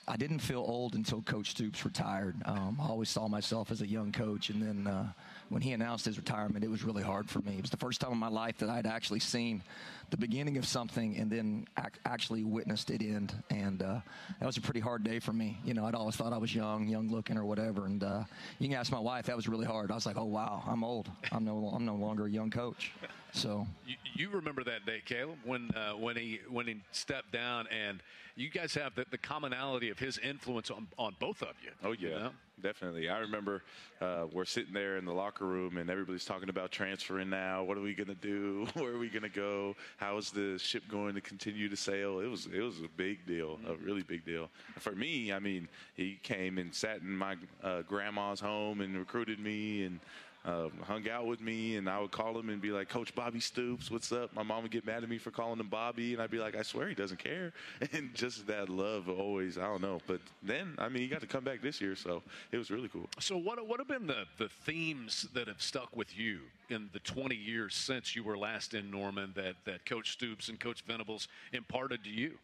I 0.08 0.17
didn't 0.17 0.39
feel 0.39 0.65
old 0.67 0.96
until 0.96 1.22
Coach 1.22 1.52
Stoops 1.52 1.86
retired. 1.86 2.36
Um, 2.46 2.80
I 2.82 2.88
always 2.88 3.10
saw 3.10 3.28
myself 3.28 3.69
as 3.69 3.82
a 3.82 3.88
young 3.88 4.12
coach, 4.12 4.50
and 4.50 4.60
then 4.60 4.88
uh, 4.91 5.12
when 5.53 5.61
he 5.61 5.73
announced 5.73 6.03
his 6.03 6.17
retirement, 6.17 6.65
it 6.65 6.67
was 6.69 6.83
really 6.83 7.03
hard 7.03 7.29
for 7.29 7.37
me. 7.39 7.53
It 7.55 7.61
was 7.61 7.69
the 7.69 7.77
first 7.77 8.01
time 8.01 8.11
in 8.11 8.17
my 8.17 8.27
life 8.27 8.57
that 8.57 8.69
I'd 8.69 8.87
actually 8.87 9.19
seen 9.19 9.61
the 10.09 10.17
beginning 10.17 10.57
of 10.57 10.65
something 10.65 11.15
and 11.15 11.29
then 11.29 11.67
ac- 11.77 11.99
actually 12.05 12.43
witnessed 12.43 12.89
it 12.89 13.03
end. 13.03 13.35
And 13.51 13.83
uh, 13.83 13.99
that 14.39 14.45
was 14.47 14.57
a 14.57 14.61
pretty 14.61 14.79
hard 14.79 15.03
day 15.03 15.19
for 15.19 15.31
me. 15.31 15.59
You 15.63 15.75
know, 15.75 15.85
I'd 15.85 15.93
always 15.93 16.15
thought 16.15 16.33
I 16.33 16.39
was 16.39 16.55
young, 16.55 16.87
young 16.87 17.11
looking, 17.11 17.37
or 17.37 17.45
whatever. 17.45 17.85
And 17.85 18.03
uh, 18.03 18.23
you 18.57 18.67
can 18.67 18.75
ask 18.75 18.91
my 18.91 18.99
wife, 18.99 19.27
that 19.27 19.35
was 19.35 19.47
really 19.47 19.67
hard. 19.67 19.91
I 19.91 19.93
was 19.95 20.07
like, 20.07 20.17
oh 20.17 20.25
wow, 20.25 20.63
I'm 20.65 20.83
old. 20.83 21.07
I'm 21.31 21.45
no, 21.45 21.71
I'm 21.71 21.85
no 21.85 21.95
longer 21.95 22.25
a 22.25 22.31
young 22.31 22.49
coach. 22.49 22.91
So 23.31 23.67
you, 23.85 23.95
you 24.15 24.29
remember 24.29 24.63
that 24.63 24.87
day, 24.87 25.01
Caleb, 25.05 25.37
when 25.43 25.69
uh, 25.75 25.93
when 25.93 26.15
he 26.15 26.39
when 26.49 26.67
he 26.67 26.81
stepped 26.91 27.31
down, 27.31 27.67
and 27.67 28.01
you 28.35 28.49
guys 28.49 28.73
have 28.75 28.95
the, 28.95 29.05
the 29.09 29.17
commonality 29.17 29.89
of 29.89 29.99
his 29.99 30.17
influence 30.19 30.69
on, 30.71 30.87
on 30.97 31.15
both 31.19 31.41
of 31.41 31.55
you. 31.63 31.71
Oh 31.83 31.91
yeah, 31.91 32.09
you 32.09 32.15
know? 32.15 32.31
Definitely. 32.63 33.10
I 33.10 33.19
remember 33.19 33.62
uh, 34.02 34.26
we're 34.32 34.45
sitting 34.45 34.73
there 34.73 34.97
in 34.97 35.06
the 35.06 35.13
locker 35.13 35.45
room, 35.45 35.78
and 35.78 35.89
everybody's 35.89 36.26
talking 36.26 36.49
about 36.49 36.71
transferring 36.71 37.30
now. 37.30 37.63
What 37.63 37.78
are 37.78 37.82
we 37.82 37.93
gonna 37.93 38.15
do? 38.15 38.65
Where 38.73 38.93
are 38.93 38.97
we 38.97 39.10
gonna 39.10 39.30
go? 39.30 39.76
How 39.97 40.17
is 40.17 40.32
the 40.32 40.58
ship 40.58 40.84
going 40.89 41.13
to 41.15 41.21
continue 41.21 41.69
to 41.69 41.76
sail? 41.76 42.19
It 42.19 42.28
was 42.28 42.47
it 42.47 42.62
was 42.62 42.80
a 42.80 42.88
big 42.95 43.28
deal, 43.28 43.60
a 43.67 43.76
really 43.76 44.02
big 44.02 44.26
deal. 44.26 44.49
For 44.80 44.93
me, 44.93 45.32
I 45.32 45.39
mean, 45.39 45.67
he 45.93 46.19
came 46.23 46.58
and 46.58 46.73
sat 46.73 47.02
in 47.02 47.15
my 47.15 47.36
uh, 47.62 47.82
grandma's 47.82 48.39
home 48.39 48.82
and 48.82 48.97
recruited 48.97 49.39
me 49.39 49.84
and 49.84 49.99
uh, 50.45 50.67
hung 50.84 51.10
out 51.10 51.25
with 51.25 51.41
me, 51.41 51.77
and 51.77 51.89
I 51.89 51.99
would 51.99 52.12
call 52.12 52.38
him 52.38 52.49
and 52.49 52.62
be 52.62 52.71
like, 52.71 52.89
"Coach 52.89 53.15
Bobby 53.15 53.39
Stoops, 53.39 53.89
what's 53.89 54.12
up?" 54.12 54.34
My 54.34 54.43
mom 54.43 54.63
would 54.63 54.71
get 54.71 54.86
mad 54.86 55.03
at 55.03 55.10
me 55.10 55.17
for 55.17 55.32
calling 55.32 55.60
him 55.60 55.69
Bobby, 55.69 56.13
and 56.13 56.21
I'd 56.21 56.32
be 56.32 56.39
like, 56.39 56.56
"I 56.56 56.63
swear 56.63 56.88
he 56.88 56.95
doesn't 56.95 57.19
care." 57.19 57.53
And 57.93 58.13
just 58.15 58.47
that 58.47 58.69
love 58.69 59.08
always, 59.08 59.58
I 59.58 59.63
don't 59.63 59.82
know. 59.82 59.99
But 60.08 60.19
then, 60.41 60.75
I 60.79 60.89
mean, 60.89 61.03
he 61.03 61.08
got 61.08 61.21
to 61.21 61.27
come 61.27 61.43
back 61.43 61.62
this 61.62 61.79
year, 61.79 61.95
so 61.95 62.23
it 62.51 62.58
was 62.58 62.71
really 62.71 62.89
cool. 62.89 63.08
So, 63.19 63.38
what 63.38 63.65
what 63.67 63.79
have 63.79 63.88
been 63.88 64.08
the 64.08 64.25
the 64.38 64.49
themes 64.49 65.27
that 65.34 65.47
have 65.47 65.62
stuck 65.62 65.95
with 65.95 66.17
you 66.17 66.39
in 66.69 66.89
the 66.93 66.99
20 66.99 67.36
years 67.36 67.75
since 67.75 68.15
you 68.15 68.23
were 68.23 68.38
last 68.38 68.73
in 68.73 68.89
Norman 68.89 69.34
that 69.36 69.56
that 69.65 69.86
Coach 69.86 70.12
Stoops 70.12 70.49
and 70.49 70.60
Coach 70.60 70.84
Venables 70.86 71.27
imparted 71.51 72.03
to 72.03 72.10
you? 72.10 72.38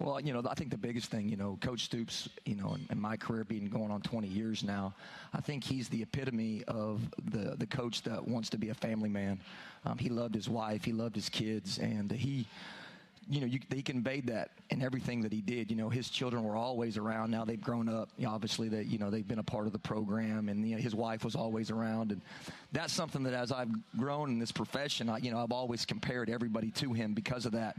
Well, 0.00 0.20
you 0.20 0.32
know, 0.32 0.44
I 0.48 0.54
think 0.54 0.70
the 0.70 0.78
biggest 0.78 1.10
thing, 1.10 1.28
you 1.28 1.36
know, 1.36 1.58
Coach 1.60 1.84
Stoops, 1.84 2.28
you 2.44 2.54
know, 2.54 2.74
in, 2.74 2.86
in, 2.88 3.00
my 3.00 3.16
career 3.16 3.42
being 3.42 3.68
going 3.68 3.90
on 3.90 4.00
20 4.00 4.28
years 4.28 4.62
now, 4.62 4.94
I 5.34 5.40
think 5.40 5.64
he's 5.64 5.88
the 5.88 6.02
epitome 6.02 6.62
of 6.68 7.00
the 7.32 7.56
the 7.56 7.66
coach 7.66 8.02
that 8.02 8.26
wants 8.26 8.48
to 8.50 8.58
be 8.58 8.68
a 8.68 8.74
family 8.74 9.08
man. 9.08 9.40
Um, 9.84 9.98
he 9.98 10.08
loved 10.08 10.36
his 10.36 10.48
wife, 10.48 10.84
he 10.84 10.92
loved 10.92 11.16
his 11.16 11.28
kids, 11.28 11.78
and 11.78 12.12
he 12.12 12.46
you 13.30 13.40
know, 13.40 13.46
you, 13.46 13.60
he 13.74 13.82
conveyed 13.82 14.26
that 14.28 14.50
in 14.70 14.82
everything 14.82 15.20
that 15.22 15.32
he 15.32 15.40
did. 15.40 15.70
You 15.70 15.76
know, 15.76 15.88
his 15.88 16.08
children 16.08 16.42
were 16.42 16.56
always 16.56 16.96
around. 16.96 17.30
Now 17.30 17.44
they've 17.44 17.60
grown 17.60 17.88
up. 17.88 18.08
You 18.16 18.26
know, 18.26 18.32
obviously, 18.32 18.68
that 18.70 18.86
you 18.86 18.98
know 18.98 19.10
they've 19.10 19.26
been 19.26 19.38
a 19.38 19.44
part 19.44 19.66
of 19.66 19.72
the 19.72 19.78
program, 19.78 20.48
and 20.48 20.66
you 20.66 20.76
know, 20.76 20.82
his 20.82 20.94
wife 20.94 21.24
was 21.24 21.34
always 21.34 21.70
around. 21.70 22.12
And 22.12 22.22
that's 22.72 22.92
something 22.92 23.22
that, 23.24 23.34
as 23.34 23.52
I've 23.52 23.68
grown 23.98 24.30
in 24.30 24.38
this 24.38 24.52
profession, 24.52 25.08
I, 25.10 25.18
you 25.18 25.30
know, 25.30 25.42
I've 25.42 25.52
always 25.52 25.84
compared 25.84 26.30
everybody 26.30 26.70
to 26.72 26.92
him 26.92 27.12
because 27.12 27.44
of 27.44 27.52
that. 27.52 27.76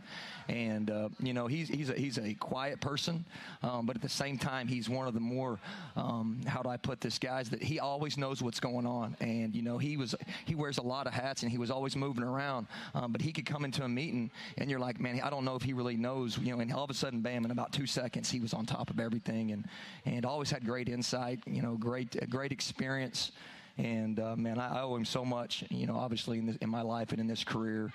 And 0.47 0.91
uh, 0.91 1.09
you 1.19 1.33
know, 1.33 1.47
he's 1.47 1.67
he's 1.67 1.89
a, 1.89 1.93
he's 1.93 2.19
a 2.19 2.35
quiet 2.35 2.79
person, 2.79 3.25
um, 3.63 3.85
but 3.85 3.95
at 3.95 4.01
the 4.01 4.09
same 4.09 4.38
time, 4.38 4.67
he's 4.67 4.88
one 4.88 5.07
of 5.07 5.13
the 5.15 5.19
more 5.19 5.59
um, 5.95 6.41
how 6.45 6.62
do 6.62 6.69
I 6.69 6.77
put 6.77 7.01
this, 7.01 7.17
guys? 7.17 7.49
That 7.49 7.63
he 7.63 7.79
always 7.79 8.17
knows 8.17 8.41
what's 8.41 8.59
going 8.59 8.85
on, 8.85 9.15
and 9.19 9.55
you 9.55 9.63
know, 9.63 9.77
he 9.79 9.97
was 9.97 10.13
he 10.45 10.53
wears 10.53 10.77
a 10.77 10.83
lot 10.83 11.07
of 11.07 11.13
hats, 11.13 11.41
and 11.41 11.51
he 11.51 11.57
was 11.57 11.71
always 11.71 11.95
moving 11.95 12.23
around. 12.23 12.67
Um, 12.93 13.12
but 13.12 13.21
he 13.21 13.31
could 13.31 13.45
come 13.45 13.65
into 13.65 13.83
a 13.83 13.89
meeting, 13.89 14.29
and 14.57 14.69
you're 14.69 14.79
like, 14.79 14.99
man, 14.99 15.19
I 15.23 15.29
don't 15.29 15.38
don't 15.39 15.45
know 15.45 15.56
if 15.56 15.63
he 15.63 15.71
really 15.71 15.95
knows, 15.95 16.38
you 16.38 16.54
know, 16.54 16.60
and 16.60 16.73
all 16.73 16.84
of 16.84 16.89
a 16.89 16.93
sudden, 16.93 17.21
bam, 17.21 17.45
in 17.45 17.52
about 17.52 17.71
two 17.71 17.86
seconds, 17.86 18.30
he 18.30 18.41
was 18.41 18.54
on 18.54 18.65
top 18.65 18.89
of 18.89 18.99
everything 18.99 19.52
and, 19.52 19.65
and 20.04 20.25
always 20.25 20.52
had 20.52 20.65
great 20.65 20.89
insight, 20.89 21.39
you 21.47 21.62
know, 21.62 21.78
great, 21.78 22.30
great 22.30 22.52
experience. 22.52 23.32
And, 23.78 24.19
uh, 24.19 24.36
man, 24.36 24.60
I, 24.60 24.82
owe 24.82 24.97
him 24.97 25.06
so 25.06 25.23
much, 25.23 25.63
you 25.69 25.88
know, 25.88 25.95
obviously 25.95 26.39
in, 26.39 26.45
this, 26.47 26.58
in 26.58 26.69
my 26.69 26.82
life 26.82 27.13
and 27.13 27.21
in 27.21 27.28
this 27.28 27.45
career 27.45 27.89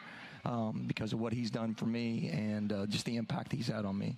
um, 0.46 0.84
because 0.86 1.12
of 1.12 1.20
what 1.20 1.34
he's 1.34 1.50
done 1.50 1.74
for 1.74 1.84
me 1.84 2.30
and 2.32 2.72
uh, 2.72 2.86
just 2.86 3.04
the 3.04 3.16
impact 3.16 3.52
he's 3.52 3.68
had 3.68 3.84
on 3.84 3.98
me. 3.98 4.16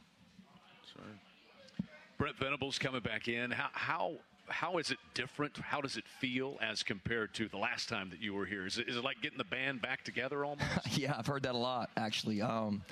Sorry. 0.94 1.88
Brent 2.18 2.36
Venables 2.36 2.78
coming 2.78 3.00
back 3.00 3.26
in. 3.26 3.50
How, 3.50 3.70
how 3.72 4.12
how 4.48 4.78
is 4.78 4.92
it 4.92 4.98
different? 5.14 5.56
How 5.56 5.80
does 5.80 5.96
it 5.96 6.04
feel 6.20 6.56
as 6.60 6.84
compared 6.84 7.34
to 7.34 7.48
the 7.48 7.56
last 7.56 7.88
time 7.88 8.10
that 8.10 8.20
you 8.20 8.32
were 8.32 8.46
here? 8.46 8.64
Is 8.64 8.78
it, 8.78 8.88
is 8.88 8.96
it 8.96 9.02
like 9.02 9.20
getting 9.20 9.38
the 9.38 9.44
band 9.44 9.82
back 9.82 10.04
together 10.04 10.44
almost? 10.44 10.68
yeah, 10.92 11.16
I've 11.18 11.26
heard 11.26 11.42
that 11.42 11.56
a 11.56 11.58
lot 11.58 11.90
actually. 11.96 12.40
Um, 12.42 12.84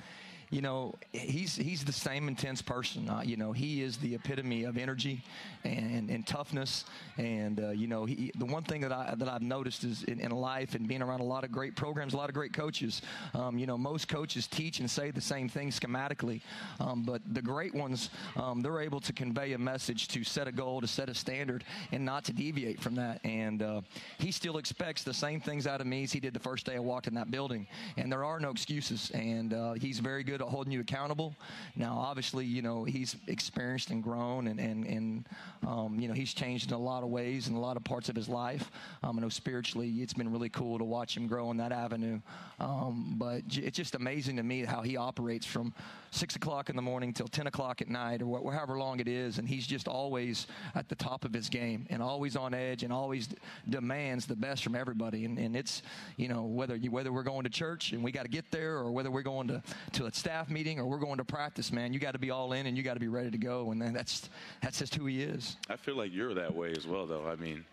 you 0.49 0.61
know, 0.61 0.95
he's 1.11 1.55
he's 1.55 1.83
the 1.83 1.91
same 1.91 2.27
intense 2.27 2.61
person. 2.61 3.09
Uh, 3.09 3.21
you 3.23 3.37
know, 3.37 3.51
he 3.51 3.81
is 3.81 3.97
the 3.97 4.15
epitome 4.15 4.63
of 4.63 4.77
energy 4.77 5.23
and, 5.63 6.09
and 6.09 6.25
toughness. 6.27 6.85
And 7.17 7.59
uh, 7.59 7.69
you 7.69 7.87
know, 7.87 8.05
he, 8.05 8.31
the 8.37 8.45
one 8.45 8.63
thing 8.63 8.81
that 8.81 8.91
I 8.91 9.13
that 9.17 9.27
I've 9.27 9.41
noticed 9.41 9.83
is 9.83 10.03
in, 10.03 10.19
in, 10.19 10.31
life 10.31 10.75
and 10.75 10.87
being 10.87 11.01
around 11.01 11.21
a 11.21 11.25
lot 11.25 11.43
of 11.43 11.51
great 11.51 11.75
programs, 11.75 12.13
a 12.13 12.17
lot 12.17 12.29
of 12.29 12.35
great 12.35 12.53
coaches. 12.53 13.01
Um, 13.33 13.57
you 13.57 13.65
know, 13.65 13.77
most 13.77 14.07
coaches 14.07 14.47
teach 14.47 14.79
and 14.79 14.89
say 14.89 15.11
the 15.11 15.21
same 15.21 15.47
thing 15.47 15.69
schematically, 15.69 16.41
um, 16.79 17.03
but 17.03 17.21
the 17.33 17.41
great 17.41 17.73
ones, 17.73 18.09
um, 18.35 18.61
they're 18.61 18.81
able 18.81 18.99
to 18.99 19.13
convey 19.13 19.53
a 19.53 19.57
message, 19.57 20.07
to 20.09 20.23
set 20.23 20.47
a 20.47 20.51
goal, 20.51 20.81
to 20.81 20.87
set 20.87 21.09
a 21.09 21.13
standard, 21.13 21.63
and 21.91 22.03
not 22.03 22.25
to 22.25 22.33
deviate 22.33 22.81
from 22.81 22.95
that. 22.95 23.19
And 23.23 23.61
uh, 23.61 23.81
he 24.19 24.31
still 24.31 24.57
expects 24.57 25.03
the 25.03 25.13
same 25.13 25.39
things 25.39 25.67
out 25.67 25.81
of 25.81 25.87
me 25.87 26.03
as 26.03 26.11
he 26.11 26.19
did 26.19 26.33
the 26.33 26.39
first 26.39 26.65
day 26.65 26.75
I 26.75 26.79
walked 26.79 27.07
in 27.07 27.13
that 27.15 27.31
building. 27.31 27.67
And 27.97 28.11
there 28.11 28.23
are 28.23 28.39
no 28.39 28.51
excuses. 28.51 29.11
And 29.13 29.53
uh, 29.53 29.73
he's 29.73 29.99
very 29.99 30.23
good 30.23 30.34
at 30.41 30.47
holding 30.47 30.71
you 30.71 30.81
accountable. 30.81 31.35
Now, 31.75 31.97
obviously, 31.97 32.45
you 32.45 32.61
know, 32.61 32.83
he's 32.83 33.15
experienced 33.27 33.89
and 33.89 34.03
grown, 34.03 34.47
and, 34.47 34.59
and, 34.59 34.85
and 34.85 35.29
um, 35.67 35.99
you 35.99 36.07
know, 36.07 36.13
he's 36.13 36.33
changed 36.33 36.69
in 36.69 36.75
a 36.75 36.79
lot 36.79 37.03
of 37.03 37.09
ways 37.09 37.47
in 37.47 37.55
a 37.55 37.59
lot 37.59 37.77
of 37.77 37.83
parts 37.83 38.09
of 38.09 38.15
his 38.15 38.29
life. 38.29 38.71
Um, 39.03 39.17
I 39.17 39.21
know 39.21 39.29
spiritually, 39.29 39.89
it's 40.01 40.13
been 40.13 40.31
really 40.31 40.49
cool 40.49 40.77
to 40.77 40.83
watch 40.83 41.15
him 41.15 41.27
grow 41.27 41.51
in 41.51 41.57
that 41.57 41.71
avenue. 41.71 42.19
Um, 42.59 43.15
but 43.17 43.41
it's 43.51 43.77
just 43.77 43.95
amazing 43.95 44.37
to 44.37 44.43
me 44.43 44.63
how 44.63 44.81
he 44.81 44.97
operates 44.97 45.45
from 45.45 45.73
six 46.11 46.35
o'clock 46.35 46.69
in 46.69 46.75
the 46.75 46.81
morning 46.81 47.11
till 47.11 47.27
10 47.27 47.47
o'clock 47.47 47.81
at 47.81 47.89
night 47.89 48.21
or 48.21 48.53
however 48.53 48.77
long 48.77 48.99
it 48.99 49.07
is. 49.07 49.37
And 49.37 49.47
he's 49.47 49.67
just 49.67 49.87
always 49.87 50.47
at 50.73 50.87
the 50.87 50.95
top 50.95 51.25
of 51.25 51.33
his 51.33 51.49
game 51.49 51.85
and 51.89 52.01
always 52.01 52.35
on 52.35 52.53
edge 52.53 52.83
and 52.83 52.93
always 52.93 53.27
demands 53.69 54.25
the 54.25 54.35
best 54.35 54.63
from 54.63 54.75
everybody. 54.75 55.25
And, 55.25 55.37
and 55.37 55.55
it's, 55.55 55.81
you 56.15 56.29
know, 56.29 56.43
whether 56.43 56.75
you, 56.75 56.89
whether 56.91 57.11
we're 57.11 57.23
going 57.23 57.43
to 57.43 57.49
church 57.49 57.91
and 57.91 58.03
we 58.03 58.11
got 58.11 58.23
to 58.23 58.29
get 58.29 58.49
there 58.51 58.77
or 58.77 58.91
whether 58.91 59.11
we're 59.11 59.23
going 59.23 59.47
to, 59.49 59.61
to 59.93 60.05
a 60.05 60.11
staff 60.25 60.49
meeting 60.49 60.79
or 60.79 60.85
we're 60.87 60.97
going 60.97 61.17
to 61.17 61.23
practice, 61.23 61.71
man, 61.71 61.93
you 61.93 61.99
got 61.99 62.13
to 62.13 62.19
be 62.19 62.31
all 62.31 62.53
in 62.53 62.65
and 62.65 62.75
you 62.75 62.81
got 62.81 62.95
to 62.95 62.99
be 62.99 63.07
ready 63.07 63.29
to 63.29 63.37
go. 63.37 63.69
And 63.69 63.95
that's, 63.95 64.27
that's 64.59 64.79
just 64.79 64.95
who 64.95 65.05
he 65.05 65.21
is. 65.21 65.55
I 65.69 65.75
feel 65.75 65.95
like 65.95 66.11
you're 66.11 66.33
that 66.33 66.55
way 66.55 66.71
as 66.75 66.87
well, 66.87 67.05
though. 67.05 67.27
I 67.27 67.35
mean, 67.35 67.63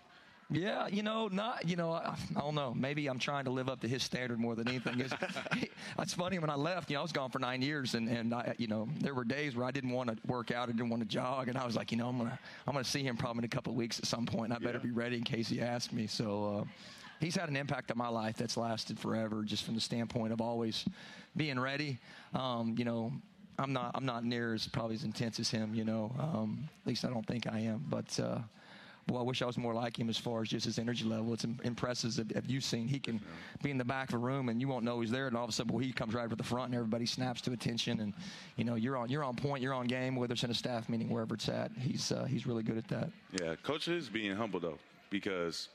yeah, 0.51 0.87
you 0.87 1.03
know, 1.03 1.29
not 1.29 1.67
you 1.67 1.77
know, 1.77 1.93
I, 1.93 2.15
I, 2.37 2.41
don't 2.41 2.55
know. 2.55 2.75
Maybe 2.75 3.07
I'm 3.07 3.19
trying 3.19 3.47
to 3.47 3.51
live 3.51 3.71
up 3.71 3.81
to 3.81 3.89
his 3.89 4.03
standard 4.03 4.39
more 4.39 4.55
than 4.55 4.69
anything. 4.69 5.01
It's, 5.01 5.15
it's 5.99 6.13
funny 6.13 6.39
when 6.39 6.51
I 6.51 6.57
left. 6.57 6.91
You 6.91 6.97
know, 6.97 7.01
I 7.01 7.03
was 7.05 7.13
gone 7.13 7.31
for 7.31 7.39
nine 7.39 7.63
years, 7.63 7.95
and 7.95 8.07
and 8.07 8.35
I, 8.35 8.55
you 8.59 8.67
know, 8.67 8.87
there 9.01 9.15
were 9.15 9.25
days 9.25 9.57
where 9.57 9.65
I 9.65 9.71
didn't 9.71 9.93
want 9.93 10.11
to 10.11 10.19
work 10.27 10.51
out, 10.51 10.69
I 10.69 10.73
didn't 10.73 10.91
want 10.91 11.03
to 11.03 11.09
jog, 11.09 11.49
and 11.49 11.57
I 11.57 11.65
was 11.65 11.75
like, 11.75 11.91
you 11.91 11.97
know, 11.97 12.09
I'm 12.09 12.19
gonna 12.19 12.39
I'm 12.67 12.75
gonna 12.75 12.85
see 12.85 13.03
him 13.03 13.17
probably 13.17 13.39
in 13.39 13.45
a 13.45 13.49
couple 13.49 13.73
of 13.73 13.79
weeks 13.79 13.99
at 13.99 14.05
some 14.05 14.27
point, 14.27 14.53
and 14.53 14.55
I 14.55 14.59
better 14.59 14.77
yeah. 14.77 14.85
be 14.85 14.91
ready 14.91 15.17
in 15.17 15.25
case 15.25 15.49
he 15.49 15.63
asks 15.63 15.91
me. 15.91 16.07
So. 16.07 16.67
Uh, 16.67 16.71
he's 17.23 17.37
had 17.37 17.49
an 17.49 17.57
impact 17.57 17.91
on 17.91 17.99
my 17.99 18.09
life 18.09 18.37
that's 18.37 18.57
lasted 18.57 18.99
forever, 18.99 19.43
just 19.43 19.65
from 19.65 19.75
the 19.75 19.81
standpoint 19.81 20.33
of 20.33 20.41
always 20.41 20.85
being 21.37 21.59
ready. 21.59 21.99
Um, 22.35 22.75
you 22.77 22.85
know, 22.85 23.13
I'm 23.59 23.73
not 23.73 23.93
I'm 23.95 24.05
not 24.05 24.25
near 24.25 24.55
as 24.55 24.67
probably 24.67 24.97
as 24.97 25.05
intense 25.05 25.39
as 25.41 25.51
him. 25.51 25.75
You 25.75 25.85
know, 25.85 26.13
um, 26.19 26.69
at 26.83 26.87
least 26.87 27.05
I 27.05 27.09
don't 27.09 27.27
think 27.27 27.47
I 27.47 27.61
am. 27.61 27.85
But 27.89 28.19
uh, 28.19 28.39
well, 29.09 29.21
I 29.21 29.25
wish 29.25 29.43
I 29.43 29.47
was 29.47 29.59
more 29.59 29.75
like 29.75 29.99
him 29.99 30.09
as 30.09 30.17
far 30.17 30.43
as 30.43 30.49
just 30.49 30.65
his 30.65 30.79
energy 30.79 31.05
level. 31.05 31.33
It's 31.35 31.45
impressive. 31.45 32.31
Have 32.35 32.47
you 32.47 32.61
seen 32.61 32.87
he 32.87 32.99
can 32.99 33.21
be 33.63 33.71
in 33.71 33.79
the 33.79 33.85
back 33.85 34.11
of 34.11 34.15
a 34.15 34.19
room 34.19 34.49
and 34.49 34.61
you 34.61 34.69
won't 34.69 34.85
know 34.85 35.01
he's 35.01 35.11
there, 35.11 35.27
and 35.27 35.37
all 35.37 35.45
of 35.45 35.51
a 35.51 35.53
sudden, 35.53 35.73
well, 35.73 35.83
he 35.83 35.93
comes 35.93 36.15
right 36.15 36.29
to 36.29 36.37
the 36.37 36.43
front 36.43 36.67
and 36.67 36.75
everybody 36.75 37.07
snaps 37.07 37.41
to 37.43 37.53
attention, 37.53 38.01
and 38.01 38.15
you 38.57 38.65
know 38.65 38.75
you're 38.75 38.97
on 38.97 39.09
you're 39.09 39.25
on 39.25 39.37
point, 39.37 39.63
you're 39.63 39.75
on 39.75 39.87
game, 39.87 40.17
whether 40.17 40.33
it's 40.33 40.45
in 40.45 40.51
a 40.51 40.55
staff 40.55 40.89
meeting, 40.89 41.09
wherever 41.09 41.35
it's 41.35 41.49
at. 41.49 41.71
He's 41.79 42.13
uh, 42.13 42.25
he's 42.25 42.47
really 42.47 42.63
good 42.63 42.79
at 42.79 42.89
that. 42.89 43.11
Yeah, 43.41 43.55
coach 43.63 43.89
is 43.89 44.09
being 44.09 44.35
humble 44.35 44.61
though 44.61 44.79
because 45.11 45.69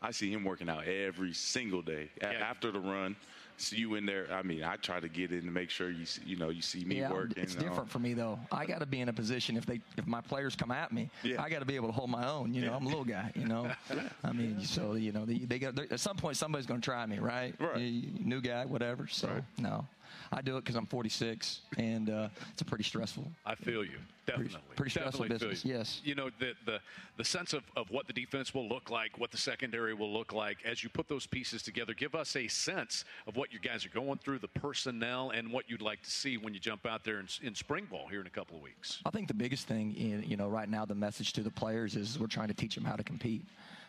I 0.00 0.10
see 0.12 0.32
him 0.32 0.44
working 0.44 0.68
out 0.68 0.86
every 0.86 1.32
single 1.32 1.82
day 1.82 2.10
yeah. 2.20 2.30
after 2.30 2.70
the 2.70 2.80
run 2.80 3.16
see 3.58 3.76
you 3.76 3.94
in 3.96 4.06
there. 4.06 4.26
I 4.32 4.42
mean, 4.42 4.62
I 4.62 4.76
try 4.76 5.00
to 5.00 5.08
get 5.08 5.32
in 5.32 5.42
to 5.42 5.50
make 5.50 5.70
sure 5.70 5.90
you 5.90 6.06
see, 6.06 6.22
you 6.24 6.36
know 6.36 6.48
you 6.48 6.62
see 6.62 6.84
me 6.84 7.00
yeah, 7.00 7.12
working. 7.12 7.42
It's 7.42 7.56
uh, 7.56 7.60
different 7.60 7.90
for 7.90 7.98
me 7.98 8.14
though. 8.14 8.38
I 8.50 8.64
got 8.64 8.80
to 8.80 8.86
be 8.86 9.00
in 9.00 9.08
a 9.08 9.12
position 9.12 9.56
if 9.56 9.66
they 9.66 9.80
if 9.96 10.06
my 10.06 10.20
players 10.20 10.56
come 10.56 10.70
at 10.70 10.92
me, 10.92 11.10
yeah. 11.22 11.42
I 11.42 11.50
got 11.50 11.58
to 11.58 11.64
be 11.64 11.76
able 11.76 11.88
to 11.88 11.92
hold 11.92 12.10
my 12.10 12.26
own. 12.26 12.54
You 12.54 12.62
know, 12.62 12.70
yeah. 12.70 12.76
I'm 12.76 12.86
a 12.86 12.88
little 12.88 13.04
guy. 13.04 13.30
You 13.34 13.46
know, 13.46 13.70
I 14.24 14.32
mean, 14.32 14.62
so 14.64 14.94
you 14.94 15.12
know 15.12 15.24
they, 15.24 15.38
they 15.38 15.58
got 15.58 15.78
at 15.78 16.00
some 16.00 16.16
point 16.16 16.36
somebody's 16.36 16.66
going 16.66 16.80
to 16.80 16.84
try 16.84 17.04
me, 17.06 17.18
right? 17.18 17.54
Right. 17.58 17.78
New 17.78 18.40
guy, 18.40 18.64
whatever. 18.64 19.06
So 19.08 19.28
right. 19.28 19.44
no. 19.58 19.86
I 20.32 20.42
do 20.42 20.56
it 20.56 20.64
because 20.64 20.76
I'm 20.76 20.86
46, 20.86 21.60
and 21.76 22.10
uh, 22.10 22.28
it's 22.52 22.62
a 22.62 22.64
pretty 22.64 22.84
stressful. 22.84 23.30
I 23.46 23.54
feel 23.54 23.84
you. 23.84 23.98
Definitely. 24.26 24.58
Pretty, 24.58 24.76
pretty 24.76 24.90
stressful 24.90 25.24
Definitely 25.24 25.48
business, 25.48 25.64
yes. 25.64 26.00
You 26.04 26.14
know, 26.14 26.30
the, 26.38 26.52
the, 26.66 26.80
the 27.16 27.24
sense 27.24 27.54
of, 27.54 27.62
of 27.76 27.90
what 27.90 28.06
the 28.06 28.12
defense 28.12 28.52
will 28.52 28.68
look 28.68 28.90
like, 28.90 29.18
what 29.18 29.30
the 29.30 29.38
secondary 29.38 29.94
will 29.94 30.12
look 30.12 30.34
like, 30.34 30.58
as 30.66 30.84
you 30.84 30.90
put 30.90 31.08
those 31.08 31.26
pieces 31.26 31.62
together, 31.62 31.94
give 31.94 32.14
us 32.14 32.36
a 32.36 32.46
sense 32.46 33.04
of 33.26 33.36
what 33.36 33.52
you 33.52 33.58
guys 33.58 33.86
are 33.86 33.90
going 33.90 34.18
through, 34.18 34.38
the 34.40 34.48
personnel, 34.48 35.30
and 35.30 35.50
what 35.50 35.70
you'd 35.70 35.80
like 35.80 36.02
to 36.02 36.10
see 36.10 36.36
when 36.36 36.52
you 36.52 36.60
jump 36.60 36.84
out 36.84 37.04
there 37.04 37.20
in, 37.20 37.28
in 37.42 37.54
spring 37.54 37.86
ball 37.90 38.06
here 38.08 38.20
in 38.20 38.26
a 38.26 38.30
couple 38.30 38.56
of 38.56 38.62
weeks. 38.62 39.00
I 39.06 39.10
think 39.10 39.28
the 39.28 39.34
biggest 39.34 39.66
thing, 39.66 39.94
in, 39.96 40.22
you 40.24 40.36
know, 40.36 40.48
right 40.48 40.68
now, 40.68 40.84
the 40.84 40.94
message 40.94 41.32
to 41.34 41.42
the 41.42 41.50
players 41.50 41.96
is 41.96 42.18
we're 42.18 42.26
trying 42.26 42.48
to 42.48 42.54
teach 42.54 42.74
them 42.74 42.84
how 42.84 42.96
to 42.96 43.04
compete 43.04 43.42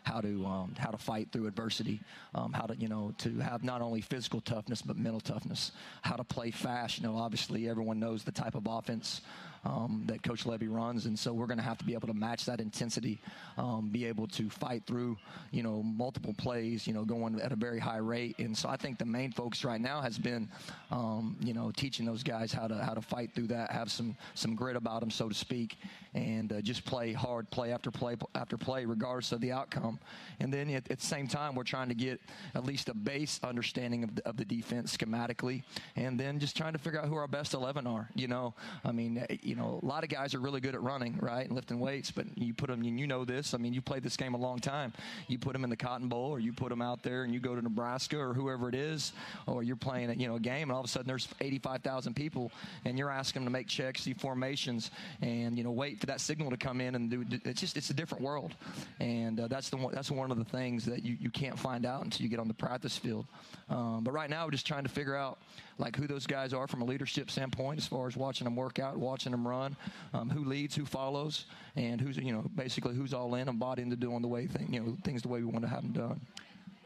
how 0.09 0.21
to 0.21 0.45
um, 0.45 0.73
how 0.77 0.89
to 0.89 0.97
fight 0.97 1.31
through 1.31 1.47
adversity, 1.47 2.01
um, 2.33 2.51
how 2.51 2.65
to 2.65 2.75
you 2.75 2.87
know 2.87 3.13
to 3.19 3.39
have 3.39 3.63
not 3.63 3.81
only 3.81 4.01
physical 4.01 4.41
toughness 4.41 4.81
but 4.81 4.97
mental 4.97 5.21
toughness, 5.21 5.71
how 6.01 6.15
to 6.15 6.23
play 6.23 6.51
fast. 6.51 6.97
You 6.97 7.03
know, 7.03 7.17
obviously 7.17 7.69
everyone 7.69 7.99
knows 7.99 8.23
the 8.23 8.31
type 8.31 8.55
of 8.55 8.67
offense 8.67 9.21
um, 9.65 10.03
that 10.07 10.23
Coach 10.23 10.45
Lebby 10.45 10.67
runs, 10.69 11.05
and 11.05 11.17
so 11.17 11.33
we're 11.33 11.47
going 11.47 11.57
to 11.57 11.63
have 11.63 11.77
to 11.77 11.85
be 11.85 11.93
able 11.93 12.07
to 12.07 12.13
match 12.13 12.45
that 12.45 12.59
intensity, 12.59 13.19
um, 13.57 13.89
be 13.89 14.05
able 14.05 14.27
to 14.27 14.49
fight 14.49 14.83
through, 14.85 15.17
you 15.51 15.63
know, 15.63 15.83
multiple 15.83 16.33
plays, 16.37 16.87
you 16.87 16.93
know, 16.93 17.03
going 17.03 17.39
at 17.41 17.51
a 17.51 17.55
very 17.55 17.79
high 17.79 17.97
rate. 17.97 18.37
And 18.39 18.57
so 18.57 18.69
I 18.69 18.77
think 18.77 18.97
the 18.97 19.05
main 19.05 19.31
focus 19.31 19.65
right 19.65 19.81
now 19.81 20.01
has 20.01 20.17
been, 20.17 20.49
um, 20.91 21.35
you 21.41 21.53
know, 21.53 21.71
teaching 21.71 22.05
those 22.05 22.23
guys 22.23 22.53
how 22.53 22.67
to 22.67 22.75
how 22.75 22.93
to 22.93 23.01
fight 23.01 23.33
through 23.35 23.47
that, 23.47 23.71
have 23.71 23.91
some 23.91 24.15
some 24.33 24.55
grit 24.55 24.75
about 24.75 25.01
them, 25.01 25.11
so 25.11 25.29
to 25.29 25.35
speak, 25.35 25.77
and 26.13 26.53
uh, 26.53 26.61
just 26.61 26.85
play 26.85 27.13
hard, 27.13 27.49
play 27.49 27.73
after 27.73 27.91
play 27.91 28.15
after 28.35 28.57
play, 28.57 28.85
regardless 28.85 29.31
of 29.31 29.41
the 29.41 29.51
outcome. 29.51 29.99
And 30.39 30.53
then 30.53 30.69
at, 30.69 30.89
at 30.89 30.99
the 30.99 31.05
same 31.05 31.27
time, 31.27 31.55
we're 31.55 31.63
trying 31.63 31.89
to 31.89 31.95
get 31.95 32.21
at 32.55 32.65
least 32.65 32.89
a 32.89 32.93
base 32.93 33.39
understanding 33.43 34.03
of 34.03 34.15
the, 34.15 34.27
of 34.27 34.37
the 34.37 34.45
defense 34.45 34.95
schematically, 34.95 35.63
and 35.95 36.19
then 36.19 36.39
just 36.39 36.55
trying 36.55 36.73
to 36.73 36.79
figure 36.79 36.99
out 36.99 37.07
who 37.07 37.15
our 37.15 37.27
best 37.27 37.53
eleven 37.53 37.85
are. 37.85 38.09
You 38.15 38.27
know, 38.27 38.53
I 38.83 38.91
mean 38.91 39.25
you 39.49 39.55
know, 39.55 39.79
a 39.81 39.85
lot 39.85 40.03
of 40.03 40.11
guys 40.11 40.35
are 40.35 40.39
really 40.39 40.61
good 40.61 40.75
at 40.75 40.81
running, 40.81 41.17
right, 41.19 41.45
and 41.45 41.55
lifting 41.55 41.79
weights, 41.79 42.11
but 42.11 42.27
you 42.35 42.53
put 42.53 42.69
them, 42.69 42.83
and 42.83 42.99
you 42.99 43.07
know 43.07 43.25
this. 43.25 43.55
I 43.55 43.57
mean, 43.57 43.73
you 43.73 43.81
played 43.81 44.03
this 44.03 44.15
game 44.15 44.35
a 44.35 44.37
long 44.37 44.59
time. 44.59 44.93
You 45.27 45.39
put 45.39 45.53
them 45.53 45.63
in 45.63 45.71
the 45.71 45.75
Cotton 45.75 46.07
Bowl, 46.07 46.29
or 46.29 46.39
you 46.39 46.53
put 46.53 46.69
them 46.69 46.83
out 46.83 47.01
there, 47.01 47.23
and 47.23 47.33
you 47.33 47.39
go 47.39 47.55
to 47.55 47.61
Nebraska 47.61 48.19
or 48.19 48.35
whoever 48.35 48.69
it 48.69 48.75
is, 48.75 49.11
or 49.47 49.63
you're 49.63 49.75
playing, 49.75 50.19
you 50.19 50.27
know, 50.27 50.35
a 50.35 50.39
game, 50.39 50.69
and 50.69 50.71
all 50.71 50.81
of 50.81 50.85
a 50.85 50.87
sudden 50.87 51.07
there's 51.07 51.27
85,000 51.41 52.15
people, 52.15 52.51
and 52.85 52.99
you're 52.99 53.09
asking 53.09 53.41
them 53.41 53.51
to 53.51 53.57
make 53.57 53.67
checks, 53.67 54.03
see 54.03 54.13
formations, 54.13 54.91
and 55.21 55.57
you 55.57 55.63
know, 55.63 55.71
wait 55.71 55.99
for 55.99 56.05
that 56.05 56.21
signal 56.21 56.51
to 56.51 56.57
come 56.57 56.79
in, 56.79 56.93
and 56.93 57.09
do. 57.09 57.25
It's 57.43 57.59
just 57.59 57.75
it's 57.75 57.89
a 57.89 57.95
different 57.95 58.23
world, 58.23 58.53
and 58.99 59.39
uh, 59.39 59.47
that's 59.47 59.71
the 59.71 59.77
one, 59.77 59.95
that's 59.95 60.11
one 60.11 60.29
of 60.29 60.37
the 60.37 60.45
things 60.45 60.85
that 60.85 61.03
you 61.03 61.17
you 61.19 61.31
can't 61.31 61.57
find 61.57 61.87
out 61.87 62.03
until 62.03 62.21
you 62.23 62.29
get 62.29 62.39
on 62.39 62.47
the 62.47 62.53
practice 62.53 62.95
field. 62.95 63.25
Um, 63.67 64.03
but 64.03 64.11
right 64.11 64.29
now, 64.29 64.45
we're 64.45 64.51
just 64.51 64.67
trying 64.67 64.83
to 64.83 64.89
figure 64.89 65.15
out 65.15 65.39
like 65.79 65.95
who 65.95 66.05
those 66.05 66.27
guys 66.27 66.53
are 66.53 66.67
from 66.67 66.81
a 66.81 66.85
leadership 66.85 67.31
standpoint, 67.31 67.79
as 67.79 67.87
far 67.87 68.07
as 68.07 68.15
watching 68.15 68.45
them 68.45 68.55
work 68.55 68.77
out, 68.79 68.97
watching 68.97 69.31
them 69.31 69.47
run, 69.47 69.75
um, 70.13 70.29
who 70.29 70.43
leads, 70.43 70.75
who 70.75 70.85
follows, 70.85 71.45
and 71.75 71.99
who's 71.99 72.17
you 72.17 72.33
know 72.33 72.43
basically 72.55 72.93
who's 72.93 73.13
all 73.13 73.33
in 73.35 73.47
and 73.47 73.59
bought 73.59 73.79
into 73.79 73.95
doing 73.95 74.21
the 74.21 74.27
way 74.27 74.45
thing 74.45 74.71
you 74.73 74.79
know 74.79 74.97
things 75.03 75.21
the 75.21 75.27
way 75.27 75.39
we 75.39 75.45
want 75.45 75.61
to 75.61 75.69
have 75.69 75.81
them 75.81 75.93
done 75.93 76.21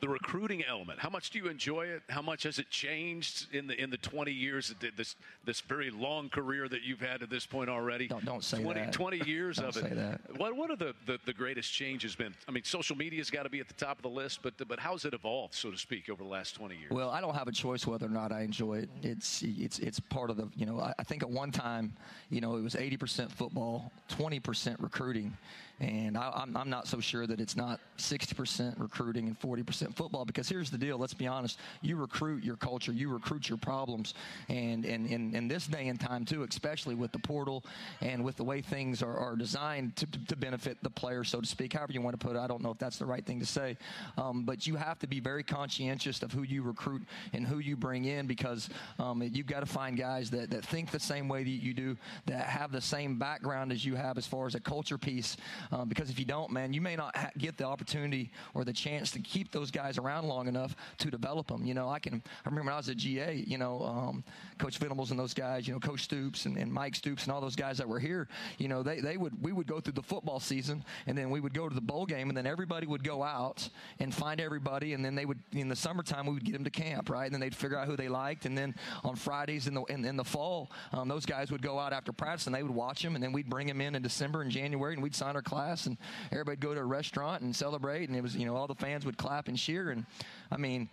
the 0.04 0.10
recruiting 0.10 0.66
element. 0.66 0.99
How 0.99 1.10
much 1.10 1.30
do 1.30 1.39
you 1.39 1.47
enjoy 1.47 1.86
it? 1.86 2.04
How 2.10 2.22
much 2.22 2.43
has 2.43 2.60
it 2.60 2.70
changed 2.70 3.47
in 3.56 3.68
the 3.68 3.82
in 3.82 3.89
the 3.89 3.95
20 3.95 4.34
years 4.34 4.76
this 4.97 5.16
this 5.45 5.62
very 5.62 5.91
long 5.91 6.28
career 6.28 6.68
that 6.68 6.84
you've 6.84 6.99
had 6.99 7.24
at 7.24 7.30
this 7.30 7.45
point 7.45 7.70
already? 7.70 8.10
Don't, 8.10 8.26
don't 8.26 8.43
say 8.43 8.62
20, 8.62 8.80
that. 8.82 8.91
20 8.91 9.26
years 9.26 9.60
of 9.60 9.78
it. 9.78 10.20
What 10.36 10.58
what 10.58 10.70
are 10.70 10.76
the, 10.76 10.93
the, 11.06 11.20
the 11.26 11.32
greatest 11.32 11.72
changes 11.72 12.18
been? 12.18 12.36
I 12.49 12.51
mean, 12.51 12.66
social 12.66 12.97
media's 12.97 13.30
got 13.30 13.43
to 13.43 13.49
be 13.49 13.62
at 13.62 13.70
the 13.70 13.74
top 13.76 13.97
of 13.97 14.04
the 14.04 14.10
list, 14.10 14.39
but 14.43 14.56
but 14.68 14.78
how's 14.78 15.06
it 15.06 15.14
evolved, 15.14 15.54
so 15.54 15.72
to 15.72 15.78
speak, 15.78 16.10
over 16.10 16.22
the 16.22 16.30
last 16.30 16.56
20 16.56 16.76
years? 16.76 16.91
Well, 16.91 17.10
I 17.10 17.22
don't 17.22 17.36
have 17.36 17.47
a 17.47 17.54
choice 17.54 17.88
whether 17.88 18.06
or 18.06 18.10
not 18.10 18.34
I 18.34 18.41
enjoy 18.41 18.80
it. 18.80 18.89
It's 19.04 19.41
it's 19.41 19.80
it's 19.80 20.01
part 20.01 20.30
of 20.30 20.36
the 20.36 20.49
you 20.58 20.66
know 20.66 20.82
I, 20.82 20.93
I 20.99 21.04
think 21.04 21.24
at 21.24 21.30
one 21.30 21.51
time 21.51 21.93
you 22.30 22.41
know 22.41 22.58
it 22.58 22.62
was 22.62 22.76
80% 22.76 23.32
football, 23.32 23.89
20% 24.10 24.76
recruiting 24.82 25.38
and 25.80 26.17
I, 26.17 26.28
am 26.28 26.34
I'm, 26.36 26.57
I'm 26.57 26.69
not 26.69 26.88
so 26.88 26.99
sure 26.99 27.26
that 27.28 27.39
it's 27.39 27.55
not 27.55 27.80
60% 27.97 28.80
recruiting 28.80 29.28
and 29.28 29.39
40% 29.39 29.95
football 29.95 30.24
because 30.24 30.47
here's 30.47 30.69
the 30.69 30.78
deal. 30.78 30.97
Let's 30.97 31.13
be 31.13 31.28
honest. 31.28 31.59
You 31.82 31.95
recruit 31.95 32.43
your 32.43 32.55
culture, 32.55 32.91
you 32.91 33.09
recruit 33.09 33.49
your 33.49 33.57
problems. 33.57 34.13
And 34.49 34.86
in, 34.86 35.07
in 35.36 35.47
this 35.47 35.67
day 35.67 35.88
and 35.88 35.99
time, 35.99 36.26
too, 36.26 36.43
especially 36.43 36.95
with 36.95 37.11
the 37.11 37.19
portal 37.19 37.63
and 38.01 38.24
with 38.24 38.38
the 38.38 38.43
way 38.43 38.61
things 38.61 39.01
are, 39.01 39.17
are 39.17 39.36
designed 39.36 39.95
to, 39.97 40.05
to, 40.28 40.36
benefit 40.43 40.78
the 40.82 40.89
player, 40.89 41.24
so 41.24 41.39
to 41.39 41.47
speak, 41.47 41.74
however 41.74 41.93
you 41.93 42.01
want 42.01 42.19
to 42.19 42.26
put 42.26 42.36
it. 42.36 42.39
I 42.39 42.47
don't 42.47 42.61
know 42.61 42.71
if 42.71 42.78
that's 42.78 42.97
the 42.97 43.05
right 43.05 43.26
thing 43.26 43.39
to 43.39 43.45
say. 43.45 43.78
Um, 44.17 44.43
but 44.43 44.67
you 44.67 44.76
have 44.76 44.99
to 44.99 45.07
be 45.07 45.19
very 45.19 45.43
conscientious 45.43 46.21
of 46.21 46.32
who 46.32 46.43
you 46.43 46.63
recruit 46.63 47.03
and 47.34 47.47
who 47.47 47.59
you 47.59 47.78
bring 47.78 48.05
in 48.05 48.28
because 48.28 48.69
um, 48.99 49.21
you've 49.21 49.47
got 49.47 49.61
to 49.61 49.65
find 49.65 49.97
guys 49.97 50.30
that, 50.32 50.49
that 50.49 50.65
think 50.65 50.91
the 50.91 50.99
same 50.99 51.28
way 51.28 51.43
that 51.43 51.49
you 51.49 51.74
do, 51.74 51.97
that 52.26 52.47
have 52.47 52.71
the 52.71 52.82
same 52.82 53.17
background 53.17 53.71
as 53.71 53.86
you 53.86 53.95
have 53.95 54.17
as 54.17 54.28
far 54.28 54.47
as 54.47 54.55
a 54.55 54.59
culture 54.59 54.97
piece. 54.97 55.38
Um, 55.72 55.89
because 55.89 56.09
if 56.09 56.20
you 56.20 56.26
don't, 56.26 56.51
man, 56.51 56.74
you 56.74 56.82
may 56.82 56.95
not 56.95 57.16
ha- 57.16 57.32
get 57.38 57.57
the 57.57 57.66
opportunity 57.66 58.32
or 58.53 58.64
the 58.64 58.74
chance 58.74 59.11
to 59.11 59.20
keep 59.20 59.51
those 59.51 59.72
guys 59.72 59.97
around 59.97 60.28
long 60.28 60.47
enough 60.47 60.76
to 60.99 61.09
develop 61.09 61.47
them. 61.47 61.66
You 61.66 61.74
know, 61.74 61.89
I 61.89 61.99
can. 61.99 62.22
I 62.45 62.49
remember 62.49 62.68
when 62.70 62.74
I 62.74 62.78
was 62.78 62.89
at 62.89 62.97
GA. 62.97 63.43
You 63.47 63.57
know, 63.57 63.84
um, 63.84 64.24
Coach 64.57 64.78
Venables 64.78 65.11
and 65.11 65.20
those 65.20 65.34
guys. 65.34 65.68
You 65.68 65.74
know, 65.74 65.80
Coach 65.80 66.01
Stoops 66.01 66.45
and, 66.45 66.57
and 66.57 66.72
Mike 66.72 66.95
Stoops 66.95 67.24
and 67.24 67.32
all 67.32 67.41
those 67.41 67.55
guys 67.55 67.78
that 67.78 67.88
were 67.88 67.99
here. 67.99 68.28
You 68.57 68.68
know, 68.68 68.84
they 68.84 68.99
they 68.99 69.18
would 69.18 69.41
we 69.41 69.51
would 69.51 69.68
go 69.68 69.80
through 69.80 69.93
the 69.93 70.03
football 70.03 70.39
season 70.39 70.84
and 71.07 71.18
then 71.18 71.30
we 71.30 71.39
would 71.39 71.53
go 71.53 71.68
to 71.68 71.76
the 71.76 71.82
bowl 71.82 72.05
game 72.05 72.30
and 72.30 72.38
then 72.38 72.45
everybody 72.45 72.88
would 72.88 73.03
go 73.03 73.24
out 73.24 73.68
and 73.99 74.14
find 74.14 74.39
everybody 74.39 74.93
and 74.93 75.03
then 75.03 75.16
they 75.16 75.26
would 75.26 75.39
in 75.51 75.68
the 75.68 75.76
summertime 75.76 76.26
we 76.26 76.34
would 76.34 76.45
get 76.45 76.53
them 76.53 76.64
to 76.64 76.70
camp 76.70 77.09
right 77.09 77.26
and 77.26 77.34
then 77.34 77.41
they'd 77.41 77.55
figure 77.55 77.78
out 77.78 77.88
who 77.88 77.95
they 77.95 78.09
liked 78.09 78.45
and 78.45 78.57
then 78.57 78.74
on 79.03 79.16
Fridays 79.16 79.68
in 79.68 79.74
the 79.74 79.84
in, 79.84 80.05
in 80.05 80.16
the 80.16 80.24
fall 80.24 80.72
um, 80.91 81.07
those 81.07 81.26
guys 81.26 81.51
would 81.51 81.61
go 81.61 81.80
out 81.80 81.93
after 81.93 82.11
practice 82.11 82.45
and 82.47 82.55
they 82.55 82.64
would 82.64 82.74
watch 82.74 83.01
them 83.01 83.16
and 83.16 83.24
then 83.24 83.32
we'd 83.32 83.49
bring 83.49 83.68
them 83.68 83.82
in 83.82 83.95
in 83.95 84.01
December 84.01 84.41
and 84.41 84.51
January 84.51 84.93
and 84.93 85.03
we'd 85.03 85.16
sign 85.16 85.36
our 85.36 85.41
class 85.54 85.86
and 85.86 85.97
everybody'd 86.32 86.60
go 86.60 86.74
to 86.74 86.80
a 86.80 86.86
restaurant 86.86 87.41
and 87.41 87.56
celebrate 87.56 88.10
and 88.10 88.18
it 88.18 88.22
was 88.22 88.36
you 88.36 88.45
know 88.45 88.56
all 88.56 88.68
the 88.68 88.76
fans 88.76 89.06
would 89.06 89.18
clap 89.18 89.47
and 89.47 89.58
cheer 89.58 89.91
and 89.91 90.06
I 90.51 90.58
mean 90.58 90.89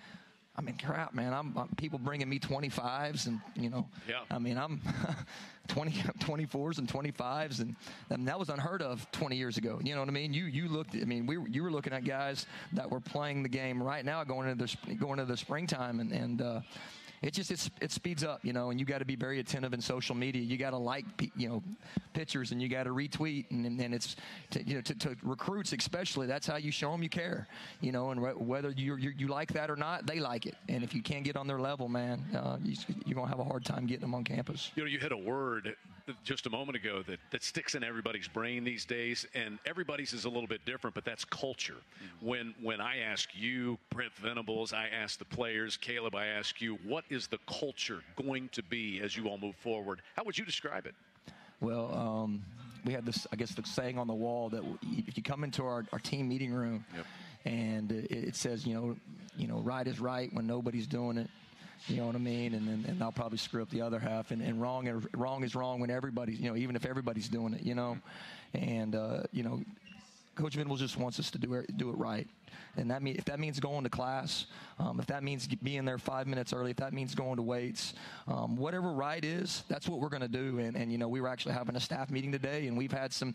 I 0.57 0.63
mean, 0.63 0.77
crap, 0.77 1.15
man. 1.15 1.33
I'm, 1.33 1.57
I'm, 1.57 1.69
people 1.77 1.99
bringing 1.99 2.29
me 2.29 2.39
25s, 2.39 3.27
and 3.27 3.41
you 3.55 3.71
know, 3.71 3.89
yeah. 4.07 4.21
I 4.31 4.39
mean, 4.39 4.59
I'm 4.59 4.81
20, 5.69 5.93
24s 5.93 6.79
and 6.79 6.89
25s, 6.89 7.61
and, 7.61 7.77
and 8.11 8.29
that 8.29 8.39
was 8.39 8.51
unheard 8.51 8.83
of 8.83 9.11
20 9.13 9.37
years 9.37 9.57
ago. 9.57 9.81
You 9.83 9.95
know 9.95 10.01
what 10.01 10.09
I 10.09 10.13
mean? 10.13 10.35
You 10.35 10.45
you 10.45 10.69
looked. 10.69 10.95
I 10.95 11.05
mean, 11.05 11.25
we 11.25 11.39
were, 11.39 11.49
you 11.49 11.63
were 11.63 11.71
looking 11.71 11.93
at 11.93 12.05
guys 12.05 12.47
that 12.75 12.91
were 12.91 13.01
playing 13.01 13.43
the 13.43 13.49
game 13.49 13.83
right 13.83 14.05
now, 14.05 14.23
going 14.25 14.49
into 14.49 14.67
the 14.67 14.95
going 14.97 15.19
into 15.19 15.33
the 15.33 15.37
springtime, 15.37 16.01
and 16.01 16.13
and. 16.13 16.43
Uh, 16.43 16.61
it 17.23 17.35
just 17.35 17.71
it 17.81 17.93
speeds 17.93 18.25
up, 18.25 18.43
you 18.45 18.55
know, 18.55 18.71
and 18.71 18.81
you 18.81 18.87
got 18.87 18.99
to 18.99 19.05
be 19.05 19.15
very 19.15 19.41
attentive 19.41 19.75
in 19.75 19.81
social 19.81 20.15
media. 20.15 20.41
You 20.41 20.57
got 20.57 20.71
to 20.71 20.79
like, 20.79 21.05
you 21.37 21.49
know, 21.49 21.63
pictures 22.15 22.51
and 22.51 22.63
you 22.63 22.69
got 22.69 22.85
to 22.85 22.91
retweet, 22.91 23.51
and, 23.51 23.79
and, 23.79 23.95
it's 23.95 24.17
to, 24.51 24.63
you 24.63 24.77
know 24.77 24.81
to, 24.81 24.95
to, 24.95 25.17
recruits 25.23 25.75
especially. 25.75 26.27
That's 26.27 26.47
how 26.47 26.57
you 26.57 26.73
show 26.73 26.91
them 26.91 27.03
you 27.03 27.11
care, 27.11 27.47
you 27.83 27.93
know, 27.93 28.11
and 28.11 28.23
re- 28.23 28.33
whether 28.33 28.71
you 28.71 28.97
you 28.97 29.29
like 29.29 29.53
that 29.53 29.71
or 29.71 29.77
not, 29.77 30.07
they 30.07 30.19
like 30.19 30.47
it. 30.47 30.55
And 30.71 30.83
if 30.83 30.95
you 30.95 31.03
can't 31.03 31.25
get 31.25 31.37
on 31.37 31.47
their 31.47 31.61
level, 31.61 31.89
man, 31.89 32.25
uh, 32.35 32.57
you, 32.65 32.75
you're 33.05 33.17
gonna 33.17 33.29
have 33.29 33.41
a 33.41 33.45
hard 33.45 33.67
time 33.67 33.87
getting 33.87 34.03
them 34.03 34.15
on 34.15 34.25
campus. 34.25 34.71
You 34.75 34.85
know, 34.85 34.89
you 34.89 34.99
hit 34.99 35.13
a 35.13 35.17
word 35.17 35.77
just 36.25 36.47
a 36.47 36.51
moment 36.51 36.77
ago 36.77 37.03
that, 37.07 37.19
that 37.31 37.43
sticks 37.43 37.75
in 37.75 37.85
everybody's 37.85 38.29
brain 38.29 38.65
these 38.65 38.85
days, 38.85 39.27
and 39.35 39.59
everybody's 39.67 40.13
is 40.13 40.25
a 40.25 40.29
little 40.29 40.47
bit 40.47 40.65
different, 40.65 40.95
but 40.95 41.05
that's 41.05 41.25
culture. 41.25 41.75
Mm-hmm. 41.75 42.27
When 42.27 42.55
when 42.63 42.81
I 42.81 42.99
ask 42.99 43.31
you, 43.35 43.79
Brent 43.91 44.13
Venables, 44.15 44.73
I 44.73 44.89
ask 44.89 45.19
the 45.19 45.25
players, 45.25 45.77
Caleb, 45.77 46.15
I 46.15 46.27
ask 46.27 46.61
you, 46.61 46.79
what 46.85 47.05
is 47.11 47.27
the 47.27 47.39
culture 47.47 48.03
going 48.17 48.49
to 48.51 48.63
be 48.63 49.01
as 49.01 49.17
you 49.17 49.29
all 49.29 49.39
move 49.39 49.57
forward? 49.57 50.03
How 50.17 50.25
would 50.25 50.39
you 50.39 50.45
describe 50.45 50.87
it? 50.87 50.95
Well, 51.61 51.93
um, 51.95 52.43
we 52.85 52.93
had 52.93 53.05
this, 53.05 53.27
I 53.33 53.37
guess, 53.37 53.55
the 53.55 53.63
saying 53.65 53.99
on 53.99 54.07
the 54.07 54.15
wall 54.15 54.49
that 54.51 54.63
if 55.07 55.17
you 55.17 55.23
come 55.23 55.45
into 55.45 55.65
our, 55.65 55.85
our 55.93 55.99
team 55.99 56.29
meeting 56.29 56.53
room 56.53 56.85
yep. 56.97 57.07
and 57.45 57.93
it, 57.93 58.11
it 58.11 58.37
says, 58.37 58.67
you 58.67 58.75
know, 58.75 58.97
you 59.37 59.47
know, 59.47 59.59
right 59.59 59.87
is 59.87 60.01
right 60.01 60.33
when 60.33 60.47
nobody's 60.47 60.87
doing 60.87 61.19
it 61.19 61.29
you 61.87 61.97
know 61.97 62.07
what 62.07 62.15
I 62.15 62.19
mean? 62.19 62.55
And 62.55 62.69
then 62.69 62.85
and 62.89 63.03
I'll 63.03 63.13
probably 63.13 63.39
screw 63.39 63.63
up 63.63 63.71
the 63.71 63.83
other 63.83 63.99
half. 63.99 64.31
And, 64.31 64.43
and 64.43 64.61
wrong 64.61 65.03
wrong 65.15 65.45
is 65.45 65.55
wrong 65.55 65.81
when 65.81 65.91
everybody's 65.91 66.39
you 66.39 66.49
know 66.49 66.57
even 66.57 66.77
if 66.77 66.85
everybody's 66.87 67.29
doing 67.29 67.55
it, 67.55 67.63
you 67.63 67.75
know. 67.75 67.99
And 68.55 68.95
uh, 68.95 69.23
you 69.33 69.43
know, 69.43 69.63
Coach 70.35 70.55
Venables 70.55 70.81
just 70.81 70.97
wants 70.97 71.19
us 71.19 71.31
to 71.33 71.39
do 71.39 71.55
it 71.55 71.77
do 71.77 71.91
it 71.91 71.99
right. 71.99 72.29
And 72.77 72.91
that 72.91 73.03
mean 73.03 73.17
if 73.17 73.25
that 73.27 73.41
means 73.41 73.59
going 73.61 73.85
to 73.85 73.91
class, 73.91 74.47
um, 74.79 75.01
if 75.01 75.07
that 75.07 75.23
means 75.23 75.47
being 75.47 75.85
there 75.85 75.99
five 75.99 76.27
minutes 76.27 76.53
early, 76.53 76.71
if 76.71 76.77
that 76.79 76.93
means 76.93 77.15
going 77.15 77.37
to 77.37 77.43
weights, 77.43 77.95
um, 78.29 78.57
whatever 78.57 78.93
right 78.93 79.25
is, 79.25 79.65
that's 79.69 79.89
what 79.89 80.01
we're 80.01 80.09
going 80.09 80.23
to 80.23 80.29
do. 80.29 80.59
And, 80.59 80.77
and 80.77 80.93
you 80.93 80.99
know, 80.99 81.09
we 81.09 81.21
were 81.21 81.29
actually 81.29 81.55
having 81.55 81.77
a 81.77 81.81
staff 81.81 82.11
meeting 82.11 82.33
today, 82.33 82.67
and 82.67 82.77
we've 82.77 82.93
had 82.93 83.13
some 83.13 83.35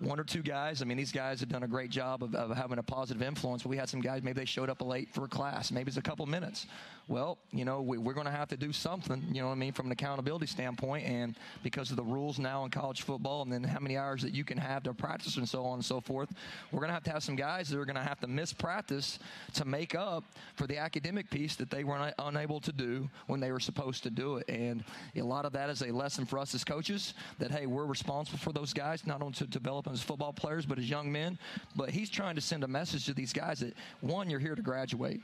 one 0.00 0.20
or 0.20 0.24
two 0.24 0.42
guys. 0.42 0.82
I 0.82 0.84
mean, 0.84 0.96
these 0.96 1.12
guys 1.12 1.40
have 1.40 1.48
done 1.48 1.62
a 1.62 1.68
great 1.68 1.90
job 1.90 2.22
of, 2.22 2.34
of, 2.34 2.56
having 2.56 2.78
a 2.78 2.82
positive 2.82 3.22
influence. 3.22 3.64
We 3.64 3.76
had 3.76 3.88
some 3.88 4.00
guys, 4.00 4.22
maybe 4.22 4.38
they 4.38 4.44
showed 4.44 4.68
up 4.68 4.82
late 4.82 5.12
for 5.12 5.24
a 5.24 5.28
class. 5.28 5.72
Maybe 5.72 5.88
it's 5.88 5.96
a 5.96 6.02
couple 6.02 6.26
minutes. 6.26 6.66
Well, 7.08 7.38
you 7.52 7.64
know, 7.64 7.82
we, 7.82 7.98
are 7.98 8.12
going 8.12 8.26
to 8.26 8.32
have 8.32 8.48
to 8.48 8.56
do 8.56 8.72
something, 8.72 9.22
you 9.30 9.40
know 9.40 9.46
what 9.46 9.52
I 9.52 9.56
mean, 9.56 9.72
from 9.72 9.86
an 9.86 9.92
accountability 9.92 10.46
standpoint. 10.46 11.06
And 11.06 11.36
because 11.62 11.90
of 11.90 11.96
the 11.96 12.02
rules 12.02 12.38
now 12.38 12.64
in 12.64 12.70
college 12.70 13.02
football 13.02 13.42
and 13.42 13.52
then 13.52 13.62
how 13.62 13.78
many 13.78 13.96
hours 13.96 14.22
that 14.22 14.34
you 14.34 14.44
can 14.44 14.58
have 14.58 14.82
to 14.82 14.92
practice 14.92 15.36
and 15.36 15.48
so 15.48 15.64
on 15.64 15.74
and 15.74 15.84
so 15.84 16.00
forth, 16.00 16.28
we're 16.72 16.80
going 16.80 16.88
to 16.88 16.94
have 16.94 17.04
to 17.04 17.12
have 17.12 17.22
some 17.22 17.36
guys 17.36 17.68
that 17.68 17.78
are 17.78 17.84
going 17.84 17.96
to 17.96 18.02
have 18.02 18.20
to 18.20 18.26
miss 18.26 18.52
practice 18.52 19.18
to 19.54 19.64
make 19.64 19.94
up 19.94 20.24
for 20.56 20.66
the 20.66 20.76
academic 20.76 21.30
piece 21.30 21.54
that 21.56 21.70
they 21.70 21.84
were 21.84 22.12
unable 22.18 22.60
to 22.60 22.72
do 22.72 23.08
when 23.28 23.38
they 23.38 23.52
were 23.52 23.60
supposed 23.60 24.02
to 24.02 24.10
do 24.10 24.38
it. 24.38 24.48
And 24.48 24.82
a 25.14 25.22
lot 25.22 25.44
of 25.44 25.52
that 25.52 25.70
is 25.70 25.82
a 25.82 25.92
lesson 25.92 26.26
for 26.26 26.38
us 26.40 26.54
as 26.54 26.64
coaches 26.64 27.14
that, 27.38 27.52
hey, 27.52 27.66
we're 27.66 27.86
responsible 27.86 28.38
for 28.38 28.52
those 28.52 28.72
guys, 28.72 29.06
not 29.06 29.22
only 29.22 29.34
to 29.34 29.46
develop 29.46 29.85
as 29.92 30.02
football 30.02 30.32
players, 30.32 30.66
but 30.66 30.78
as 30.78 30.88
young 30.88 31.10
men. 31.10 31.38
But 31.74 31.90
he's 31.90 32.10
trying 32.10 32.34
to 32.36 32.40
send 32.40 32.64
a 32.64 32.68
message 32.68 33.06
to 33.06 33.14
these 33.14 33.32
guys 33.32 33.60
that, 33.60 33.74
one, 34.00 34.30
you're 34.30 34.40
here 34.40 34.54
to 34.54 34.62
graduate 34.62 35.20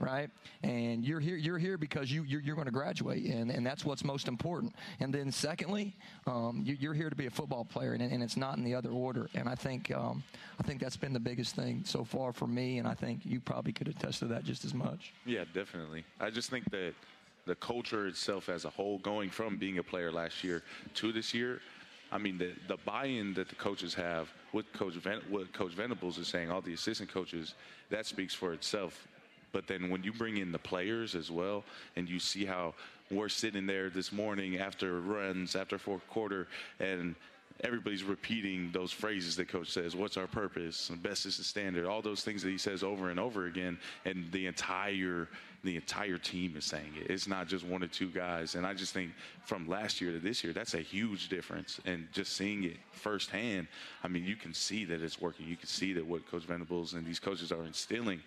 right? 0.00 0.30
And 0.62 1.04
you're 1.04 1.20
here, 1.20 1.36
you're 1.36 1.58
here 1.58 1.76
because 1.78 2.10
you, 2.10 2.22
you're, 2.22 2.40
you're 2.40 2.54
going 2.54 2.66
to 2.66 2.72
graduate, 2.72 3.24
and, 3.24 3.50
and 3.50 3.66
that's 3.66 3.84
what's 3.84 4.04
most 4.04 4.28
important. 4.28 4.74
And 5.00 5.12
then 5.12 5.30
secondly, 5.32 5.94
um, 6.26 6.62
you, 6.64 6.90
are 6.90 6.94
here 6.94 7.10
to 7.10 7.16
be 7.16 7.26
a 7.26 7.30
football 7.30 7.64
player, 7.64 7.94
and, 7.94 8.02
and, 8.02 8.22
it's 8.22 8.36
not 8.36 8.56
in 8.56 8.64
the 8.64 8.74
other 8.74 8.90
order. 8.90 9.28
And 9.34 9.48
I 9.48 9.54
think, 9.54 9.94
um, 9.94 10.22
I 10.58 10.62
think 10.62 10.80
that's 10.80 10.96
been 10.96 11.12
the 11.12 11.20
biggest 11.20 11.54
thing 11.54 11.82
so 11.84 12.04
far 12.04 12.32
for 12.32 12.46
me, 12.46 12.78
and 12.78 12.86
I 12.86 12.94
think 12.94 13.20
you 13.24 13.40
probably 13.40 13.72
could 13.72 13.88
attest 13.88 14.20
to 14.20 14.26
that 14.26 14.44
just 14.44 14.64
as 14.64 14.74
much. 14.74 15.12
Yeah, 15.24 15.44
definitely. 15.52 16.04
I 16.20 16.30
just 16.30 16.50
think 16.50 16.70
that 16.70 16.94
the 17.46 17.54
culture 17.56 18.06
itself 18.06 18.48
as 18.48 18.64
a 18.64 18.70
whole, 18.70 18.98
going 18.98 19.30
from 19.30 19.56
being 19.56 19.78
a 19.78 19.82
player 19.82 20.12
last 20.12 20.44
year 20.44 20.62
to 20.94 21.12
this 21.12 21.32
year, 21.32 21.60
I 22.10 22.18
mean, 22.18 22.38
the, 22.38 22.52
the 22.68 22.78
buy-in 22.84 23.34
that 23.34 23.48
the 23.48 23.54
coaches 23.54 23.94
have, 23.94 24.28
what 24.52 24.70
Coach, 24.72 24.94
Ven- 24.94 25.22
what 25.28 25.52
Coach 25.52 25.72
Venables 25.72 26.18
is 26.18 26.28
saying, 26.28 26.50
all 26.50 26.60
the 26.60 26.72
assistant 26.72 27.12
coaches, 27.12 27.54
that 27.90 28.06
speaks 28.06 28.34
for 28.34 28.52
itself. 28.52 29.06
But 29.52 29.66
then 29.66 29.90
when 29.90 30.02
you 30.02 30.12
bring 30.12 30.38
in 30.38 30.52
the 30.52 30.58
players 30.58 31.14
as 31.14 31.30
well, 31.30 31.64
and 31.96 32.08
you 32.08 32.18
see 32.18 32.44
how 32.44 32.74
we're 33.10 33.28
sitting 33.28 33.66
there 33.66 33.90
this 33.90 34.12
morning 34.12 34.58
after 34.58 35.00
runs, 35.00 35.56
after 35.56 35.78
fourth 35.78 36.06
quarter, 36.08 36.48
and 36.80 37.14
everybody's 37.64 38.04
repeating 38.04 38.70
those 38.72 38.92
phrases 38.92 39.34
that 39.36 39.48
coach 39.48 39.70
says 39.70 39.96
what's 39.96 40.16
our 40.16 40.26
purpose? 40.26 40.90
Best 41.02 41.26
is 41.26 41.38
the 41.38 41.44
standard. 41.44 41.86
All 41.86 42.02
those 42.02 42.22
things 42.22 42.42
that 42.42 42.50
he 42.50 42.58
says 42.58 42.82
over 42.82 43.10
and 43.10 43.18
over 43.18 43.46
again 43.46 43.78
and 44.04 44.30
the 44.32 44.46
entire 44.46 45.28
the 45.64 45.74
entire 45.74 46.18
team 46.18 46.54
is 46.56 46.64
saying 46.64 46.92
it. 46.96 47.10
It's 47.10 47.26
not 47.26 47.48
just 47.48 47.66
one 47.66 47.82
or 47.82 47.88
two 47.88 48.08
guys. 48.08 48.54
And 48.54 48.64
i 48.64 48.74
just 48.74 48.94
think 48.94 49.10
from 49.48 49.66
last 49.66 49.98
year 50.02 50.12
to 50.12 50.18
this 50.18 50.44
year 50.44 50.52
that's 50.52 50.74
a 50.74 50.80
huge 50.80 51.30
difference 51.30 51.80
and 51.86 52.06
just 52.12 52.36
seeing 52.36 52.64
it 52.64 52.76
firsthand 52.92 53.66
i 54.04 54.08
mean 54.08 54.22
you 54.22 54.36
can 54.36 54.52
see 54.52 54.84
that 54.84 55.00
it's 55.00 55.22
working 55.22 55.46
you 55.46 55.56
can 55.56 55.66
see 55.66 55.94
that 55.94 56.06
what 56.06 56.30
coach 56.30 56.42
venables 56.42 56.92
and 56.92 57.06
these 57.06 57.18
coaches 57.18 57.50
are 57.50 57.64
instilling 57.64 58.20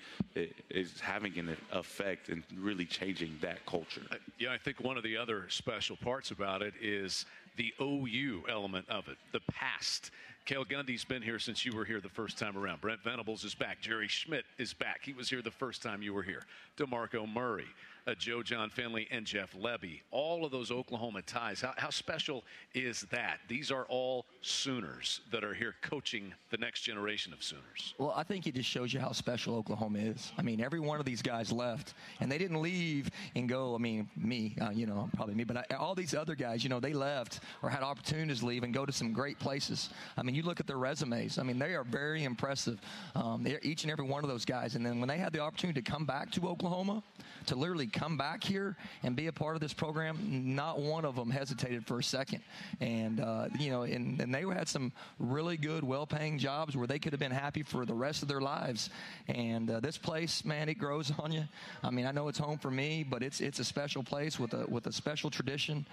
is 0.71 0.99
having 0.99 1.37
an 1.37 1.55
effect 1.73 2.29
and 2.29 2.41
really 2.57 2.85
changing 2.85 3.37
that 3.39 3.63
culture 3.67 4.01
uh, 4.09 4.15
yeah 4.39 4.51
i 4.51 4.57
think 4.57 4.79
one 4.79 4.97
of 4.97 5.03
the 5.03 5.15
other 5.15 5.45
special 5.47 5.95
parts 5.95 6.31
about 6.31 6.63
it 6.63 6.73
is 6.81 7.25
the 7.57 7.73
OU 7.81 8.43
element 8.49 8.87
of 8.89 9.07
it, 9.07 9.17
the 9.31 9.41
past. 9.51 10.11
Cale 10.45 10.65
Gundy's 10.65 11.03
been 11.03 11.21
here 11.21 11.39
since 11.39 11.65
you 11.65 11.75
were 11.75 11.85
here 11.85 12.01
the 12.01 12.09
first 12.09 12.37
time 12.37 12.57
around. 12.57 12.81
Brent 12.81 13.03
Venables 13.03 13.43
is 13.43 13.53
back. 13.53 13.79
Jerry 13.81 14.07
Schmidt 14.07 14.45
is 14.57 14.73
back. 14.73 15.01
He 15.03 15.13
was 15.13 15.29
here 15.29 15.41
the 15.41 15.51
first 15.51 15.83
time 15.83 16.01
you 16.01 16.13
were 16.13 16.23
here. 16.23 16.43
DeMarco 16.77 17.31
Murray 17.31 17.67
uh, 18.07 18.13
Joe 18.15 18.43
Jon 18.43 18.69
Finley 18.69 19.07
and 19.11 19.25
Jeff 19.25 19.53
Lebby. 19.53 20.01
All 20.11 20.45
of 20.45 20.51
those 20.51 20.71
Oklahoma 20.71 21.21
ties. 21.21 21.61
How, 21.61 21.73
how 21.77 21.89
special 21.89 22.43
is 22.73 23.01
that? 23.11 23.39
These 23.47 23.71
are 23.71 23.85
all 23.85 24.25
Sooners 24.41 25.21
that 25.31 25.43
are 25.43 25.53
here 25.53 25.75
coaching 25.81 26.33
the 26.49 26.57
next 26.57 26.81
generation 26.81 27.33
of 27.33 27.43
Sooners. 27.43 27.93
Well, 27.97 28.13
I 28.15 28.23
think 28.23 28.47
it 28.47 28.55
just 28.55 28.69
shows 28.69 28.93
you 28.93 28.99
how 28.99 29.11
special 29.11 29.55
Oklahoma 29.55 29.99
is. 29.99 30.31
I 30.37 30.41
mean, 30.41 30.61
every 30.61 30.79
one 30.79 30.99
of 30.99 31.05
these 31.05 31.21
guys 31.21 31.51
left, 31.51 31.93
and 32.19 32.31
they 32.31 32.37
didn't 32.37 32.61
leave 32.61 33.09
and 33.35 33.47
go. 33.47 33.75
I 33.75 33.77
mean, 33.77 34.09
me, 34.15 34.55
uh, 34.61 34.71
you 34.71 34.85
know, 34.85 35.09
probably 35.15 35.35
me, 35.35 35.43
but 35.43 35.57
I, 35.57 35.75
all 35.75 35.95
these 35.95 36.13
other 36.13 36.35
guys, 36.35 36.63
you 36.63 36.69
know, 36.69 36.79
they 36.79 36.93
left 36.93 37.41
or 37.61 37.69
had 37.69 37.83
opportunities 37.83 38.39
to 38.39 38.45
leave 38.45 38.63
and 38.63 38.73
go 38.73 38.85
to 38.85 38.91
some 38.91 39.13
great 39.13 39.39
places. 39.39 39.89
I 40.17 40.23
mean, 40.23 40.35
you 40.35 40.43
look 40.43 40.59
at 40.59 40.67
their 40.67 40.77
resumes. 40.77 41.37
I 41.37 41.43
mean, 41.43 41.59
they 41.59 41.75
are 41.75 41.83
very 41.83 42.23
impressive. 42.23 42.79
Um, 43.15 43.45
each 43.61 43.83
and 43.83 43.91
every 43.91 44.05
one 44.05 44.23
of 44.23 44.29
those 44.29 44.45
guys. 44.45 44.75
And 44.75 44.85
then 44.85 44.99
when 44.99 45.07
they 45.07 45.17
had 45.17 45.33
the 45.33 45.39
opportunity 45.39 45.81
to 45.81 45.91
come 45.91 46.05
back 46.05 46.31
to 46.31 46.47
Oklahoma, 46.47 47.03
to 47.47 47.55
literally 47.55 47.87
come 47.91 48.17
back 48.17 48.43
here 48.43 48.75
and 49.03 49.15
be 49.15 49.27
a 49.27 49.31
part 49.31 49.55
of 49.55 49.61
this 49.61 49.73
program, 49.73 50.17
not 50.55 50.79
one 50.79 51.05
of 51.05 51.15
them 51.15 51.29
hesitated 51.29 51.85
for 51.85 51.99
a 51.99 52.03
second. 52.03 52.41
And, 52.79 53.19
uh, 53.19 53.47
you 53.59 53.69
know, 53.69 53.83
and, 53.83 54.19
and 54.19 54.33
they 54.33 54.41
had 54.41 54.67
some 54.67 54.91
really 55.19 55.57
good, 55.57 55.83
well 55.83 56.05
paying 56.05 56.37
jobs 56.37 56.75
where 56.75 56.87
they 56.87 56.99
could 56.99 57.13
have 57.13 57.19
been 57.19 57.31
happy 57.31 57.63
for 57.63 57.85
the 57.85 57.93
rest 57.93 58.21
of 58.21 58.27
their 58.27 58.41
lives. 58.41 58.89
And 59.27 59.69
uh, 59.69 59.79
this 59.79 59.97
place, 59.97 60.43
man, 60.45 60.69
it 60.69 60.75
grows 60.75 61.11
on 61.19 61.31
you. 61.31 61.43
I 61.83 61.89
mean, 61.89 62.05
I 62.05 62.11
know 62.11 62.27
it's 62.27 62.39
home 62.39 62.57
for 62.57 62.71
me, 62.71 63.05
but 63.07 63.23
it's, 63.23 63.41
it's 63.41 63.59
a 63.59 63.65
special 63.65 64.03
place 64.03 64.39
with 64.39 64.53
a, 64.53 64.65
with 64.67 64.87
a 64.87 64.91
special 64.91 65.29
tradition. 65.29 65.85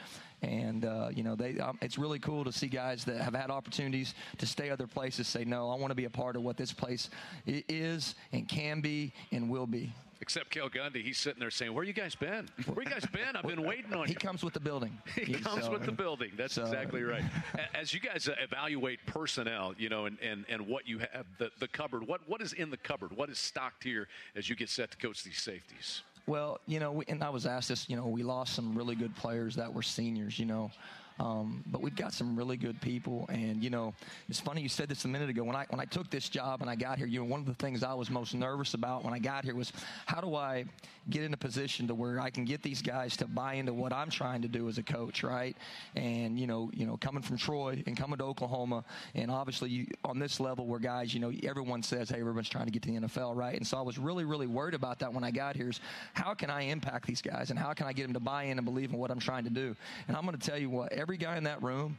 And, 0.43 0.85
uh, 0.85 1.09
you 1.13 1.25
know, 1.25 1.35
they, 1.35 1.59
um, 1.59 1.79
it's 1.83 1.99
really 1.99 2.19
cool 2.21 2.45
to 2.45 2.53
see 2.53 2.69
guys 2.69 3.05
that 3.07 3.21
have 3.21 3.35
had 3.35 3.51
opportunities 3.51 4.15
to 4.39 4.47
stay 4.47 4.71
other 4.71 4.87
places 4.87 5.27
say, 5.27 5.45
no, 5.45 5.71
I 5.71 5.77
want 5.77 5.91
to 5.91 5.97
be 5.97 6.05
a 6.05 6.11
part 6.11 6.37
of 6.37 6.43
what 6.43 6.57
this 6.57 6.73
place 6.73 7.11
is 7.47 8.15
and 8.33 8.49
can 8.49 8.81
be 8.81 9.13
and 9.33 9.51
will 9.51 9.67
be 9.67 9.93
Except 10.21 10.51
Cale 10.51 10.69
Gundy, 10.69 11.03
he's 11.03 11.17
sitting 11.17 11.39
there 11.39 11.51
saying, 11.51 11.73
"Where 11.73 11.85
you 11.85 11.93
guys 11.93 12.15
been? 12.17 12.49
Where 12.67 12.83
you 12.85 12.91
guys 12.91 13.05
been? 13.13 13.37
I've 13.37 13.47
been 13.47 13.63
waiting 13.67 13.95
on 13.95 14.07
He 14.07 14.13
you." 14.15 14.19
comes 14.19 14.43
with 14.43 14.53
the 14.53 14.61
building. 14.61 14.99
He 15.15 15.35
comes 15.35 15.65
So- 15.65 15.71
with 15.71 15.85
the 15.87 15.93
building. 15.93 16.33
That's 16.37 16.55
so- 16.55 16.63
exactly 16.65 17.03
right. 17.05 17.23
As 17.75 17.95
you 17.95 18.01
guys 18.01 18.29
uh, 18.29 18.35
evaluate 18.41 18.99
personnel, 19.07 19.75
you 19.79 19.89
know, 19.89 20.07
and, 20.07 20.19
and, 20.21 20.45
and 20.49 20.67
what 20.67 20.89
you 20.89 20.99
have, 20.99 21.25
the, 21.39 21.51
the 21.61 21.69
cupboard, 21.69 22.07
what, 22.07 22.21
what 22.29 22.41
is 22.43 22.53
in 22.53 22.71
the 22.71 22.77
cupboard? 22.77 23.13
What 23.17 23.31
is 23.31 23.39
stocked 23.39 23.85
here 23.85 24.09
as 24.35 24.49
you 24.49 24.57
get 24.57 24.69
set 24.71 24.91
to 24.91 24.97
coach 24.97 25.23
these 25.23 25.39
safeties? 25.41 26.03
Well, 26.27 26.61
you 26.67 26.81
know, 26.81 26.93
we, 26.93 27.05
and 27.09 27.23
I 27.23 27.31
was 27.31 27.47
asked 27.47 27.69
this. 27.69 27.89
You 27.89 27.97
know, 27.97 28.07
we 28.09 28.23
lost 28.23 28.55
some 28.55 28.77
really 28.77 28.97
good 28.97 29.15
players 29.17 29.55
that 29.57 29.73
were 29.73 29.83
seniors. 29.83 30.39
You 30.39 30.47
know, 30.47 30.71
um, 31.19 31.65
but 31.67 31.81
we've 31.83 31.97
got 31.97 32.13
some 32.13 32.37
really 32.37 32.57
good 32.57 32.81
people. 32.81 33.27
And 33.29 33.63
you 33.63 33.71
know, 33.71 33.95
it's 34.29 34.41
funny 34.41 34.63
you 34.63 34.69
said 34.69 34.89
this 34.89 35.05
a 35.05 35.09
minute 35.09 35.31
ago. 35.31 35.43
When 35.45 35.57
I 35.57 35.67
when 35.71 35.81
I 35.81 35.85
took 35.85 36.11
this 36.11 36.29
job 36.29 36.61
and 36.61 36.71
I 36.71 36.77
got 36.77 36.99
here, 36.99 37.07
you 37.07 37.21
know, 37.21 37.27
one 37.27 37.41
of 37.41 37.47
the 37.47 37.55
things 37.55 37.83
I 37.83 37.95
was 37.95 38.11
most 38.11 38.35
nervous 38.35 38.75
about 38.75 39.05
when 39.05 39.15
I 39.15 39.19
got 39.19 39.45
here 39.45 39.55
was 39.55 39.73
how 40.07 40.21
do 40.21 40.35
I 40.35 40.65
get 41.11 41.23
in 41.23 41.33
a 41.33 41.37
position 41.37 41.87
to 41.89 41.95
where 41.95 42.21
I 42.21 42.31
can 42.31 42.45
get 42.45 42.63
these 42.63 42.83
guys 42.83 43.17
to 43.19 43.27
buy 43.27 43.55
into 43.55 43.73
what 43.73 43.93
I'm 43.93 44.11
trying 44.11 44.43
to 44.43 44.49
do 44.49 44.69
as 44.69 44.79
a 44.79 44.83
coach, 44.83 45.23
right? 45.23 45.57
And 45.95 46.39
you 46.39 46.47
know, 46.47 46.71
you 46.75 46.87
know, 46.87 46.97
coming 46.97 47.23
from 47.23 47.37
Troy 47.37 47.83
and 47.87 47.97
coming 47.97 48.19
to 48.19 48.25
Oklahoma, 48.25 48.85
and 49.15 49.31
obviously 49.31 49.71
you, 49.71 49.87
on 50.05 50.19
this 50.19 50.41
level 50.41 50.67
where 50.67 50.81
guys, 50.81 51.15
you 51.15 51.21
know, 51.21 51.33
everyone 51.43 51.83
says, 51.83 52.11
hey, 52.11 52.21
everyone's 52.21 52.49
trying 52.49 52.67
to 52.67 52.71
get 52.71 52.83
to 52.83 52.91
the 52.91 53.01
NFL, 53.01 53.37
right? 53.37 53.57
And 53.57 53.67
so 53.67 53.79
I 53.79 53.83
was 53.83 53.99
really, 53.99 54.25
really 54.25 54.47
worried 54.47 54.75
about 54.75 54.99
that 55.01 55.13
when 55.13 55.25
I 55.25 55.31
got 55.31 55.57
here. 55.57 55.69
Is 55.69 55.81
how 56.15 56.35
can 56.35 56.51
I 56.51 56.63
impact 56.63 57.07
these 57.07 57.23
guys 57.23 57.51
and 57.51 57.59
how 57.59 57.73
can 57.73 57.87
I 57.87 57.93
get 57.93 58.03
them 58.03 58.15
to 58.15 58.21
buy 58.21 58.45
in 58.45 58.59
and 58.59 58.65
believe 58.65 58.91
in 58.91 58.99
what 58.99 59.11
I'm 59.11 59.21
trying 59.21 59.45
to 59.45 59.51
do? 59.51 59.75
And 60.07 60.17
I'm 60.17 60.25
going 60.25 60.37
to 60.37 60.51
tell 60.51 60.59
you 60.59 60.71
what, 60.71 60.93
every 60.93 61.17
guy 61.17 61.37
in 61.37 61.45
that 61.45 61.63
room. 61.63 61.99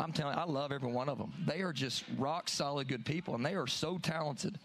I'm 0.00 0.12
telling 0.12 0.36
you, 0.36 0.40
I 0.40 0.44
love 0.44 0.70
every 0.70 0.92
one 0.92 1.08
of 1.08 1.18
them. 1.18 1.32
They 1.44 1.60
are 1.62 1.72
just 1.72 2.04
rock 2.18 2.48
solid 2.48 2.86
good 2.86 3.04
people, 3.04 3.34
and 3.34 3.44
they 3.44 3.54
are 3.54 3.66
so 3.66 3.98
talented. 3.98 4.56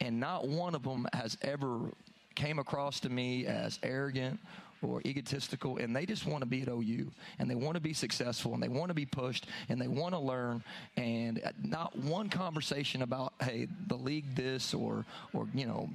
And 0.00 0.20
not 0.20 0.46
one 0.46 0.76
of 0.76 0.84
them 0.84 1.08
has 1.12 1.36
ever 1.42 1.90
came 2.36 2.58
across 2.58 3.00
to 3.00 3.08
me 3.08 3.46
as 3.46 3.78
arrogant 3.82 4.38
or 4.82 5.00
egotistical 5.06 5.78
and 5.78 5.96
they 5.96 6.06
just 6.06 6.26
want 6.26 6.42
to 6.42 6.46
be 6.46 6.62
at 6.62 6.68
OU 6.68 7.10
and 7.38 7.50
they 7.50 7.54
want 7.54 7.74
to 7.74 7.80
be 7.80 7.92
successful 7.92 8.54
and 8.54 8.62
they 8.62 8.68
want 8.68 8.88
to 8.88 8.94
be 8.94 9.06
pushed 9.06 9.46
and 9.68 9.80
they 9.80 9.88
want 9.88 10.14
to 10.14 10.18
learn 10.18 10.62
and 10.96 11.40
uh, 11.44 11.50
not 11.62 11.96
one 11.98 12.28
conversation 12.28 13.02
about 13.02 13.32
hey 13.40 13.66
the 13.88 13.96
league 13.96 14.34
this 14.34 14.74
or 14.74 15.04
or 15.32 15.48
you 15.54 15.66
know 15.66 15.88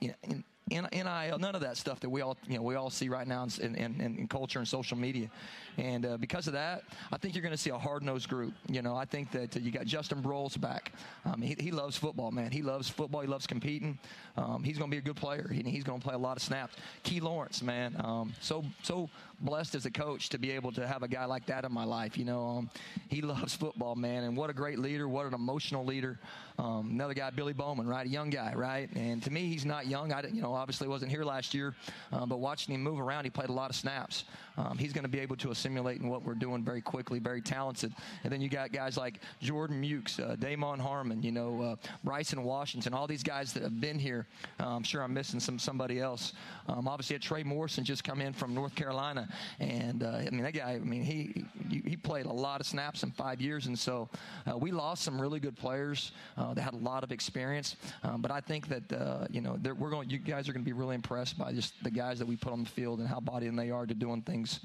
you 0.00 0.08
know, 0.28 0.42
NIL, 0.68 1.38
none 1.38 1.54
of 1.54 1.60
that 1.60 1.76
stuff 1.76 2.00
that 2.00 2.10
we 2.10 2.22
all, 2.22 2.36
you 2.48 2.56
know, 2.56 2.62
we 2.62 2.74
all 2.74 2.90
see 2.90 3.08
right 3.08 3.26
now 3.26 3.46
in, 3.60 3.76
in, 3.76 4.00
in, 4.00 4.26
culture 4.26 4.58
and 4.58 4.66
social 4.66 4.96
media. 4.96 5.30
And 5.78 6.04
uh, 6.04 6.16
because 6.16 6.48
of 6.48 6.54
that, 6.54 6.82
I 7.12 7.18
think 7.18 7.34
you're 7.34 7.42
going 7.42 7.54
to 7.54 7.58
see 7.58 7.70
a 7.70 7.78
hard-nosed 7.78 8.28
group. 8.28 8.52
You 8.68 8.82
know, 8.82 8.96
I 8.96 9.04
think 9.04 9.30
that 9.30 9.56
uh, 9.56 9.60
you 9.60 9.70
got 9.70 9.84
Justin 9.84 10.22
Broiles 10.22 10.56
back. 10.56 10.92
Um, 11.24 11.40
he, 11.40 11.54
he 11.58 11.70
loves 11.70 11.96
football, 11.96 12.32
man. 12.32 12.50
He 12.50 12.62
loves 12.62 12.88
football. 12.88 13.20
He 13.20 13.28
loves 13.28 13.46
competing. 13.46 13.96
Um, 14.36 14.64
he's 14.64 14.76
going 14.76 14.90
to 14.90 14.94
be 14.94 14.98
a 14.98 15.02
good 15.02 15.16
player. 15.16 15.48
He, 15.48 15.62
he's 15.62 15.84
going 15.84 16.00
to 16.00 16.04
play 16.04 16.14
a 16.14 16.18
lot 16.18 16.36
of 16.36 16.42
snaps. 16.42 16.74
Key 17.04 17.20
Lawrence, 17.20 17.62
man. 17.62 17.94
Um, 18.02 18.34
so 18.40 18.64
so 18.82 19.08
blessed 19.40 19.74
as 19.74 19.86
a 19.86 19.90
coach 19.90 20.30
to 20.30 20.38
be 20.38 20.50
able 20.50 20.72
to 20.72 20.86
have 20.86 21.02
a 21.02 21.08
guy 21.08 21.26
like 21.26 21.46
that 21.46 21.64
in 21.64 21.72
my 21.72 21.84
life. 21.84 22.18
You 22.18 22.24
know, 22.24 22.44
um, 22.44 22.70
he 23.08 23.22
loves 23.22 23.54
football, 23.54 23.94
man. 23.94 24.24
And 24.24 24.36
what 24.36 24.50
a 24.50 24.54
great 24.54 24.78
leader. 24.78 25.08
What 25.08 25.26
an 25.26 25.34
emotional 25.34 25.84
leader. 25.84 26.18
Um, 26.58 26.90
another 26.90 27.14
guy, 27.14 27.30
Billy 27.30 27.52
Bowman, 27.52 27.86
right? 27.86 28.06
A 28.06 28.08
young 28.08 28.30
guy, 28.30 28.54
right? 28.54 28.88
And 28.94 29.22
to 29.22 29.30
me, 29.30 29.46
he's 29.48 29.66
not 29.66 29.86
young. 29.86 30.12
I, 30.12 30.22
you 30.26 30.40
know, 30.40 30.54
obviously 30.54 30.88
wasn't 30.88 31.10
here 31.10 31.24
last 31.24 31.52
year, 31.52 31.74
um, 32.12 32.28
but 32.28 32.38
watching 32.38 32.74
him 32.74 32.82
move 32.82 32.98
around, 32.98 33.24
he 33.24 33.30
played 33.30 33.50
a 33.50 33.52
lot 33.52 33.68
of 33.70 33.76
snaps. 33.76 34.24
Um, 34.56 34.78
he's 34.78 34.92
going 34.92 35.04
to 35.04 35.10
be 35.10 35.20
able 35.20 35.36
to 35.36 35.50
assimilate 35.50 36.00
in 36.00 36.08
what 36.08 36.22
we're 36.22 36.34
doing 36.34 36.64
very 36.64 36.80
quickly, 36.80 37.18
very 37.18 37.42
talented. 37.42 37.92
And 38.24 38.32
then 38.32 38.40
you 38.40 38.48
got 38.48 38.72
guys 38.72 38.96
like 38.96 39.20
Jordan 39.40 39.82
Mukes, 39.82 40.18
uh, 40.18 40.36
Damon 40.36 40.80
Harmon, 40.80 41.22
you 41.22 41.30
know, 41.30 41.62
uh, 41.62 41.76
Bryson 42.04 42.42
Washington, 42.42 42.94
all 42.94 43.06
these 43.06 43.22
guys 43.22 43.52
that 43.52 43.62
have 43.62 43.80
been 43.80 43.98
here. 43.98 44.26
Uh, 44.58 44.68
I'm 44.68 44.82
sure 44.82 45.02
I'm 45.02 45.12
missing 45.12 45.40
some 45.40 45.58
somebody 45.58 46.00
else. 46.00 46.32
Um, 46.68 46.88
obviously, 46.88 47.14
had 47.14 47.22
Trey 47.22 47.42
Morrison 47.42 47.84
just 47.84 48.02
come 48.02 48.20
in 48.20 48.32
from 48.32 48.54
North 48.54 48.74
Carolina, 48.74 49.28
and 49.60 50.02
uh, 50.02 50.22
I 50.26 50.30
mean 50.30 50.42
that 50.42 50.54
guy. 50.54 50.72
I 50.72 50.78
mean 50.78 51.02
he 51.02 51.44
he 51.84 51.96
played 51.96 52.26
a 52.26 52.32
lot 52.32 52.60
of 52.60 52.66
snaps 52.66 53.02
in 53.02 53.10
five 53.10 53.40
years, 53.40 53.66
and 53.66 53.78
so 53.78 54.08
uh, 54.50 54.56
we 54.56 54.70
lost 54.70 55.02
some 55.02 55.20
really 55.20 55.40
good 55.40 55.56
players 55.56 56.12
uh, 56.46 56.54
that 56.54 56.62
had 56.62 56.74
a 56.74 56.78
lot 56.78 57.02
of 57.04 57.12
experience. 57.12 57.76
Um, 58.02 58.22
but 58.22 58.30
I 58.30 58.40
think 58.40 58.68
that 58.68 58.92
uh, 58.92 59.26
you 59.30 59.40
know 59.40 59.58
we're 59.78 59.90
going. 59.90 60.10
You 60.10 60.18
guys 60.18 60.48
are 60.48 60.52
going 60.52 60.64
to 60.64 60.68
be 60.68 60.72
really 60.72 60.94
impressed 60.94 61.38
by 61.38 61.52
just 61.52 61.74
the 61.82 61.90
guys 61.90 62.18
that 62.18 62.26
we 62.26 62.36
put 62.36 62.52
on 62.52 62.64
the 62.64 62.70
field 62.70 63.00
and 63.00 63.08
how 63.08 63.22
in 63.40 63.56
they 63.56 63.70
are 63.70 63.86
to 63.86 63.94
doing 63.94 64.22
things. 64.22 64.60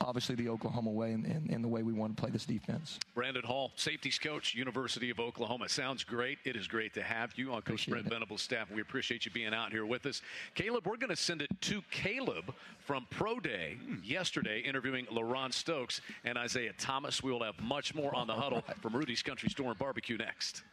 Obviously, 0.00 0.34
the 0.34 0.48
Oklahoma 0.48 0.90
way 0.90 1.12
and, 1.12 1.24
and, 1.24 1.50
and 1.50 1.64
the 1.64 1.68
way 1.68 1.82
we 1.82 1.92
want 1.92 2.16
to 2.16 2.20
play 2.20 2.30
this 2.30 2.44
defense. 2.44 2.98
Brandon 3.14 3.44
Hall, 3.44 3.72
safeties 3.76 4.18
coach, 4.18 4.54
University 4.54 5.08
of 5.10 5.20
Oklahoma. 5.20 5.68
Sounds 5.68 6.02
great. 6.02 6.38
It 6.44 6.56
is 6.56 6.66
great 6.66 6.92
to 6.94 7.02
have 7.02 7.32
you 7.36 7.52
on 7.52 7.62
Coach 7.62 7.88
Brent 7.88 8.06
Venables' 8.06 8.42
staff. 8.42 8.70
We 8.70 8.80
appreciate 8.80 9.24
you 9.24 9.30
being 9.30 9.54
out 9.54 9.70
here 9.70 9.86
with 9.86 10.04
us. 10.06 10.20
Caleb, 10.54 10.86
we're 10.86 10.96
going 10.96 11.10
to 11.10 11.16
send 11.16 11.42
it 11.42 11.48
to 11.62 11.82
Caleb 11.90 12.54
from 12.80 13.06
Pro 13.08 13.38
Day 13.38 13.78
yesterday, 14.02 14.60
interviewing 14.60 15.06
LaRon 15.06 15.52
Stokes 15.52 16.00
and 16.24 16.36
Isaiah 16.36 16.72
Thomas. 16.76 17.22
We 17.22 17.32
will 17.32 17.44
have 17.44 17.58
much 17.60 17.94
more 17.94 18.14
on 18.14 18.26
the 18.26 18.34
huddle 18.34 18.62
from 18.82 18.94
Rudy's 18.94 19.22
Country 19.22 19.48
Store 19.48 19.70
and 19.70 19.78
Barbecue 19.78 20.18
next. 20.18 20.64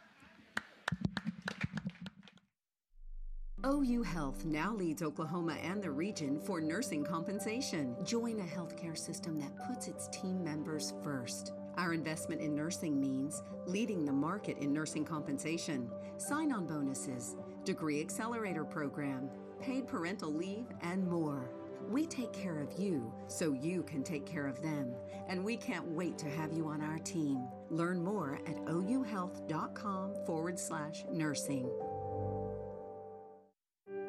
OU 3.64 4.02
Health 4.02 4.44
now 4.44 4.74
leads 4.74 5.04
Oklahoma 5.04 5.56
and 5.62 5.80
the 5.80 5.90
region 5.90 6.40
for 6.40 6.60
nursing 6.60 7.04
compensation. 7.04 7.94
Join 8.02 8.40
a 8.40 8.42
healthcare 8.42 8.98
system 8.98 9.38
that 9.38 9.56
puts 9.68 9.86
its 9.86 10.08
team 10.08 10.42
members 10.42 10.94
first. 11.04 11.52
Our 11.76 11.94
investment 11.94 12.40
in 12.40 12.56
nursing 12.56 13.00
means 13.00 13.44
leading 13.66 14.04
the 14.04 14.12
market 14.12 14.58
in 14.58 14.72
nursing 14.72 15.04
compensation, 15.04 15.88
sign 16.16 16.50
on 16.50 16.66
bonuses, 16.66 17.36
degree 17.64 18.00
accelerator 18.00 18.64
program, 18.64 19.30
paid 19.60 19.86
parental 19.86 20.34
leave, 20.34 20.66
and 20.80 21.06
more. 21.06 21.48
We 21.88 22.04
take 22.06 22.32
care 22.32 22.58
of 22.58 22.72
you 22.76 23.12
so 23.28 23.52
you 23.52 23.84
can 23.84 24.02
take 24.02 24.26
care 24.26 24.48
of 24.48 24.60
them, 24.60 24.92
and 25.28 25.44
we 25.44 25.56
can't 25.56 25.86
wait 25.86 26.18
to 26.18 26.28
have 26.30 26.52
you 26.52 26.66
on 26.66 26.82
our 26.82 26.98
team. 26.98 27.46
Learn 27.70 28.02
more 28.02 28.40
at 28.44 28.56
ouhealth.com 28.64 30.16
forward 30.26 30.58
slash 30.58 31.04
nursing. 31.12 31.70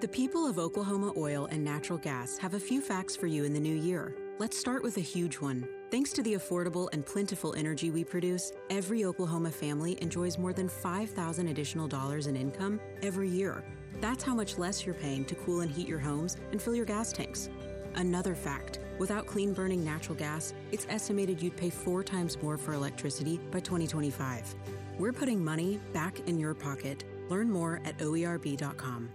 The 0.04 0.10
people 0.10 0.45
of 0.45 0.60
Oklahoma 0.60 1.14
Oil 1.16 1.47
and 1.49 1.64
Natural 1.64 1.97
Gas 1.97 2.38
have 2.39 2.56
a 2.56 2.60
few 2.60 2.82
facts 2.82 3.16
for 3.16 3.26
you 3.26 3.45
in 3.45 3.54
the 3.54 3.60
new 3.62 3.74
year. 3.74 4.14
Let's 4.38 4.58
start 4.58 4.84
with 4.84 4.97
a 4.97 4.99
huge 4.99 5.36
one. 5.36 5.66
Thanks 5.91 6.12
to 6.12 6.22
the 6.22 6.34
affordable 6.34 6.89
and 6.91 7.06
plentiful 7.06 7.54
energy 7.54 7.89
we 7.89 8.04
produce, 8.04 8.51
every 8.70 9.06
Oklahoma 9.06 9.49
family 9.49 9.97
enjoys 10.01 10.38
more 10.38 10.51
than 10.51 10.68
5,000 10.68 11.47
additional 11.47 11.88
dollars 11.88 12.28
in 12.28 12.36
income 12.36 12.82
every 13.01 13.30
year. 13.30 13.64
That's 14.01 14.26
how 14.26 14.36
much 14.36 14.58
less 14.58 14.86
you're 14.86 14.93
paying 14.93 15.24
to 15.24 15.36
cool 15.36 15.62
and 15.62 15.72
heat 15.72 15.88
your 15.88 15.99
homes 15.99 16.36
and 16.51 16.62
fill 16.62 16.76
your 16.76 16.84
gas 16.84 17.14
tanks. 17.14 17.49
Another 17.95 18.36
fact 18.36 18.80
without 18.99 19.26
clean 19.26 19.54
burning 19.54 19.86
natural 19.86 20.16
gas, 20.16 20.54
it's 20.74 20.86
estimated 20.89 21.41
you'd 21.41 21.56
pay 21.56 21.70
four 21.70 22.04
times 22.04 22.38
more 22.43 22.58
for 22.58 22.74
electricity 22.74 23.39
by 23.51 23.62
2025. 23.62 24.54
We're 24.99 25.14
putting 25.14 25.41
money 25.41 25.80
back 25.93 26.20
in 26.28 26.41
your 26.41 26.54
pocket. 26.54 27.06
Learn 27.30 27.49
more 27.49 27.80
at 27.86 27.97
oerb.com. 27.99 29.10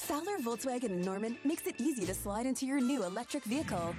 Fowler 0.00 0.38
Volkswagen 0.38 0.90
in 0.90 1.02
Norman 1.02 1.36
makes 1.44 1.66
it 1.66 1.74
easy 1.78 2.04
to 2.06 2.14
slide 2.14 2.46
into 2.46 2.66
your 2.66 2.80
new 2.80 3.04
electric 3.04 3.44
vehicle. 3.44 3.94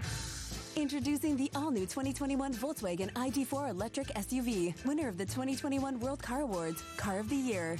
Introducing 0.75 1.37
the 1.37 1.49
all-new 1.55 1.85
2021 1.85 2.53
Volkswagen 2.53 3.11
ID4 3.13 3.69
electric 3.69 4.07
SUV, 4.07 4.73
winner 4.85 5.07
of 5.07 5.17
the 5.17 5.25
2021 5.25 5.99
World 5.99 6.21
Car 6.21 6.41
Awards, 6.41 6.83
Car 6.97 7.19
of 7.19 7.29
the 7.29 7.35
Year. 7.35 7.77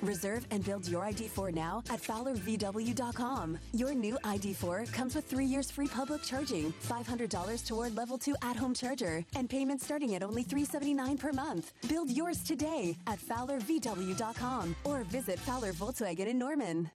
Reserve 0.00 0.46
and 0.52 0.64
build 0.64 0.88
your 0.88 1.02
ID4 1.02 1.52
now 1.52 1.82
at 1.90 2.00
FowlerVW.com. 2.00 3.58
Your 3.72 3.94
new 3.94 4.16
ID4 4.24 4.92
comes 4.92 5.14
with 5.14 5.26
three 5.26 5.46
years 5.46 5.70
free 5.70 5.88
public 5.88 6.22
charging, 6.22 6.72
$500 6.88 7.66
toward 7.66 7.96
level 7.96 8.16
2 8.16 8.36
at-home 8.42 8.74
charger, 8.74 9.24
and 9.34 9.50
payments 9.50 9.84
starting 9.84 10.14
at 10.14 10.22
only 10.22 10.44
379 10.44 11.18
per 11.18 11.32
month. 11.32 11.72
Build 11.88 12.10
yours 12.10 12.42
today 12.42 12.96
at 13.06 13.18
FowlerVW.com 13.18 14.76
or 14.84 15.02
visit 15.04 15.38
Fowler 15.40 15.72
Volkswagen 15.72 16.28
in 16.28 16.38
Norman. 16.38 16.90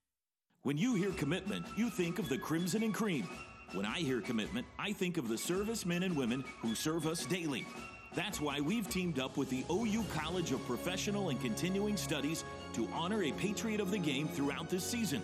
When 0.63 0.77
you 0.77 0.93
hear 0.93 1.11
commitment, 1.11 1.65
you 1.77 1.89
think 1.89 2.19
of 2.19 2.27
the 2.27 2.37
Crimson 2.37 2.83
and 2.83 2.93
Cream. 2.93 3.25
When 3.71 3.85
I 3.85 3.99
hear 3.99 4.19
commitment, 4.19 4.67
I 4.77 4.91
think 4.91 5.15
of 5.15 5.29
the 5.29 5.37
servicemen 5.37 6.03
and 6.03 6.17
women 6.17 6.43
who 6.61 6.75
serve 6.75 7.07
us 7.07 7.25
daily. 7.25 7.65
That's 8.13 8.41
why 8.41 8.59
we've 8.59 8.89
teamed 8.89 9.19
up 9.19 9.37
with 9.37 9.49
the 9.49 9.63
OU 9.71 10.03
College 10.13 10.51
of 10.51 10.61
Professional 10.67 11.29
and 11.29 11.39
Continuing 11.39 11.95
Studies 11.95 12.43
to 12.73 12.89
honor 12.93 13.23
a 13.23 13.31
patriot 13.31 13.79
of 13.79 13.89
the 13.89 13.99
game 13.99 14.27
throughout 14.27 14.69
this 14.69 14.83
season. 14.83 15.21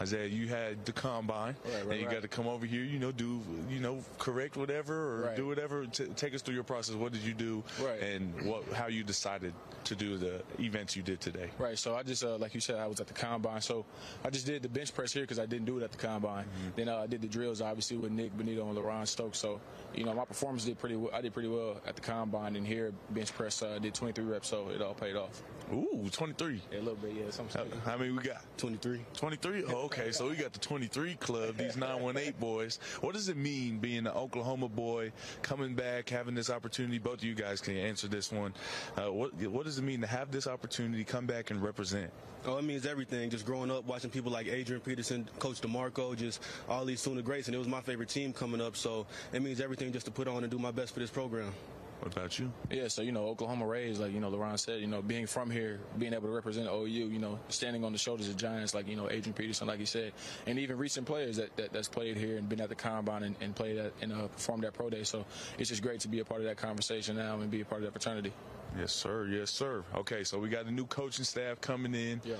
Isaiah, 0.00 0.26
you 0.26 0.46
had 0.48 0.84
the 0.86 0.92
combine, 0.92 1.56
Right, 1.64 1.74
right, 1.74 1.82
and 1.92 2.00
you 2.00 2.06
right. 2.06 2.14
got 2.14 2.22
to 2.22 2.28
come 2.28 2.46
over 2.46 2.64
here. 2.64 2.82
You 2.84 2.98
know, 2.98 3.12
do 3.12 3.42
you 3.68 3.80
know 3.80 3.98
correct 4.18 4.56
whatever 4.56 4.94
or 5.30 5.36
do 5.36 5.46
whatever. 5.46 5.84
T- 5.86 6.06
take 6.16 6.34
us 6.34 6.40
through 6.42 6.54
your 6.54 6.64
process. 6.64 6.94
What 6.94 7.12
did 7.12 7.22
you 7.22 7.34
do, 7.34 7.62
Right. 7.82 8.00
and 8.00 8.46
what 8.46 8.64
how 8.72 8.86
you 8.86 9.04
decided 9.04 9.52
to 9.84 9.94
do 9.94 10.16
the 10.16 10.42
events 10.58 10.96
you 10.96 11.02
did 11.02 11.20
today? 11.20 11.50
Right. 11.58 11.78
So 11.78 11.94
I 11.94 12.02
just, 12.02 12.24
uh, 12.24 12.36
like 12.38 12.54
you 12.54 12.60
said, 12.60 12.76
I 12.76 12.86
was 12.86 12.98
at 13.00 13.06
the 13.08 13.14
combine. 13.14 13.60
So 13.60 13.84
I 14.24 14.30
just 14.30 14.46
did 14.46 14.62
the 14.62 14.68
bench 14.68 14.94
press 14.94 15.12
here 15.12 15.22
because 15.22 15.38
I 15.38 15.46
didn't 15.46 15.66
do 15.66 15.78
it 15.78 15.82
at 15.82 15.92
the 15.92 15.98
combine. 15.98 16.46
Then 16.76 16.88
uh, 16.88 16.96
I 16.98 17.06
did 17.06 17.20
the 17.22 17.28
drills, 17.28 17.60
obviously, 17.60 17.96
with 17.98 18.10
Nick 18.12 18.36
Bonitto 18.36 18.68
and 18.68 18.76
LaRon 18.78 19.06
Stokes. 19.06 19.38
So, 19.38 19.60
you 19.94 20.04
know, 20.04 20.14
my 20.14 20.24
performance 20.24 20.64
did 20.64 20.78
pretty 20.78 20.96
well. 20.96 21.10
I 21.12 21.20
did 21.20 21.34
pretty 21.34 21.48
well 21.48 21.80
at 21.86 21.94
the 21.94 22.00
combine. 22.02 22.56
And 22.56 22.66
here, 22.66 22.92
bench 23.10 23.34
press, 23.34 23.62
uh, 23.62 23.74
I 23.76 23.78
did 23.78 23.94
23 23.94 24.24
reps, 24.24 24.48
so 24.48 24.68
it 24.70 24.80
all 24.80 24.94
paid 24.94 25.14
off. 25.16 25.42
Ooh, 25.72 26.08
23. 26.10 26.60
Yeah, 26.70 26.78
a 26.78 26.80
little 26.80 26.94
bit, 26.94 27.12
yeah. 27.14 27.30
Some 27.30 27.48
How, 27.48 27.64
how 27.84 27.96
many 27.98 28.10
we 28.12 28.22
got? 28.22 28.42
23. 28.56 29.04
23? 29.14 29.64
Oh, 29.68 29.84
okay. 29.84 30.12
So 30.12 30.28
we 30.28 30.36
got 30.36 30.52
the 30.52 30.58
23 30.58 31.14
club, 31.14 31.56
these 31.56 31.76
918 31.76 32.34
boys. 32.40 32.78
What 33.00 33.14
does 33.14 33.28
it 33.28 33.36
mean 33.36 33.78
being 33.78 33.98
an 33.98 34.08
Oklahoma 34.08 34.68
boy, 34.68 35.12
coming 35.42 35.74
back, 35.74 36.08
having 36.08 36.34
this 36.34 36.50
opportunity? 36.50 36.98
Both 36.98 37.18
of 37.18 37.24
you 37.24 37.34
guys 37.34 37.60
can 37.60 37.76
answer 37.76 38.08
this 38.08 38.32
one. 38.32 38.54
Uh, 38.96 39.12
what, 39.12 39.34
what 39.34 39.64
does 39.64 39.78
it 39.78 39.82
mean 39.82 40.00
to 40.00 40.06
have 40.06 40.30
this 40.30 40.46
opportunity, 40.46 41.04
come 41.04 41.26
back 41.26 41.50
and 41.50 41.62
represent? 41.62 42.10
Oh, 42.46 42.58
it 42.58 42.64
means 42.64 42.86
everything. 42.86 43.28
Just 43.28 43.44
growing 43.44 43.70
up, 43.70 43.84
watching 43.86 44.10
people 44.10 44.30
like 44.30 44.46
Adrian 44.46 44.80
Peterson, 44.80 45.28
Coach 45.38 45.60
DeMarco, 45.60 46.16
just 46.16 46.40
all 46.68 46.84
these 46.84 47.00
Sooner 47.00 47.22
greats, 47.22 47.48
and 47.48 47.54
it 47.54 47.58
was 47.58 47.68
my 47.68 47.80
favorite 47.80 48.08
team 48.08 48.32
coming 48.32 48.60
up. 48.60 48.76
So 48.76 49.06
it 49.32 49.42
means 49.42 49.60
everything 49.60 49.92
just 49.92 50.06
to 50.06 50.12
put 50.12 50.28
on 50.28 50.44
and 50.44 50.50
do 50.50 50.58
my 50.58 50.70
best 50.70 50.94
for 50.94 51.00
this 51.00 51.10
program. 51.10 51.52
What 52.00 52.14
about 52.14 52.38
you? 52.38 52.52
Yeah, 52.70 52.88
so 52.88 53.02
you 53.02 53.12
know, 53.12 53.26
Oklahoma 53.26 53.66
raised, 53.66 54.00
like 54.00 54.12
you 54.12 54.20
know, 54.20 54.30
LaRon 54.30 54.58
said, 54.58 54.80
you 54.80 54.86
know, 54.86 55.02
being 55.02 55.26
from 55.26 55.50
here, 55.50 55.80
being 55.98 56.12
able 56.12 56.28
to 56.28 56.34
represent 56.34 56.68
OU, 56.68 56.86
you 56.86 57.18
know, 57.18 57.38
standing 57.48 57.84
on 57.84 57.92
the 57.92 57.98
shoulders 57.98 58.28
of 58.28 58.36
giants 58.36 58.74
like 58.74 58.86
you 58.86 58.96
know 58.96 59.10
Adrian 59.10 59.32
Peterson, 59.32 59.66
like 59.66 59.78
he 59.78 59.86
said, 59.86 60.12
and 60.46 60.58
even 60.58 60.76
recent 60.76 61.06
players 61.06 61.36
that, 61.36 61.56
that 61.56 61.72
that's 61.72 61.88
played 61.88 62.16
here 62.16 62.36
and 62.36 62.48
been 62.48 62.60
at 62.60 62.68
the 62.68 62.74
combine 62.74 63.22
and, 63.22 63.36
and 63.40 63.56
played 63.56 63.78
at 63.78 63.92
and 64.02 64.12
uh, 64.12 64.28
performed 64.28 64.64
at 64.64 64.74
pro 64.74 64.90
day. 64.90 65.04
So 65.04 65.24
it's 65.58 65.70
just 65.70 65.82
great 65.82 66.00
to 66.00 66.08
be 66.08 66.20
a 66.20 66.24
part 66.24 66.40
of 66.40 66.46
that 66.46 66.58
conversation 66.58 67.16
now 67.16 67.40
and 67.40 67.50
be 67.50 67.62
a 67.62 67.64
part 67.64 67.82
of 67.82 67.86
that 67.86 67.92
fraternity. 67.92 68.32
Yes, 68.78 68.92
sir. 68.92 69.26
Yes, 69.26 69.50
sir. 69.50 69.84
Okay, 69.94 70.22
so 70.22 70.38
we 70.38 70.48
got 70.48 70.66
a 70.66 70.70
new 70.70 70.86
coaching 70.86 71.24
staff 71.24 71.60
coming 71.60 71.94
in. 71.94 72.20
Yeah. 72.24 72.34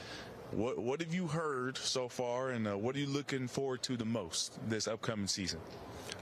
What 0.52 0.78
What 0.78 1.00
have 1.00 1.14
you 1.14 1.26
heard 1.26 1.76
so 1.76 2.08
far, 2.08 2.50
and 2.50 2.68
uh, 2.68 2.78
what 2.78 2.94
are 2.94 2.98
you 2.98 3.06
looking 3.06 3.48
forward 3.48 3.82
to 3.84 3.96
the 3.96 4.04
most 4.04 4.58
this 4.68 4.86
upcoming 4.86 5.26
season? 5.26 5.60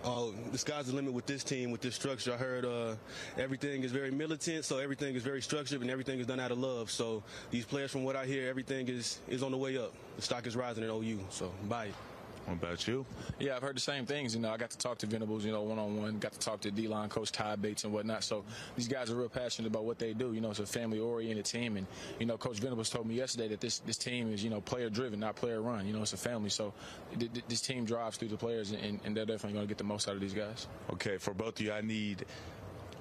Oh, 0.06 0.34
the 0.52 0.58
sky's 0.58 0.86
the 0.86 0.94
limit 0.94 1.14
with 1.14 1.24
this 1.24 1.42
team, 1.42 1.70
with 1.70 1.80
this 1.80 1.94
structure. 1.94 2.34
I 2.34 2.36
heard 2.36 2.66
uh, 2.66 2.94
everything 3.38 3.84
is 3.84 3.90
very 3.90 4.10
militant, 4.10 4.66
so 4.66 4.76
everything 4.76 5.14
is 5.14 5.22
very 5.22 5.40
structured, 5.40 5.80
and 5.80 5.90
everything 5.90 6.20
is 6.20 6.26
done 6.26 6.38
out 6.38 6.50
of 6.50 6.58
love. 6.58 6.90
So 6.90 7.22
these 7.50 7.64
players, 7.64 7.90
from 7.90 8.04
what 8.04 8.14
I 8.14 8.26
hear, 8.26 8.46
everything 8.46 8.88
is 8.88 9.20
is 9.28 9.42
on 9.42 9.50
the 9.50 9.56
way 9.56 9.78
up. 9.78 9.94
The 10.16 10.22
stock 10.22 10.46
is 10.46 10.56
rising 10.56 10.84
at 10.84 10.90
OU. 10.90 11.20
So 11.30 11.50
it. 11.70 12.13
What 12.46 12.54
about 12.54 12.86
you? 12.86 13.06
Yeah, 13.38 13.56
I've 13.56 13.62
heard 13.62 13.76
the 13.76 13.80
same 13.80 14.04
things. 14.04 14.34
You 14.34 14.40
know, 14.42 14.50
I 14.50 14.58
got 14.58 14.70
to 14.70 14.78
talk 14.78 14.98
to 14.98 15.06
Venables, 15.06 15.44
you 15.44 15.52
know, 15.52 15.62
one 15.62 15.78
on 15.78 15.96
one. 15.96 16.18
Got 16.18 16.32
to 16.32 16.38
talk 16.38 16.60
to 16.60 16.70
D-line 16.70 17.08
coach 17.08 17.32
Todd 17.32 17.62
Bates 17.62 17.84
and 17.84 17.92
whatnot. 17.92 18.22
So 18.22 18.44
these 18.76 18.86
guys 18.86 19.10
are 19.10 19.14
real 19.14 19.30
passionate 19.30 19.68
about 19.68 19.84
what 19.84 19.98
they 19.98 20.12
do. 20.12 20.34
You 20.34 20.42
know, 20.42 20.50
it's 20.50 20.58
a 20.58 20.66
family-oriented 20.66 21.44
team, 21.46 21.76
and 21.78 21.86
you 22.18 22.26
know, 22.26 22.36
Coach 22.36 22.58
Venables 22.58 22.90
told 22.90 23.06
me 23.06 23.14
yesterday 23.14 23.48
that 23.48 23.60
this 23.60 23.78
this 23.80 23.96
team 23.96 24.32
is 24.32 24.44
you 24.44 24.50
know 24.50 24.60
player-driven, 24.60 25.18
not 25.20 25.36
player-run. 25.36 25.86
You 25.86 25.94
know, 25.94 26.02
it's 26.02 26.12
a 26.12 26.18
family. 26.18 26.50
So 26.50 26.74
th- 27.18 27.32
th- 27.32 27.44
this 27.48 27.62
team 27.62 27.86
drives 27.86 28.18
through 28.18 28.28
the 28.28 28.36
players, 28.36 28.72
and, 28.72 29.00
and 29.04 29.16
they're 29.16 29.24
definitely 29.24 29.54
going 29.54 29.66
to 29.66 29.68
get 29.68 29.78
the 29.78 29.84
most 29.84 30.08
out 30.08 30.14
of 30.14 30.20
these 30.20 30.34
guys. 30.34 30.66
Okay, 30.92 31.16
for 31.16 31.32
both 31.32 31.60
of 31.60 31.64
you, 31.64 31.72
I 31.72 31.80
need 31.80 32.26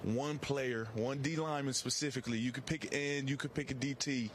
one 0.04 0.38
player, 0.38 0.88
one 0.96 1.20
D 1.20 1.36
lineman 1.36 1.74
specifically. 1.74 2.38
You 2.38 2.52
could 2.52 2.66
pick 2.66 2.86
an 2.86 2.94
end, 2.94 3.30
you 3.30 3.38
could 3.38 3.54
pick 3.54 3.72
a 3.72 3.74
DT. 3.74 4.30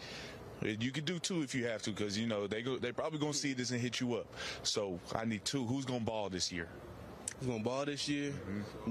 You 0.63 0.91
could 0.91 1.05
do 1.05 1.19
two 1.19 1.43
if 1.43 1.55
you 1.55 1.67
have 1.67 1.83
to, 1.83 1.91
because 1.91 2.19
you 2.19 2.27
know 2.27 2.47
they 2.47 2.63
go, 2.63 2.79
they 2.79 2.93
probably 2.93 3.19
gonna 3.19 3.33
see 3.33 3.53
this 3.53 3.71
and 3.71 3.81
hit 3.81 4.01
you 4.01 4.15
up. 4.15 4.27
So 4.63 4.99
I 5.15 5.25
need 5.25 5.45
two. 5.45 5.65
Who's 5.65 5.85
gonna 5.85 6.01
ball 6.01 6.29
this 6.29 6.51
year? 6.51 6.69
Who's 7.39 7.49
gonna 7.49 7.63
ball 7.63 7.85
this 7.85 8.09
year? 8.09 8.33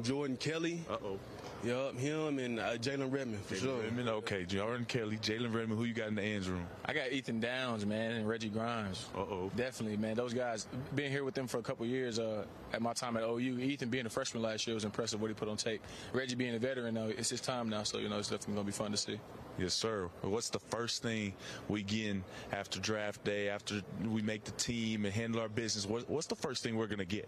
Jordan 0.02 0.38
Kelley. 0.38 0.80
Uh 0.90 0.98
oh. 1.04 1.20
Yup, 1.64 1.98
him 1.98 2.38
and 2.38 2.60
uh, 2.60 2.78
Jalen 2.78 3.12
Redmond 3.12 3.44
for 3.44 3.56
Jalen 3.56 3.62
sure. 3.62 3.82
Redmond, 3.82 4.10
okay. 4.10 4.46
Jordan 4.46 4.86
Kelley, 4.86 5.18
Jalen 5.18 5.54
Redmond. 5.54 5.80
Who 5.80 5.86
you 5.86 5.94
got 5.94 6.08
in 6.08 6.16
the 6.16 6.22
ends 6.22 6.48
room? 6.48 6.66
I 6.86 6.94
got 6.94 7.12
Ethan 7.12 7.40
Downs, 7.40 7.84
man, 7.86 8.12
and 8.12 8.28
Reggie 8.28 8.50
Grimes. 8.50 9.08
Uh 9.16 9.22
oh. 9.22 9.52
Definitely, 9.56 9.98
man. 9.98 10.16
Those 10.16 10.34
guys, 10.34 10.68
being 10.96 11.12
here 11.12 11.24
with 11.24 11.34
them 11.34 11.48
for 11.48 11.58
a 11.58 11.64
couple 11.64 11.86
years 11.88 12.20
uh, 12.20 12.46
at 12.74 12.82
my 12.82 12.94
time 12.94 13.18
at 13.18 13.24
OU, 13.24 13.60
Ethan 13.60 13.90
being 13.90 14.06
a 14.06 14.10
freshman 14.10 14.44
last 14.44 14.68
year 14.68 14.76
was 14.76 14.86
impressive 14.86 15.20
what 15.20 15.30
he 15.30 15.34
put 15.34 15.50
on 15.50 15.58
tape. 15.58 15.82
Reggie 16.14 16.36
being 16.36 16.56
a 16.56 16.60
veteran, 16.60 16.94
though, 16.94 17.08
it's 17.08 17.30
his 17.30 17.42
time 17.42 17.70
now, 17.70 17.84
so, 17.84 17.98
you 17.98 18.08
know, 18.08 18.20
it's 18.20 18.30
definitely 18.30 18.54
going 18.54 18.66
to 18.68 18.72
be 18.72 18.78
fun 18.78 18.92
to 18.92 18.98
see. 18.98 19.20
Yes, 19.58 19.74
sir. 19.74 20.10
What's 20.22 20.50
the 20.50 20.60
first 20.60 21.02
thing 21.02 21.34
we 21.68 21.82
get 21.82 22.18
after 22.52 22.80
draft 22.80 23.24
day, 23.24 23.50
after 23.50 23.82
we 24.06 24.22
make 24.22 24.44
the 24.44 24.52
team 24.52 25.06
and 25.06 25.14
handle 25.14 25.42
our 25.42 25.50
business? 25.50 25.88
What, 25.88 26.08
what's 26.10 26.28
the 26.28 26.36
first 26.36 26.62
thing 26.62 26.78
we're 26.78 26.88
gonna 26.88 27.06
get? 27.06 27.28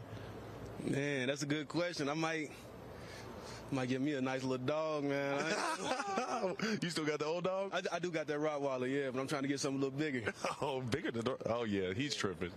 Man, 0.83 1.27
that's 1.27 1.41
a 1.41 1.47
good 1.47 1.67
question. 1.67 2.07
I 2.07 2.13
might 2.13 2.51
might 3.71 3.89
get 3.89 4.01
me 4.01 4.13
a 4.13 4.21
nice 4.21 4.43
little 4.43 4.65
dog, 4.65 5.03
man. 5.03 5.43
you 6.81 6.89
still 6.89 7.05
got 7.05 7.19
the 7.19 7.25
old 7.25 7.43
dog? 7.43 7.71
I, 7.73 7.95
I 7.95 7.99
do 7.99 8.11
got 8.11 8.27
that 8.27 8.39
Rottweiler, 8.39 8.89
yeah, 8.89 9.09
but 9.11 9.19
I'm 9.19 9.27
trying 9.27 9.43
to 9.43 9.47
get 9.47 9.59
something 9.59 9.81
a 9.81 9.85
little 9.85 9.97
bigger. 9.97 10.33
oh, 10.61 10.81
bigger 10.81 11.11
than 11.11 11.27
oh 11.47 11.63
yeah, 11.63 11.93
he's 11.93 12.15
tripping. 12.15 12.51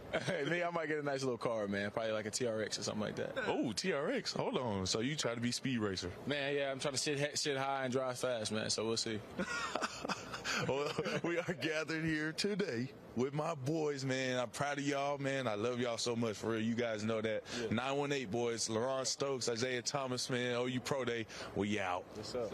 Me, 0.48 0.62
I 0.62 0.70
might 0.70 0.88
get 0.88 0.98
a 0.98 1.02
nice 1.02 1.22
little 1.22 1.38
car, 1.38 1.68
man. 1.68 1.90
Probably 1.90 2.12
like 2.12 2.26
a 2.26 2.30
TRX 2.30 2.78
or 2.78 2.82
something 2.82 3.02
like 3.02 3.16
that. 3.16 3.36
Oh, 3.46 3.72
TRX. 3.74 4.36
Hold 4.36 4.56
on. 4.56 4.86
So 4.86 5.00
you 5.00 5.16
try 5.16 5.34
to 5.34 5.40
be 5.40 5.52
speed 5.52 5.78
racer? 5.78 6.10
Man, 6.26 6.54
yeah, 6.54 6.70
I'm 6.70 6.78
trying 6.78 6.94
to 6.94 7.00
sit 7.00 7.38
sit 7.38 7.56
high 7.56 7.84
and 7.84 7.92
drive 7.92 8.18
fast, 8.18 8.52
man. 8.52 8.70
So 8.70 8.86
we'll 8.86 8.96
see. 8.96 9.18
well, 10.68 10.90
we 11.22 11.38
are 11.38 11.54
gathered 11.60 12.04
here 12.04 12.32
today 12.32 12.88
with 13.16 13.34
my 13.34 13.54
boys, 13.54 14.04
man. 14.04 14.38
I'm 14.38 14.48
proud 14.48 14.78
of 14.78 14.86
y'all, 14.86 15.18
man. 15.18 15.46
I 15.46 15.54
love 15.54 15.80
y'all 15.80 15.98
so 15.98 16.16
much. 16.16 16.36
For 16.36 16.50
real, 16.50 16.60
you 16.60 16.74
guys 16.74 17.04
know 17.04 17.20
that. 17.20 17.42
918 17.70 18.28
boys, 18.28 18.68
LaRon 18.68 19.06
Stokes, 19.06 19.48
Isaiah 19.48 19.82
Thomas, 19.82 20.30
man. 20.30 20.56
OU 20.56 20.80
Pro 20.80 21.04
Day. 21.04 21.26
We 21.54 21.78
out. 21.78 22.04
What's 22.14 22.34
up? 22.34 22.52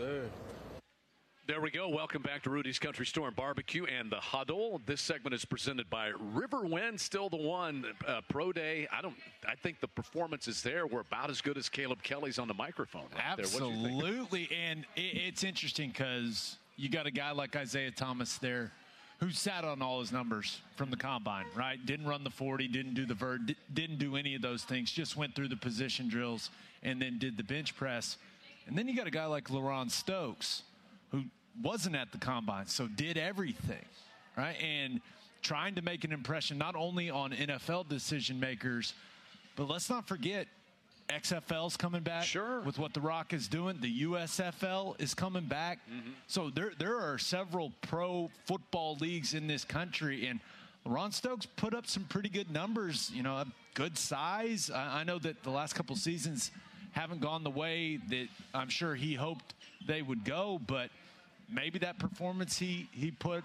There 1.47 1.63
we 1.63 1.71
go. 1.71 1.89
Welcome 1.89 2.21
back 2.21 2.43
to 2.43 2.51
Rudy's 2.51 2.79
Country 2.79 3.07
Store 3.07 3.29
and 3.29 3.37
Barbecue 3.37 3.87
and 3.87 4.13
the 4.13 4.21
Huddle. 4.21 4.83
This 4.85 5.01
segment 5.01 5.33
is 5.33 5.47
presented 5.47 5.89
by 5.89 6.11
Riverwind, 6.35 7.01
still 7.01 7.31
the 7.31 7.39
one. 7.39 7.87
Uh, 8.07 8.21
Pro 8.29 8.53
Day. 8.53 8.87
I 8.93 9.01
don't. 9.01 9.17
I 9.49 9.55
think 9.55 9.81
the 9.81 9.89
performances 9.89 10.63
there 10.63 10.87
were 10.87 11.01
about 11.01 11.31
as 11.31 11.41
good 11.41 11.57
as 11.57 11.71
Caleb 11.71 12.03
Kelly's 12.03 12.39
on 12.39 12.49
the 12.49 12.55
microphone. 12.55 13.07
Right 13.15 13.37
there. 13.39 13.47
What'd 13.47 13.61
you 13.61 13.83
think? 13.83 13.95
Absolutely, 13.95 14.51
and 14.53 14.85
it, 14.95 15.01
it's 15.01 15.43
interesting 15.43 15.89
because 15.89 16.59
you 16.79 16.89
got 16.89 17.07
a 17.07 17.11
guy 17.11 17.33
like 17.33 17.57
Isaiah 17.57 17.91
Thomas 17.91 18.39
there 18.39 18.71
who 19.19 19.31
sat 19.31 19.65
on 19.65 19.83
all 19.83 19.99
his 19.99 20.13
numbers 20.13 20.61
from 20.77 20.91
the 20.91 20.97
combine, 20.97 21.45
right? 21.57 21.85
Didn't 21.85 22.07
run 22.07 22.23
the 22.23 22.31
40, 22.31 22.69
didn't 22.69 22.95
do 22.95 23.05
the 23.05 23.15
vert, 23.15 23.47
di- 23.47 23.57
didn't 23.75 23.99
do 23.99 24.17
any 24.17 24.37
of 24.37 24.43
those 24.43 24.63
things, 24.63 24.93
just 24.93 25.17
went 25.17 25.35
through 25.35 25.49
the 25.49 25.57
position 25.57 26.09
drills 26.09 26.51
and 26.85 27.03
then 27.03 27.19
did 27.19 27.37
the 27.37 27.43
bench 27.43 27.77
press. 27.77 28.17
And 28.69 28.79
then 28.79 28.87
you 28.87 28.95
got 28.95 29.09
a 29.09 29.11
guy 29.11 29.27
like 29.27 29.49
LaRon 29.49 29.91
Stokes 29.91 30.63
who 31.11 31.25
wasn't 31.61 31.97
at 31.97 32.13
the 32.13 32.19
combine, 32.19 32.67
so 32.67 32.87
did 32.87 33.19
everything, 33.19 33.85
right? 34.37 34.57
And 34.63 35.01
trying 35.43 35.75
to 35.75 35.83
make 35.83 36.05
an 36.05 36.13
impression 36.13 36.57
not 36.57 36.77
only 36.77 37.11
on 37.11 37.33
NFL 37.33 37.89
decision 37.89 38.39
makers, 38.39 38.95
but 39.57 39.69
let's 39.69 39.91
not 39.91 40.07
forget 40.07 40.47
XFL's 41.09 41.77
coming 41.77 42.03
back. 42.03 42.25
Sure. 42.25 42.61
With 42.61 42.79
what 42.79 42.95
The 42.95 43.01
Rock 43.01 43.33
is 43.33 43.49
doing, 43.49 43.79
the 43.81 44.03
USFL 44.03 45.01
is 45.01 45.15
coming 45.15 45.45
back. 45.45 45.79
Mm-hmm. 45.91 46.11
So 46.27 46.51
there 46.51 46.73
there 46.79 46.99
are 46.99 47.19
several 47.19 47.73
pro 47.83 48.31
football 48.45 48.97
leagues 49.01 49.35
in 49.35 49.47
this 49.47 49.65
country, 49.65 50.27
and 50.27 50.41
Ron 50.85 51.13
Stokes 51.13 51.47
put 51.47 51.75
up 51.75 51.87
some 51.87 52.05
pretty 52.05 52.29
good 52.29 52.51
numbers. 52.51 53.11
You 53.15 53.23
know, 53.23 53.37
a 53.37 53.47
good 53.75 53.97
size. 53.97 54.71
I, 54.71 55.01
I 55.01 55.05
know 55.05 55.19
that 55.19 55.43
the 55.43 55.51
last 55.51 55.75
couple 55.75 55.97
seasons 55.97 56.51
haven't 56.93 57.21
gone 57.21 57.45
the 57.45 57.51
way 57.51 57.99
that 58.09 58.29
I'm 58.55 58.69
sure 58.69 58.95
he 58.95 59.15
hoped 59.15 59.55
they 59.87 60.03
would 60.03 60.25
go, 60.25 60.61
but 60.67 60.91
maybe 61.51 61.79
that 61.79 61.99
performance 61.99 62.59
he 62.59 62.89
he 62.93 63.11
put 63.11 63.45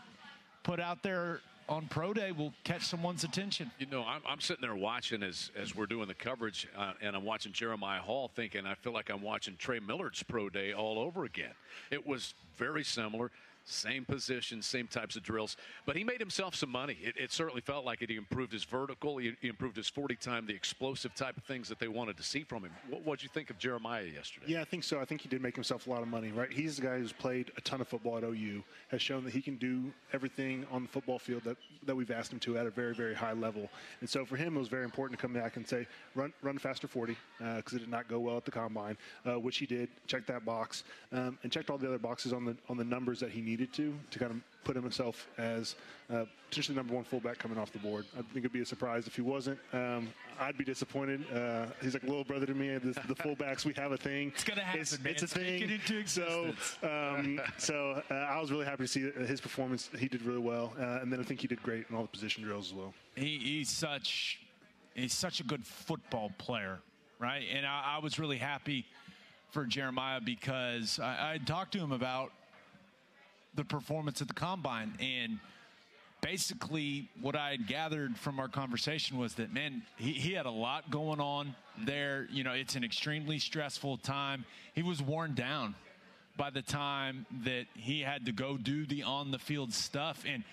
put 0.63 0.79
out 0.79 1.03
there 1.03 1.41
on 1.73 1.87
pro 1.87 2.13
day 2.13 2.31
will 2.31 2.53
catch 2.63 2.83
someone's 2.83 3.23
attention. 3.23 3.71
You 3.79 3.87
know, 3.87 4.03
I'm, 4.03 4.21
I'm 4.29 4.39
sitting 4.39 4.61
there 4.61 4.75
watching 4.75 5.23
as 5.23 5.51
as 5.57 5.75
we're 5.75 5.87
doing 5.87 6.07
the 6.07 6.13
coverage, 6.13 6.67
uh, 6.77 6.93
and 7.01 7.15
I'm 7.15 7.25
watching 7.25 7.51
Jeremiah 7.51 7.99
Hall, 7.99 8.31
thinking 8.33 8.65
I 8.65 8.75
feel 8.75 8.93
like 8.93 9.09
I'm 9.09 9.23
watching 9.23 9.55
Trey 9.57 9.79
Millard's 9.79 10.21
pro 10.23 10.49
day 10.49 10.73
all 10.73 10.99
over 10.99 11.25
again. 11.25 11.53
It 11.91 12.05
was 12.05 12.35
very 12.57 12.83
similar. 12.83 13.31
Same 13.65 14.03
position, 14.03 14.61
same 14.61 14.87
types 14.87 15.15
of 15.15 15.23
drills, 15.23 15.55
but 15.85 15.95
he 15.95 16.03
made 16.03 16.19
himself 16.19 16.53
some 16.53 16.69
money. 16.69 16.97
It, 17.01 17.15
it 17.17 17.31
certainly 17.31 17.61
felt 17.61 17.85
like 17.85 18.01
it. 18.01 18.09
He 18.09 18.17
improved 18.17 18.51
his 18.51 18.65
vertical, 18.65 19.17
he, 19.17 19.33
he, 19.41 19.47
improved 19.47 19.77
his 19.77 19.87
40 19.87 20.17
time, 20.17 20.45
the 20.45 20.53
explosive 20.53 21.15
type 21.15 21.37
of 21.37 21.43
things 21.43 21.69
that 21.69 21.79
they 21.79 21.87
wanted 21.87 22.17
to 22.17 22.23
see 22.23 22.43
from 22.43 22.63
him. 22.63 22.71
What 22.89 23.19
did 23.19 23.23
you 23.23 23.29
think 23.33 23.49
of 23.49 23.57
Jeremiah 23.57 24.03
yesterday? 24.03 24.47
Yeah, 24.49 24.61
I 24.61 24.65
think 24.65 24.83
so. 24.83 24.99
I 24.99 25.05
think 25.05 25.21
he 25.21 25.29
did 25.29 25.41
make 25.41 25.55
himself 25.55 25.87
a 25.87 25.89
lot 25.89 26.01
of 26.01 26.09
money, 26.09 26.33
right? 26.33 26.51
He's 26.51 26.75
the 26.75 26.81
guy 26.81 26.97
who's 26.97 27.13
played 27.13 27.51
a 27.55 27.61
ton 27.61 27.79
of 27.79 27.87
football 27.87 28.17
at 28.17 28.25
OU, 28.25 28.63
has 28.89 29.01
shown 29.01 29.23
that 29.23 29.31
he 29.31 29.41
can 29.41 29.55
do 29.55 29.93
everything 30.11 30.65
on 30.69 30.83
the 30.83 30.89
football 30.89 31.17
field 31.17 31.43
that, 31.45 31.55
that 31.85 31.95
we've 31.95 32.11
asked 32.11 32.33
him 32.33 32.39
to 32.39 32.57
at 32.57 32.67
a 32.67 32.69
very, 32.69 32.93
very 32.93 33.15
high 33.15 33.33
level. 33.33 33.69
And 34.01 34.09
so 34.09 34.25
for 34.25 34.35
him, 34.35 34.57
it 34.57 34.59
was 34.59 34.67
very 34.67 34.83
important 34.83 35.17
to 35.17 35.21
come 35.21 35.33
back 35.33 35.55
and 35.55 35.65
say, 35.65 35.87
run, 36.15 36.33
run 36.41 36.57
faster 36.57 36.87
40, 36.87 37.15
because 37.37 37.73
uh, 37.73 37.77
it 37.77 37.79
did 37.79 37.89
not 37.89 38.09
go 38.09 38.19
well 38.19 38.35
at 38.35 38.43
the 38.43 38.51
combine, 38.51 38.97
uh, 39.25 39.39
which 39.39 39.57
he 39.57 39.65
did. 39.65 39.87
Checked 40.05 40.27
that 40.27 40.43
box 40.43 40.83
um, 41.13 41.39
and 41.43 41.51
checked 41.51 41.69
all 41.69 41.77
the 41.77 41.87
other 41.87 41.97
boxes 41.97 42.33
on 42.33 42.43
the 42.43 42.57
on 42.67 42.77
the 42.77 42.83
numbers 42.83 43.19
that 43.19 43.31
he 43.31 43.39
needed 43.41 43.52
to 43.57 43.93
to 44.11 44.19
kind 44.19 44.31
of 44.31 44.37
put 44.63 44.75
himself 44.75 45.27
as 45.37 45.75
uh, 46.11 46.25
potentially 46.49 46.75
number 46.75 46.93
one 46.93 47.03
fullback 47.03 47.37
coming 47.37 47.57
off 47.57 47.71
the 47.71 47.79
board. 47.79 48.05
I 48.13 48.21
think 48.21 48.37
it'd 48.37 48.53
be 48.53 48.61
a 48.61 48.65
surprise 48.65 49.07
if 49.07 49.15
he 49.15 49.21
wasn't. 49.21 49.59
Um, 49.73 50.07
I'd 50.39 50.57
be 50.57 50.63
disappointed. 50.63 51.25
Uh, 51.33 51.65
he's 51.81 51.93
like 51.93 52.03
a 52.03 52.07
little 52.07 52.23
brother 52.23 52.45
to 52.45 52.53
me. 52.53 52.77
The, 52.77 52.93
the 53.07 53.15
fullbacks, 53.15 53.65
we 53.65 53.73
have 53.73 53.91
a 53.91 53.97
thing. 53.97 54.31
It's 54.33 54.43
gonna 54.43 54.61
happen. 54.61 54.81
It's, 54.81 54.97
it's 55.03 55.23
a 55.23 55.27
thing. 55.27 55.63
it 55.63 55.71
into 55.71 56.05
so, 56.07 56.53
um, 56.83 57.39
so 57.57 58.01
uh, 58.09 58.13
I 58.13 58.39
was 58.39 58.51
really 58.51 58.65
happy 58.65 58.83
to 58.83 58.87
see 58.87 59.11
his 59.25 59.41
performance. 59.41 59.89
He 59.97 60.07
did 60.07 60.21
really 60.23 60.39
well, 60.39 60.73
uh, 60.79 60.99
and 61.01 61.11
then 61.11 61.19
I 61.19 61.23
think 61.23 61.41
he 61.41 61.47
did 61.47 61.61
great 61.61 61.85
in 61.89 61.95
all 61.95 62.03
the 62.03 62.07
position 62.07 62.43
drills 62.43 62.67
as 62.67 62.73
well. 62.73 62.93
He, 63.15 63.37
he's 63.37 63.69
such 63.69 64.39
he's 64.93 65.13
such 65.13 65.39
a 65.39 65.43
good 65.43 65.65
football 65.65 66.31
player, 66.37 66.79
right? 67.19 67.43
And 67.51 67.65
I, 67.65 67.95
I 67.97 67.99
was 67.99 68.19
really 68.19 68.37
happy 68.37 68.85
for 69.51 69.65
Jeremiah 69.65 70.19
because 70.19 70.99
I, 70.99 71.33
I 71.33 71.37
talked 71.37 71.73
to 71.73 71.79
him 71.79 71.91
about 71.91 72.31
the 73.55 73.63
performance 73.63 74.21
at 74.21 74.27
the 74.27 74.33
combine. 74.33 74.93
And 74.99 75.39
basically 76.21 77.09
what 77.21 77.35
I 77.35 77.51
had 77.51 77.67
gathered 77.67 78.17
from 78.17 78.39
our 78.39 78.47
conversation 78.47 79.17
was 79.17 79.35
that 79.35 79.53
man 79.53 79.83
he, 79.97 80.13
he 80.13 80.33
had 80.33 80.45
a 80.45 80.51
lot 80.51 80.89
going 80.89 81.19
on 81.19 81.55
there. 81.85 82.27
You 82.31 82.43
know 82.43 82.53
it's 82.53 82.75
an 82.75 82.83
extremely 82.83 83.39
stressful 83.39 83.97
time. 83.97 84.45
He 84.73 84.83
was 84.83 85.01
worn 85.01 85.33
down 85.33 85.75
by 86.37 86.49
the 86.49 86.61
time 86.61 87.25
that 87.43 87.65
he 87.75 88.01
had 88.01 88.25
to 88.25 88.31
go 88.31 88.57
do 88.57 88.85
the 88.85 89.03
on 89.03 89.31
the 89.31 89.39
field 89.39 89.73
stuff. 89.73 90.23
And 90.27 90.43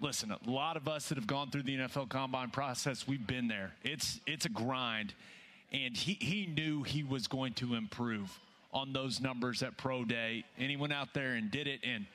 listen 0.00 0.30
a 0.30 0.50
lot 0.50 0.76
of 0.76 0.88
us 0.88 1.08
that 1.08 1.18
have 1.18 1.26
gone 1.26 1.50
through 1.50 1.64
the 1.64 1.76
NFL 1.76 2.08
combine 2.08 2.50
process 2.50 3.06
we've 3.06 3.26
been 3.26 3.48
there. 3.48 3.72
It's 3.82 4.20
it's 4.26 4.46
a 4.46 4.50
grind. 4.50 5.14
And 5.72 5.94
he, 5.94 6.14
he 6.14 6.46
knew 6.46 6.82
he 6.82 7.02
was 7.02 7.26
going 7.26 7.52
to 7.54 7.74
improve 7.74 8.38
on 8.72 8.92
those 8.92 9.20
numbers 9.20 9.62
at 9.62 9.76
pro 9.76 10.04
day. 10.04 10.44
And 10.56 10.70
he 10.70 10.76
went 10.76 10.92
out 10.92 11.12
there 11.12 11.34
and 11.34 11.50
did 11.50 11.66
it. 11.66 11.80
And 11.84 12.06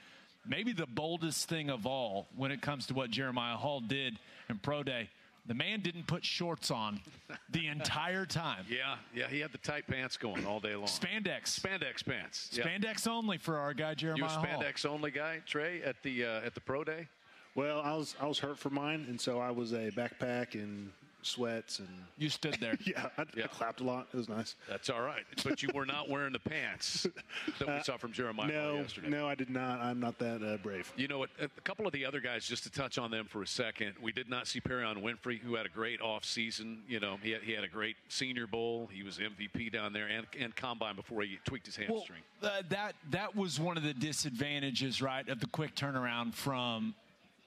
maybe 0.47 0.73
the 0.73 0.85
boldest 0.85 1.47
thing 1.49 1.69
of 1.69 1.85
all 1.85 2.27
when 2.35 2.51
it 2.51 2.61
comes 2.61 2.85
to 2.87 2.93
what 2.93 3.09
Jeremiah 3.09 3.55
Hall 3.57 3.79
did 3.79 4.17
in 4.49 4.57
Pro 4.59 4.83
Day. 4.83 5.09
The 5.45 5.53
man 5.53 5.81
didn't 5.81 6.07
put 6.07 6.23
shorts 6.23 6.71
on 6.71 7.01
the 7.49 7.67
entire 7.67 8.25
time. 8.25 8.65
Yeah, 8.69 8.95
yeah, 9.13 9.27
he 9.27 9.41
had 9.41 9.51
the 9.51 9.57
tight 9.57 9.85
pants 9.87 10.15
going 10.15 10.45
all 10.45 10.61
day 10.61 10.73
long. 10.73 10.87
Spandex, 10.87 11.59
spandex 11.59 12.05
pants. 12.05 12.49
Yeah. 12.53 12.63
Spandex 12.63 13.07
only 13.07 13.37
for 13.37 13.57
our 13.57 13.73
guy 13.73 13.93
Jeremiah 13.93 14.31
You 14.31 14.39
a 14.39 14.45
spandex 14.47 14.83
Hall. 14.83 14.93
only 14.93 15.11
guy, 15.11 15.41
Trey, 15.45 15.81
at 15.83 16.01
the 16.01 16.23
uh, 16.23 16.41
at 16.45 16.53
the 16.55 16.61
pro 16.61 16.85
day. 16.85 17.07
Well, 17.55 17.81
I 17.81 17.93
was 17.95 18.15
I 18.21 18.25
was 18.25 18.39
hurt 18.39 18.57
for 18.57 18.69
mine, 18.69 19.05
and 19.09 19.19
so 19.19 19.39
I 19.39 19.51
was 19.51 19.73
a 19.73 19.91
backpack 19.91 20.53
and 20.53 20.91
sweats 21.25 21.79
and 21.79 21.87
you 22.17 22.29
stood 22.29 22.57
there. 22.59 22.77
yeah, 22.85 23.09
I, 23.17 23.21
I, 23.21 23.47
clapped 23.47 23.81
a 23.81 23.83
lot. 23.83 24.07
It 24.13 24.17
was 24.17 24.29
nice. 24.29 24.55
That's 24.69 24.89
all 24.89 25.01
right, 25.01 25.23
but 25.43 25.63
you 25.63 25.69
were 25.73 25.85
not 25.85 26.09
wearing 26.09 26.33
the 26.33 26.39
pants 26.39 27.07
that 27.59 27.67
we 27.67 27.83
saw 27.83 27.97
from 27.97 28.11
Jeremiah 28.11 28.47
no, 28.47 28.75
yesterday. 28.75 29.09
No, 29.09 29.27
I 29.27 29.35
did 29.35 29.49
not. 29.49 29.79
I'm 29.79 29.99
not 29.99 30.17
that 30.19 30.43
uh, 30.43 30.57
brave. 30.57 30.91
You 30.95 31.07
know 31.07 31.19
what? 31.19 31.29
A 31.39 31.47
couple 31.61 31.85
of 31.87 31.93
the 31.93 32.05
other 32.05 32.19
guys, 32.19 32.45
just 32.45 32.63
to 32.63 32.71
touch 32.71 32.97
on 32.97 33.11
them 33.11 33.25
for 33.25 33.41
a 33.41 33.47
second, 33.47 33.93
we 34.01 34.11
did 34.11 34.29
not 34.29 34.47
see 34.47 34.59
Perrion 34.59 35.01
Winfrey, 35.01 35.39
who 35.39 35.55
had 35.55 35.65
a 35.65 35.69
great 35.69 36.01
off 36.01 36.25
season. 36.25 36.83
You 36.87 36.99
know, 36.99 37.17
he 37.21 37.31
had, 37.31 37.41
he 37.41 37.53
had 37.53 37.63
a 37.63 37.69
great 37.69 37.95
Senior 38.09 38.47
Bowl. 38.47 38.89
He 38.91 39.03
was 39.03 39.19
MVP 39.19 39.71
down 39.71 39.93
there 39.93 40.07
and, 40.07 40.25
and 40.39 40.55
combine 40.55 40.95
before 40.95 41.23
he 41.23 41.39
tweaked 41.45 41.65
his 41.65 41.75
hamstring. 41.75 42.21
Well, 42.41 42.51
uh, 42.51 42.63
that 42.69 42.95
that 43.11 43.35
was 43.35 43.59
one 43.59 43.77
of 43.77 43.83
the 43.83 43.93
disadvantages, 43.93 45.01
right, 45.01 45.27
of 45.29 45.39
the 45.39 45.47
quick 45.47 45.75
turnaround 45.75 46.33
from 46.33 46.95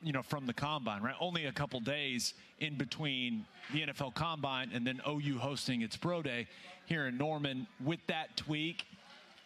you 0.02 0.12
know, 0.12 0.22
from 0.22 0.46
the 0.46 0.52
combine, 0.52 1.02
right? 1.02 1.14
Only 1.20 1.46
a 1.46 1.52
couple 1.52 1.80
days 1.80 2.34
in 2.60 2.76
between 2.76 3.44
the 3.72 3.82
NFL 3.82 4.14
combine 4.14 4.70
and 4.72 4.86
then 4.86 5.00
OU 5.08 5.38
hosting 5.38 5.82
its 5.82 5.96
pro 5.96 6.22
day 6.22 6.46
here 6.86 7.06
in 7.06 7.16
Norman. 7.16 7.66
With 7.84 8.00
that 8.06 8.36
tweak, 8.36 8.86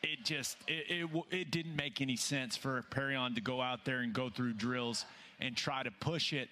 it 0.03 0.25
just 0.25 0.57
it, 0.67 0.87
it, 0.89 1.25
it 1.31 1.51
didn't 1.51 1.77
make 1.77 2.01
any 2.01 2.17
sense 2.17 2.57
for 2.57 2.85
Perrion 2.91 3.35
to 3.35 3.41
go 3.41 3.61
out 3.61 3.85
there 3.85 3.99
and 4.01 4.13
go 4.13 4.29
through 4.29 4.55
drills 4.55 5.05
and 5.41 5.57
try 5.57 5.83
to 5.83 5.91
push 5.91 6.33
it, 6.33 6.49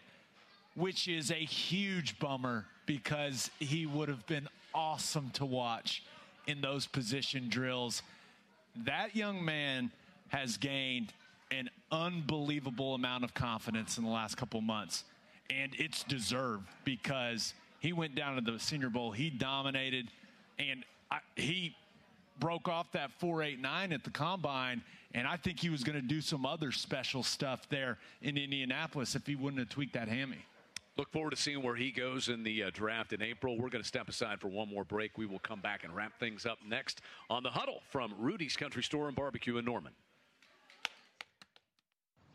which 0.74 1.09
is 1.09 1.30
a 1.30 1.34
huge 1.34 2.18
bummer 2.18 2.66
because 2.86 3.51
he 3.59 3.84
would 3.86 4.09
have 4.09 4.26
been 4.26 4.49
awesome 4.74 5.30
to 5.30 5.44
watch 5.44 6.03
in 6.46 6.61
those 6.61 6.86
position 6.86 7.49
drills. 7.49 8.03
That 8.84 9.16
young 9.16 9.44
man 9.44 9.90
has 10.28 10.57
gained 10.57 11.12
an 11.51 11.70
unbelievable 11.90 12.94
amount 12.94 13.24
of 13.24 13.34
confidence 13.34 13.99
in 13.99 14.05
the 14.05 14.11
last 14.11 14.36
couple 14.36 14.61
months. 14.61 15.05
And 15.51 15.72
it's 15.78 16.05
deserved 16.05 16.66
because 16.84 17.55
he 17.80 17.92
went 17.92 18.14
down 18.14 18.34
to 18.36 18.40
the 18.40 18.59
Senior 18.59 18.90
Bowl. 18.90 19.12
He 19.12 19.30
dominated, 19.30 20.09
and 20.59 20.84
I, 21.11 21.18
he 21.36 21.74
broke 22.38 22.68
off 22.68 22.92
that 22.92 23.11
489 23.18 23.92
at 23.92 24.05
the 24.05 24.11
combine. 24.11 24.82
And 25.14 25.26
I 25.26 25.36
think 25.36 25.59
he 25.59 25.70
was 25.70 25.82
going 25.84 25.96
to 25.96 26.07
do 26.07 26.20
some 26.20 26.44
other 26.44 26.70
special 26.70 27.22
stuff 27.22 27.68
there 27.70 27.99
in 28.20 28.36
Indianapolis 28.36 29.14
if 29.14 29.26
he 29.26 29.36
wouldn't 29.36 29.59
have 29.59 29.70
tweaked 29.70 29.94
that 29.94 30.09
hammy. 30.09 30.44
Look 30.99 31.11
forward 31.12 31.30
to 31.30 31.36
seeing 31.36 31.62
where 31.62 31.76
he 31.76 31.92
goes 31.92 32.28
in 32.28 32.42
the 32.42 32.64
uh, 32.64 32.70
draft 32.74 33.12
in 33.12 33.22
April. 33.22 33.57
We're 33.57 33.68
going 33.68 33.82
to 33.82 33.88
step 33.88 34.09
aside 34.09 34.40
for 34.40 34.49
one 34.49 34.68
more 34.68 34.84
break. 34.84 35.16
We 35.16 35.26
will 35.26 35.38
come 35.38 35.61
back 35.61 35.84
and 35.84 35.94
wrap 35.94 36.18
things 36.18 36.44
up 36.44 36.59
next 36.66 37.01
on 37.30 37.44
the 37.44 37.51
huddle 37.51 37.82
from 37.90 38.12
Rudy's 38.18 38.57
Country 38.57 38.82
Store 38.82 39.07
and 39.07 39.14
Barbecue 39.14 39.57
in 39.59 39.64
Norman. 39.64 39.92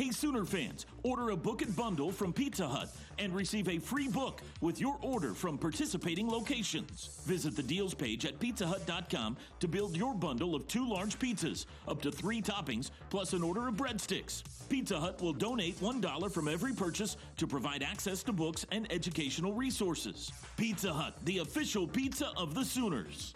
Hey 0.00 0.12
Sooner 0.12 0.46
fans, 0.46 0.86
order 1.02 1.28
a 1.28 1.36
book 1.36 1.60
and 1.60 1.76
bundle 1.76 2.10
from 2.10 2.32
Pizza 2.32 2.66
Hut 2.66 2.88
and 3.18 3.34
receive 3.34 3.68
a 3.68 3.78
free 3.78 4.08
book 4.08 4.40
with 4.62 4.80
your 4.80 4.96
order 5.02 5.34
from 5.34 5.58
participating 5.58 6.26
locations. 6.26 7.20
Visit 7.26 7.54
the 7.54 7.62
deals 7.62 7.92
page 7.92 8.24
at 8.24 8.40
pizzahut.com 8.40 9.36
to 9.58 9.68
build 9.68 9.94
your 9.94 10.14
bundle 10.14 10.54
of 10.54 10.66
two 10.68 10.88
large 10.88 11.18
pizzas, 11.18 11.66
up 11.86 12.00
to 12.00 12.10
three 12.10 12.40
toppings, 12.40 12.90
plus 13.10 13.34
an 13.34 13.42
order 13.42 13.68
of 13.68 13.74
breadsticks. 13.74 14.42
Pizza 14.70 14.98
Hut 14.98 15.20
will 15.20 15.34
donate 15.34 15.78
$1 15.80 16.32
from 16.32 16.48
every 16.48 16.72
purchase 16.72 17.18
to 17.36 17.46
provide 17.46 17.82
access 17.82 18.22
to 18.22 18.32
books 18.32 18.64
and 18.72 18.90
educational 18.90 19.52
resources. 19.52 20.32
Pizza 20.56 20.94
Hut, 20.94 21.14
the 21.26 21.40
official 21.40 21.86
pizza 21.86 22.32
of 22.38 22.54
the 22.54 22.64
Sooners. 22.64 23.34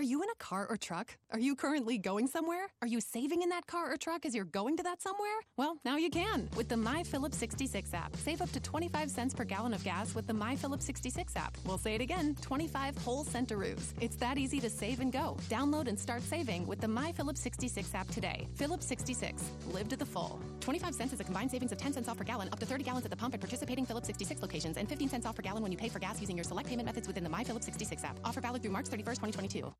Are 0.00 0.12
you 0.12 0.22
in 0.22 0.30
a 0.30 0.34
car 0.36 0.66
or 0.66 0.78
truck? 0.78 1.14
Are 1.30 1.38
you 1.38 1.54
currently 1.54 1.98
going 1.98 2.26
somewhere? 2.26 2.68
Are 2.80 2.88
you 2.88 3.02
saving 3.02 3.42
in 3.42 3.50
that 3.50 3.66
car 3.66 3.92
or 3.92 3.98
truck 3.98 4.24
as 4.24 4.34
you're 4.34 4.46
going 4.46 4.78
to 4.78 4.82
that 4.84 5.02
somewhere? 5.02 5.40
Well, 5.58 5.76
now 5.84 5.98
you 5.98 6.08
can 6.08 6.48
with 6.56 6.70
the 6.70 6.76
My 6.78 7.02
Phillips 7.02 7.36
66 7.36 7.92
app. 7.92 8.16
Save 8.16 8.40
up 8.40 8.50
to 8.52 8.60
25 8.60 9.10
cents 9.10 9.34
per 9.34 9.44
gallon 9.44 9.74
of 9.74 9.84
gas 9.84 10.14
with 10.14 10.26
the 10.26 10.32
My 10.32 10.56
Phillips 10.56 10.86
66 10.86 11.36
app. 11.36 11.54
We'll 11.66 11.76
say 11.76 11.96
it 11.96 12.00
again 12.00 12.34
25 12.40 12.96
whole 12.96 13.26
centaroos. 13.26 13.92
It's 14.00 14.16
that 14.16 14.38
easy 14.38 14.58
to 14.60 14.70
save 14.70 15.00
and 15.00 15.12
go. 15.12 15.36
Download 15.50 15.86
and 15.86 16.00
start 16.00 16.22
saving 16.22 16.66
with 16.66 16.80
the 16.80 16.88
My 16.88 17.12
Phillips 17.12 17.42
66 17.42 17.94
app 17.94 18.08
today. 18.08 18.48
Phillips 18.54 18.86
66. 18.86 19.50
Live 19.66 19.90
to 19.90 19.98
the 19.98 20.06
full. 20.06 20.40
25 20.60 20.94
cents 20.94 21.12
is 21.12 21.20
a 21.20 21.24
combined 21.24 21.50
savings 21.50 21.72
of 21.72 21.78
10 21.78 21.92
cents 21.92 22.08
off 22.08 22.16
per 22.16 22.24
gallon, 22.24 22.48
up 22.52 22.58
to 22.58 22.64
30 22.64 22.84
gallons 22.84 23.04
at 23.04 23.10
the 23.10 23.18
pump 23.18 23.34
at 23.34 23.40
participating 23.40 23.84
Phillips 23.84 24.06
66 24.06 24.40
locations, 24.40 24.78
and 24.78 24.88
15 24.88 25.10
cents 25.10 25.26
off 25.26 25.36
per 25.36 25.42
gallon 25.42 25.62
when 25.62 25.70
you 25.70 25.76
pay 25.76 25.90
for 25.90 25.98
gas 25.98 26.18
using 26.22 26.38
your 26.38 26.44
select 26.44 26.70
payment 26.70 26.86
methods 26.86 27.06
within 27.06 27.22
the 27.22 27.28
My 27.28 27.44
Phillips 27.44 27.66
66 27.66 28.02
app. 28.02 28.18
Offer 28.24 28.40
valid 28.40 28.62
through 28.62 28.72
March 28.72 28.86
31st, 28.86 29.20
2022. 29.20 29.70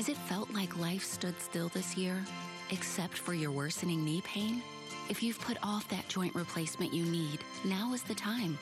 Has 0.00 0.08
it 0.08 0.16
felt 0.16 0.50
like 0.54 0.78
life 0.78 1.04
stood 1.04 1.38
still 1.42 1.68
this 1.68 1.94
year, 1.94 2.24
except 2.70 3.18
for 3.18 3.34
your 3.34 3.50
worsening 3.50 4.02
knee 4.02 4.22
pain? 4.22 4.62
If 5.10 5.22
you've 5.22 5.38
put 5.38 5.58
off 5.62 5.86
that 5.90 6.08
joint 6.08 6.34
replacement 6.34 6.94
you 6.94 7.04
need, 7.04 7.40
now 7.66 7.92
is 7.92 8.02
the 8.02 8.14
time. 8.14 8.58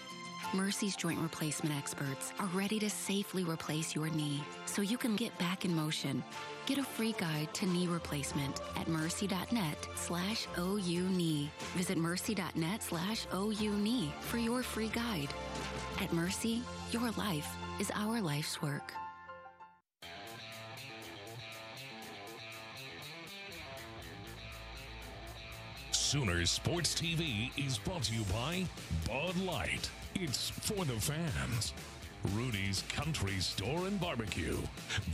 Mercy's 0.53 0.97
joint 0.97 1.21
replacement 1.21 1.77
experts 1.77 2.33
are 2.41 2.49
ready 2.49 2.81
to 2.81 2.91
safely 2.91 3.45
replace 3.45 3.95
your 3.95 4.11
knee 4.11 4.43
so 4.67 4.83
you 4.83 4.99
can 4.99 5.15
get 5.15 5.39
back 5.39 5.65
in 5.65 5.73
motion. 5.73 6.25
Get 6.67 6.79
a 6.79 6.83
free 6.83 7.15
guide 7.17 7.55
to 7.55 7.67
knee 7.67 7.87
replacement 7.87 8.61
at 8.77 8.89
mercy.net 8.89 9.89
slash 9.95 10.49
OU 10.59 11.09
knee. 11.11 11.53
Visit 11.77 11.99
mercy.net 11.99 12.83
slash 12.83 13.29
OU 13.33 13.75
knee 13.75 14.13
for 14.23 14.39
your 14.39 14.65
free 14.65 14.89
guide. 14.89 15.29
At 16.01 16.13
Mercy, 16.13 16.63
your 16.91 17.13
life 17.13 17.49
is 17.79 17.93
our 17.95 18.21
life's 18.21 18.61
work. 18.61 18.93
Sooner 26.09 26.47
Sports 26.47 26.95
TV 26.95 27.51
is 27.59 27.77
brought 27.77 28.05
to 28.05 28.15
you 28.15 28.25
by 28.33 28.65
Bud 29.07 29.37
Light. 29.45 29.91
It's 30.15 30.49
for 30.49 30.87
the 30.87 30.99
fans. 30.99 31.75
Rudy's 32.33 32.83
Country 32.89 33.39
Store 33.41 33.87
and 33.87 34.01
Barbecue, 34.01 34.57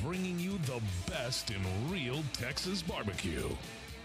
bringing 0.04 0.38
you 0.38 0.52
the 0.66 0.80
best 1.10 1.50
in 1.50 1.60
real 1.90 2.22
Texas 2.32 2.80
barbecue. 2.80 3.48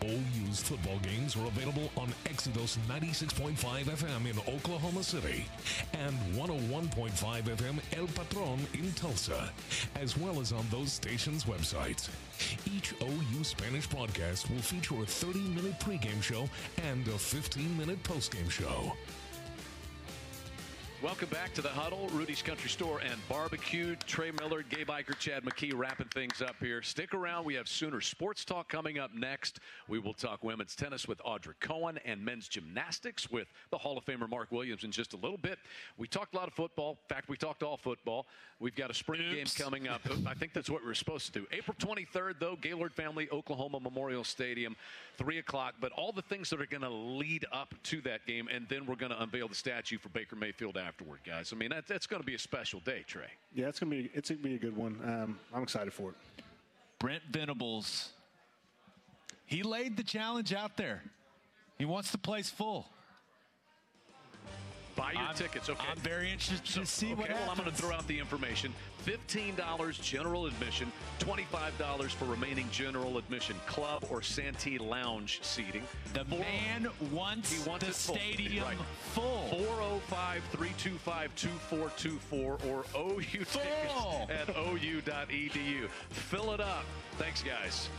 OU's 0.04 0.62
football 0.62 0.98
games 1.00 1.36
are 1.36 1.46
available 1.46 1.92
on 1.98 2.10
Exodus 2.26 2.78
96.5 2.88 3.56
FM 3.56 4.30
in 4.30 4.54
Oklahoma 4.54 5.04
City 5.04 5.46
and 5.94 6.16
101.5 6.36 7.44
FM 7.44 7.80
El 7.98 8.08
Patron 8.08 8.60
in 8.74 8.92
Tulsa, 8.94 9.50
as 9.96 10.18
well 10.18 10.40
as 10.40 10.52
on 10.52 10.66
those 10.72 10.94
stations' 10.94 11.46
websites. 11.46 12.10
Each 12.66 12.94
OU 13.02 13.44
Spanish 13.44 13.88
broadcast 13.88 14.50
will 14.50 14.62
feature 14.62 15.02
a 15.02 15.06
30 15.06 15.40
minute 15.50 15.80
pregame 15.80 16.22
show 16.22 16.50
and 16.84 17.08
a 17.08 17.18
15 17.18 17.78
minute 17.78 18.02
postgame 18.04 18.50
show. 18.50 18.94
Welcome 21.02 21.30
back 21.30 21.54
to 21.54 21.62
the 21.62 21.70
huddle. 21.70 22.10
Rudy's 22.12 22.42
Country 22.42 22.70
Store 22.70 23.00
and 23.00 23.16
Barbecue. 23.30 23.96
Trey 24.06 24.32
Miller, 24.32 24.64
Gabe 24.64 24.90
Ikard, 24.90 25.18
Chad 25.18 25.46
McKee 25.46 25.72
wrapping 25.74 26.10
things 26.10 26.42
up 26.42 26.58
here. 26.60 26.82
Stick 26.82 27.14
around. 27.14 27.46
We 27.46 27.54
have 27.54 27.70
Sooner 27.70 28.02
Sports 28.02 28.44
Talk 28.44 28.68
coming 28.68 29.00
up 29.00 29.14
next. 29.14 29.62
We 29.88 29.98
will 30.00 30.14
talk 30.14 30.44
women's 30.44 30.76
tennis 30.76 31.08
with 31.08 31.20
Audra 31.20 31.54
Cohen 31.62 32.00
and 32.04 32.24
men's 32.24 32.50
gymnastics 32.50 33.32
with 33.32 33.48
the 33.72 33.78
Hall 33.78 33.98
of 33.98 34.04
Famer 34.04 34.30
Mark 34.30 34.52
Williams 34.52 34.84
in 34.84 34.92
just 34.92 35.14
a 35.14 35.16
little 35.16 35.38
bit. 35.38 35.58
We 35.98 36.06
talked 36.06 36.34
a 36.34 36.38
lot 36.38 36.50
of 36.50 36.54
football. 36.54 36.98
In 37.10 37.16
fact, 37.16 37.30
we 37.30 37.38
talked 37.38 37.64
all 37.64 37.78
football. 37.78 38.26
We've 38.60 38.76
got 38.76 38.92
a 38.92 38.94
spring 38.94 39.22
Oops. 39.22 39.56
game 39.56 39.66
coming 39.66 39.88
up. 39.88 40.02
I 40.28 40.34
think 40.34 40.52
that's 40.52 40.70
what 40.70 40.84
we 40.84 40.92
are 40.92 40.96
supposed 40.96 41.28
to 41.28 41.40
do. 41.40 41.48
April 41.54 41.78
23rd, 41.80 42.42
though, 42.42 42.58
Gaylord 42.62 42.94
Family, 42.94 43.30
Oklahoma 43.32 43.80
Memorial 43.80 44.26
Stadium, 44.26 44.76
3 45.18 45.38
o'clock. 45.38 45.76
But 45.80 45.94
all 45.94 46.12
the 46.12 46.24
things 46.24 46.50
that 46.50 46.60
are 46.60 46.66
going 46.66 46.82
to 46.82 46.90
lead 46.90 47.46
up 47.54 47.74
to 47.84 48.02
that 48.02 48.28
game, 48.28 48.50
and 48.54 48.68
then 48.68 48.86
we're 48.86 48.98
going 48.98 49.14
to 49.14 49.24
unveil 49.24 49.48
the 49.48 49.56
statue 49.56 49.98
for 49.98 50.10
Baker 50.10 50.36
Mayfield 50.36 50.76
afterward, 50.90 51.20
guys. 51.24 51.54
I 51.54 51.56
mean, 51.56 51.70
that, 51.70 51.88
that's 51.88 52.08
going 52.08 52.22
to 52.22 52.26
be 52.26 52.34
a 52.34 52.40
special 52.40 52.80
day, 52.80 53.04
Trey. 53.08 53.30
Yeah, 53.54 53.68
it's 53.68 53.80
going 53.80 53.92
to 53.92 53.98
be 53.98 54.10
it's 54.16 54.30
going 54.30 54.42
to 54.42 54.50
be 54.50 54.56
a 54.56 54.60
good 54.60 54.76
one. 54.76 55.00
Um, 55.06 55.40
I'm 55.54 55.64
excited 55.64 55.94
for 55.94 56.10
it. 56.10 56.16
Brent 56.98 57.22
Venables, 57.32 58.10
he 59.46 59.64
laid 59.64 59.96
the 59.96 60.04
challenge 60.04 60.54
out 60.54 60.76
there. 60.78 61.04
He 61.78 61.86
wants 61.86 62.12
the 62.12 62.18
place 62.18 62.50
full. 62.50 62.88
Buy 64.96 65.14
your 65.14 65.22
I'm, 65.22 65.36
tickets. 65.36 65.70
Okay. 65.70 65.88
I'm 65.90 65.98
very 66.00 66.32
interested 66.32 66.68
so, 66.68 66.82
to 66.82 66.86
see 66.86 67.06
okay, 67.14 67.16
what 67.16 67.30
well, 67.30 67.38
happens. 67.38 67.60
I'm 67.60 67.64
going 67.64 67.76
to 67.76 67.82
throw 67.82 67.96
out 67.96 68.08
the 68.08 68.20
information. 68.20 68.74
$15 69.06 70.02
general 70.02 70.46
admission, 70.46 70.92
$25 71.20 72.10
for 72.12 72.26
remaining 72.26 72.68
general 72.72 73.18
admission, 73.18 73.56
club 73.66 74.06
or 74.10 74.22
Santee 74.22 74.78
lounge 74.78 75.40
seating. 75.42 75.84
The 76.14 76.26
Four, 76.26 76.40
man 76.40 76.88
wants, 77.12 77.52
he 77.52 77.70
wants 77.70 77.86
the 77.86 77.94
full. 77.94 78.16
stadium 78.16 78.66
right. 78.66 78.78
full. 79.14 79.48
405 79.50 80.44
325 80.52 81.36
2424 81.36 82.58
or 82.68 82.86
OU 82.98 83.22
tickets 83.22 83.54
at 84.30 84.50
OU.edu. 84.56 85.90
Fill 86.10 86.54
it 86.54 86.60
up. 86.60 86.86
Thanks, 87.18 87.44
guys. 87.44 87.90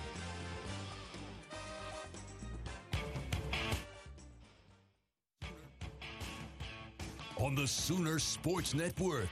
on 7.41 7.55
the 7.55 7.67
Sooner 7.67 8.19
Sports 8.19 8.75
Network. 8.75 9.31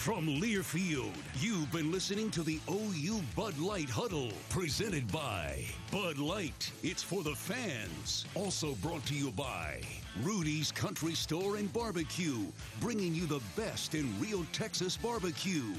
From 0.00 0.26
Learfield, 0.26 1.12
you've 1.40 1.70
been 1.70 1.92
listening 1.92 2.30
to 2.30 2.42
the 2.42 2.58
OU 2.70 3.20
Bud 3.36 3.58
Light 3.58 3.90
Huddle, 3.90 4.32
presented 4.48 5.12
by 5.12 5.62
Bud 5.92 6.16
Light. 6.16 6.72
It's 6.82 7.02
for 7.02 7.22
the 7.22 7.34
fans. 7.34 8.24
Also 8.34 8.76
brought 8.76 9.04
to 9.06 9.14
you 9.14 9.30
by 9.30 9.82
Rudy's 10.22 10.72
Country 10.72 11.14
Store 11.14 11.58
and 11.58 11.70
Barbecue, 11.70 12.46
bringing 12.80 13.14
you 13.14 13.26
the 13.26 13.42
best 13.56 13.94
in 13.94 14.18
real 14.18 14.46
Texas 14.52 14.96
barbecue. 14.96 15.74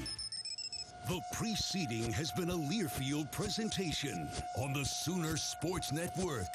The 1.08 1.20
preceding 1.32 2.12
has 2.12 2.30
been 2.30 2.50
a 2.50 2.56
Learfield 2.56 3.32
presentation 3.32 4.28
on 4.58 4.72
the 4.72 4.84
Sooner 4.84 5.36
Sports 5.36 5.90
Network. 5.90 6.46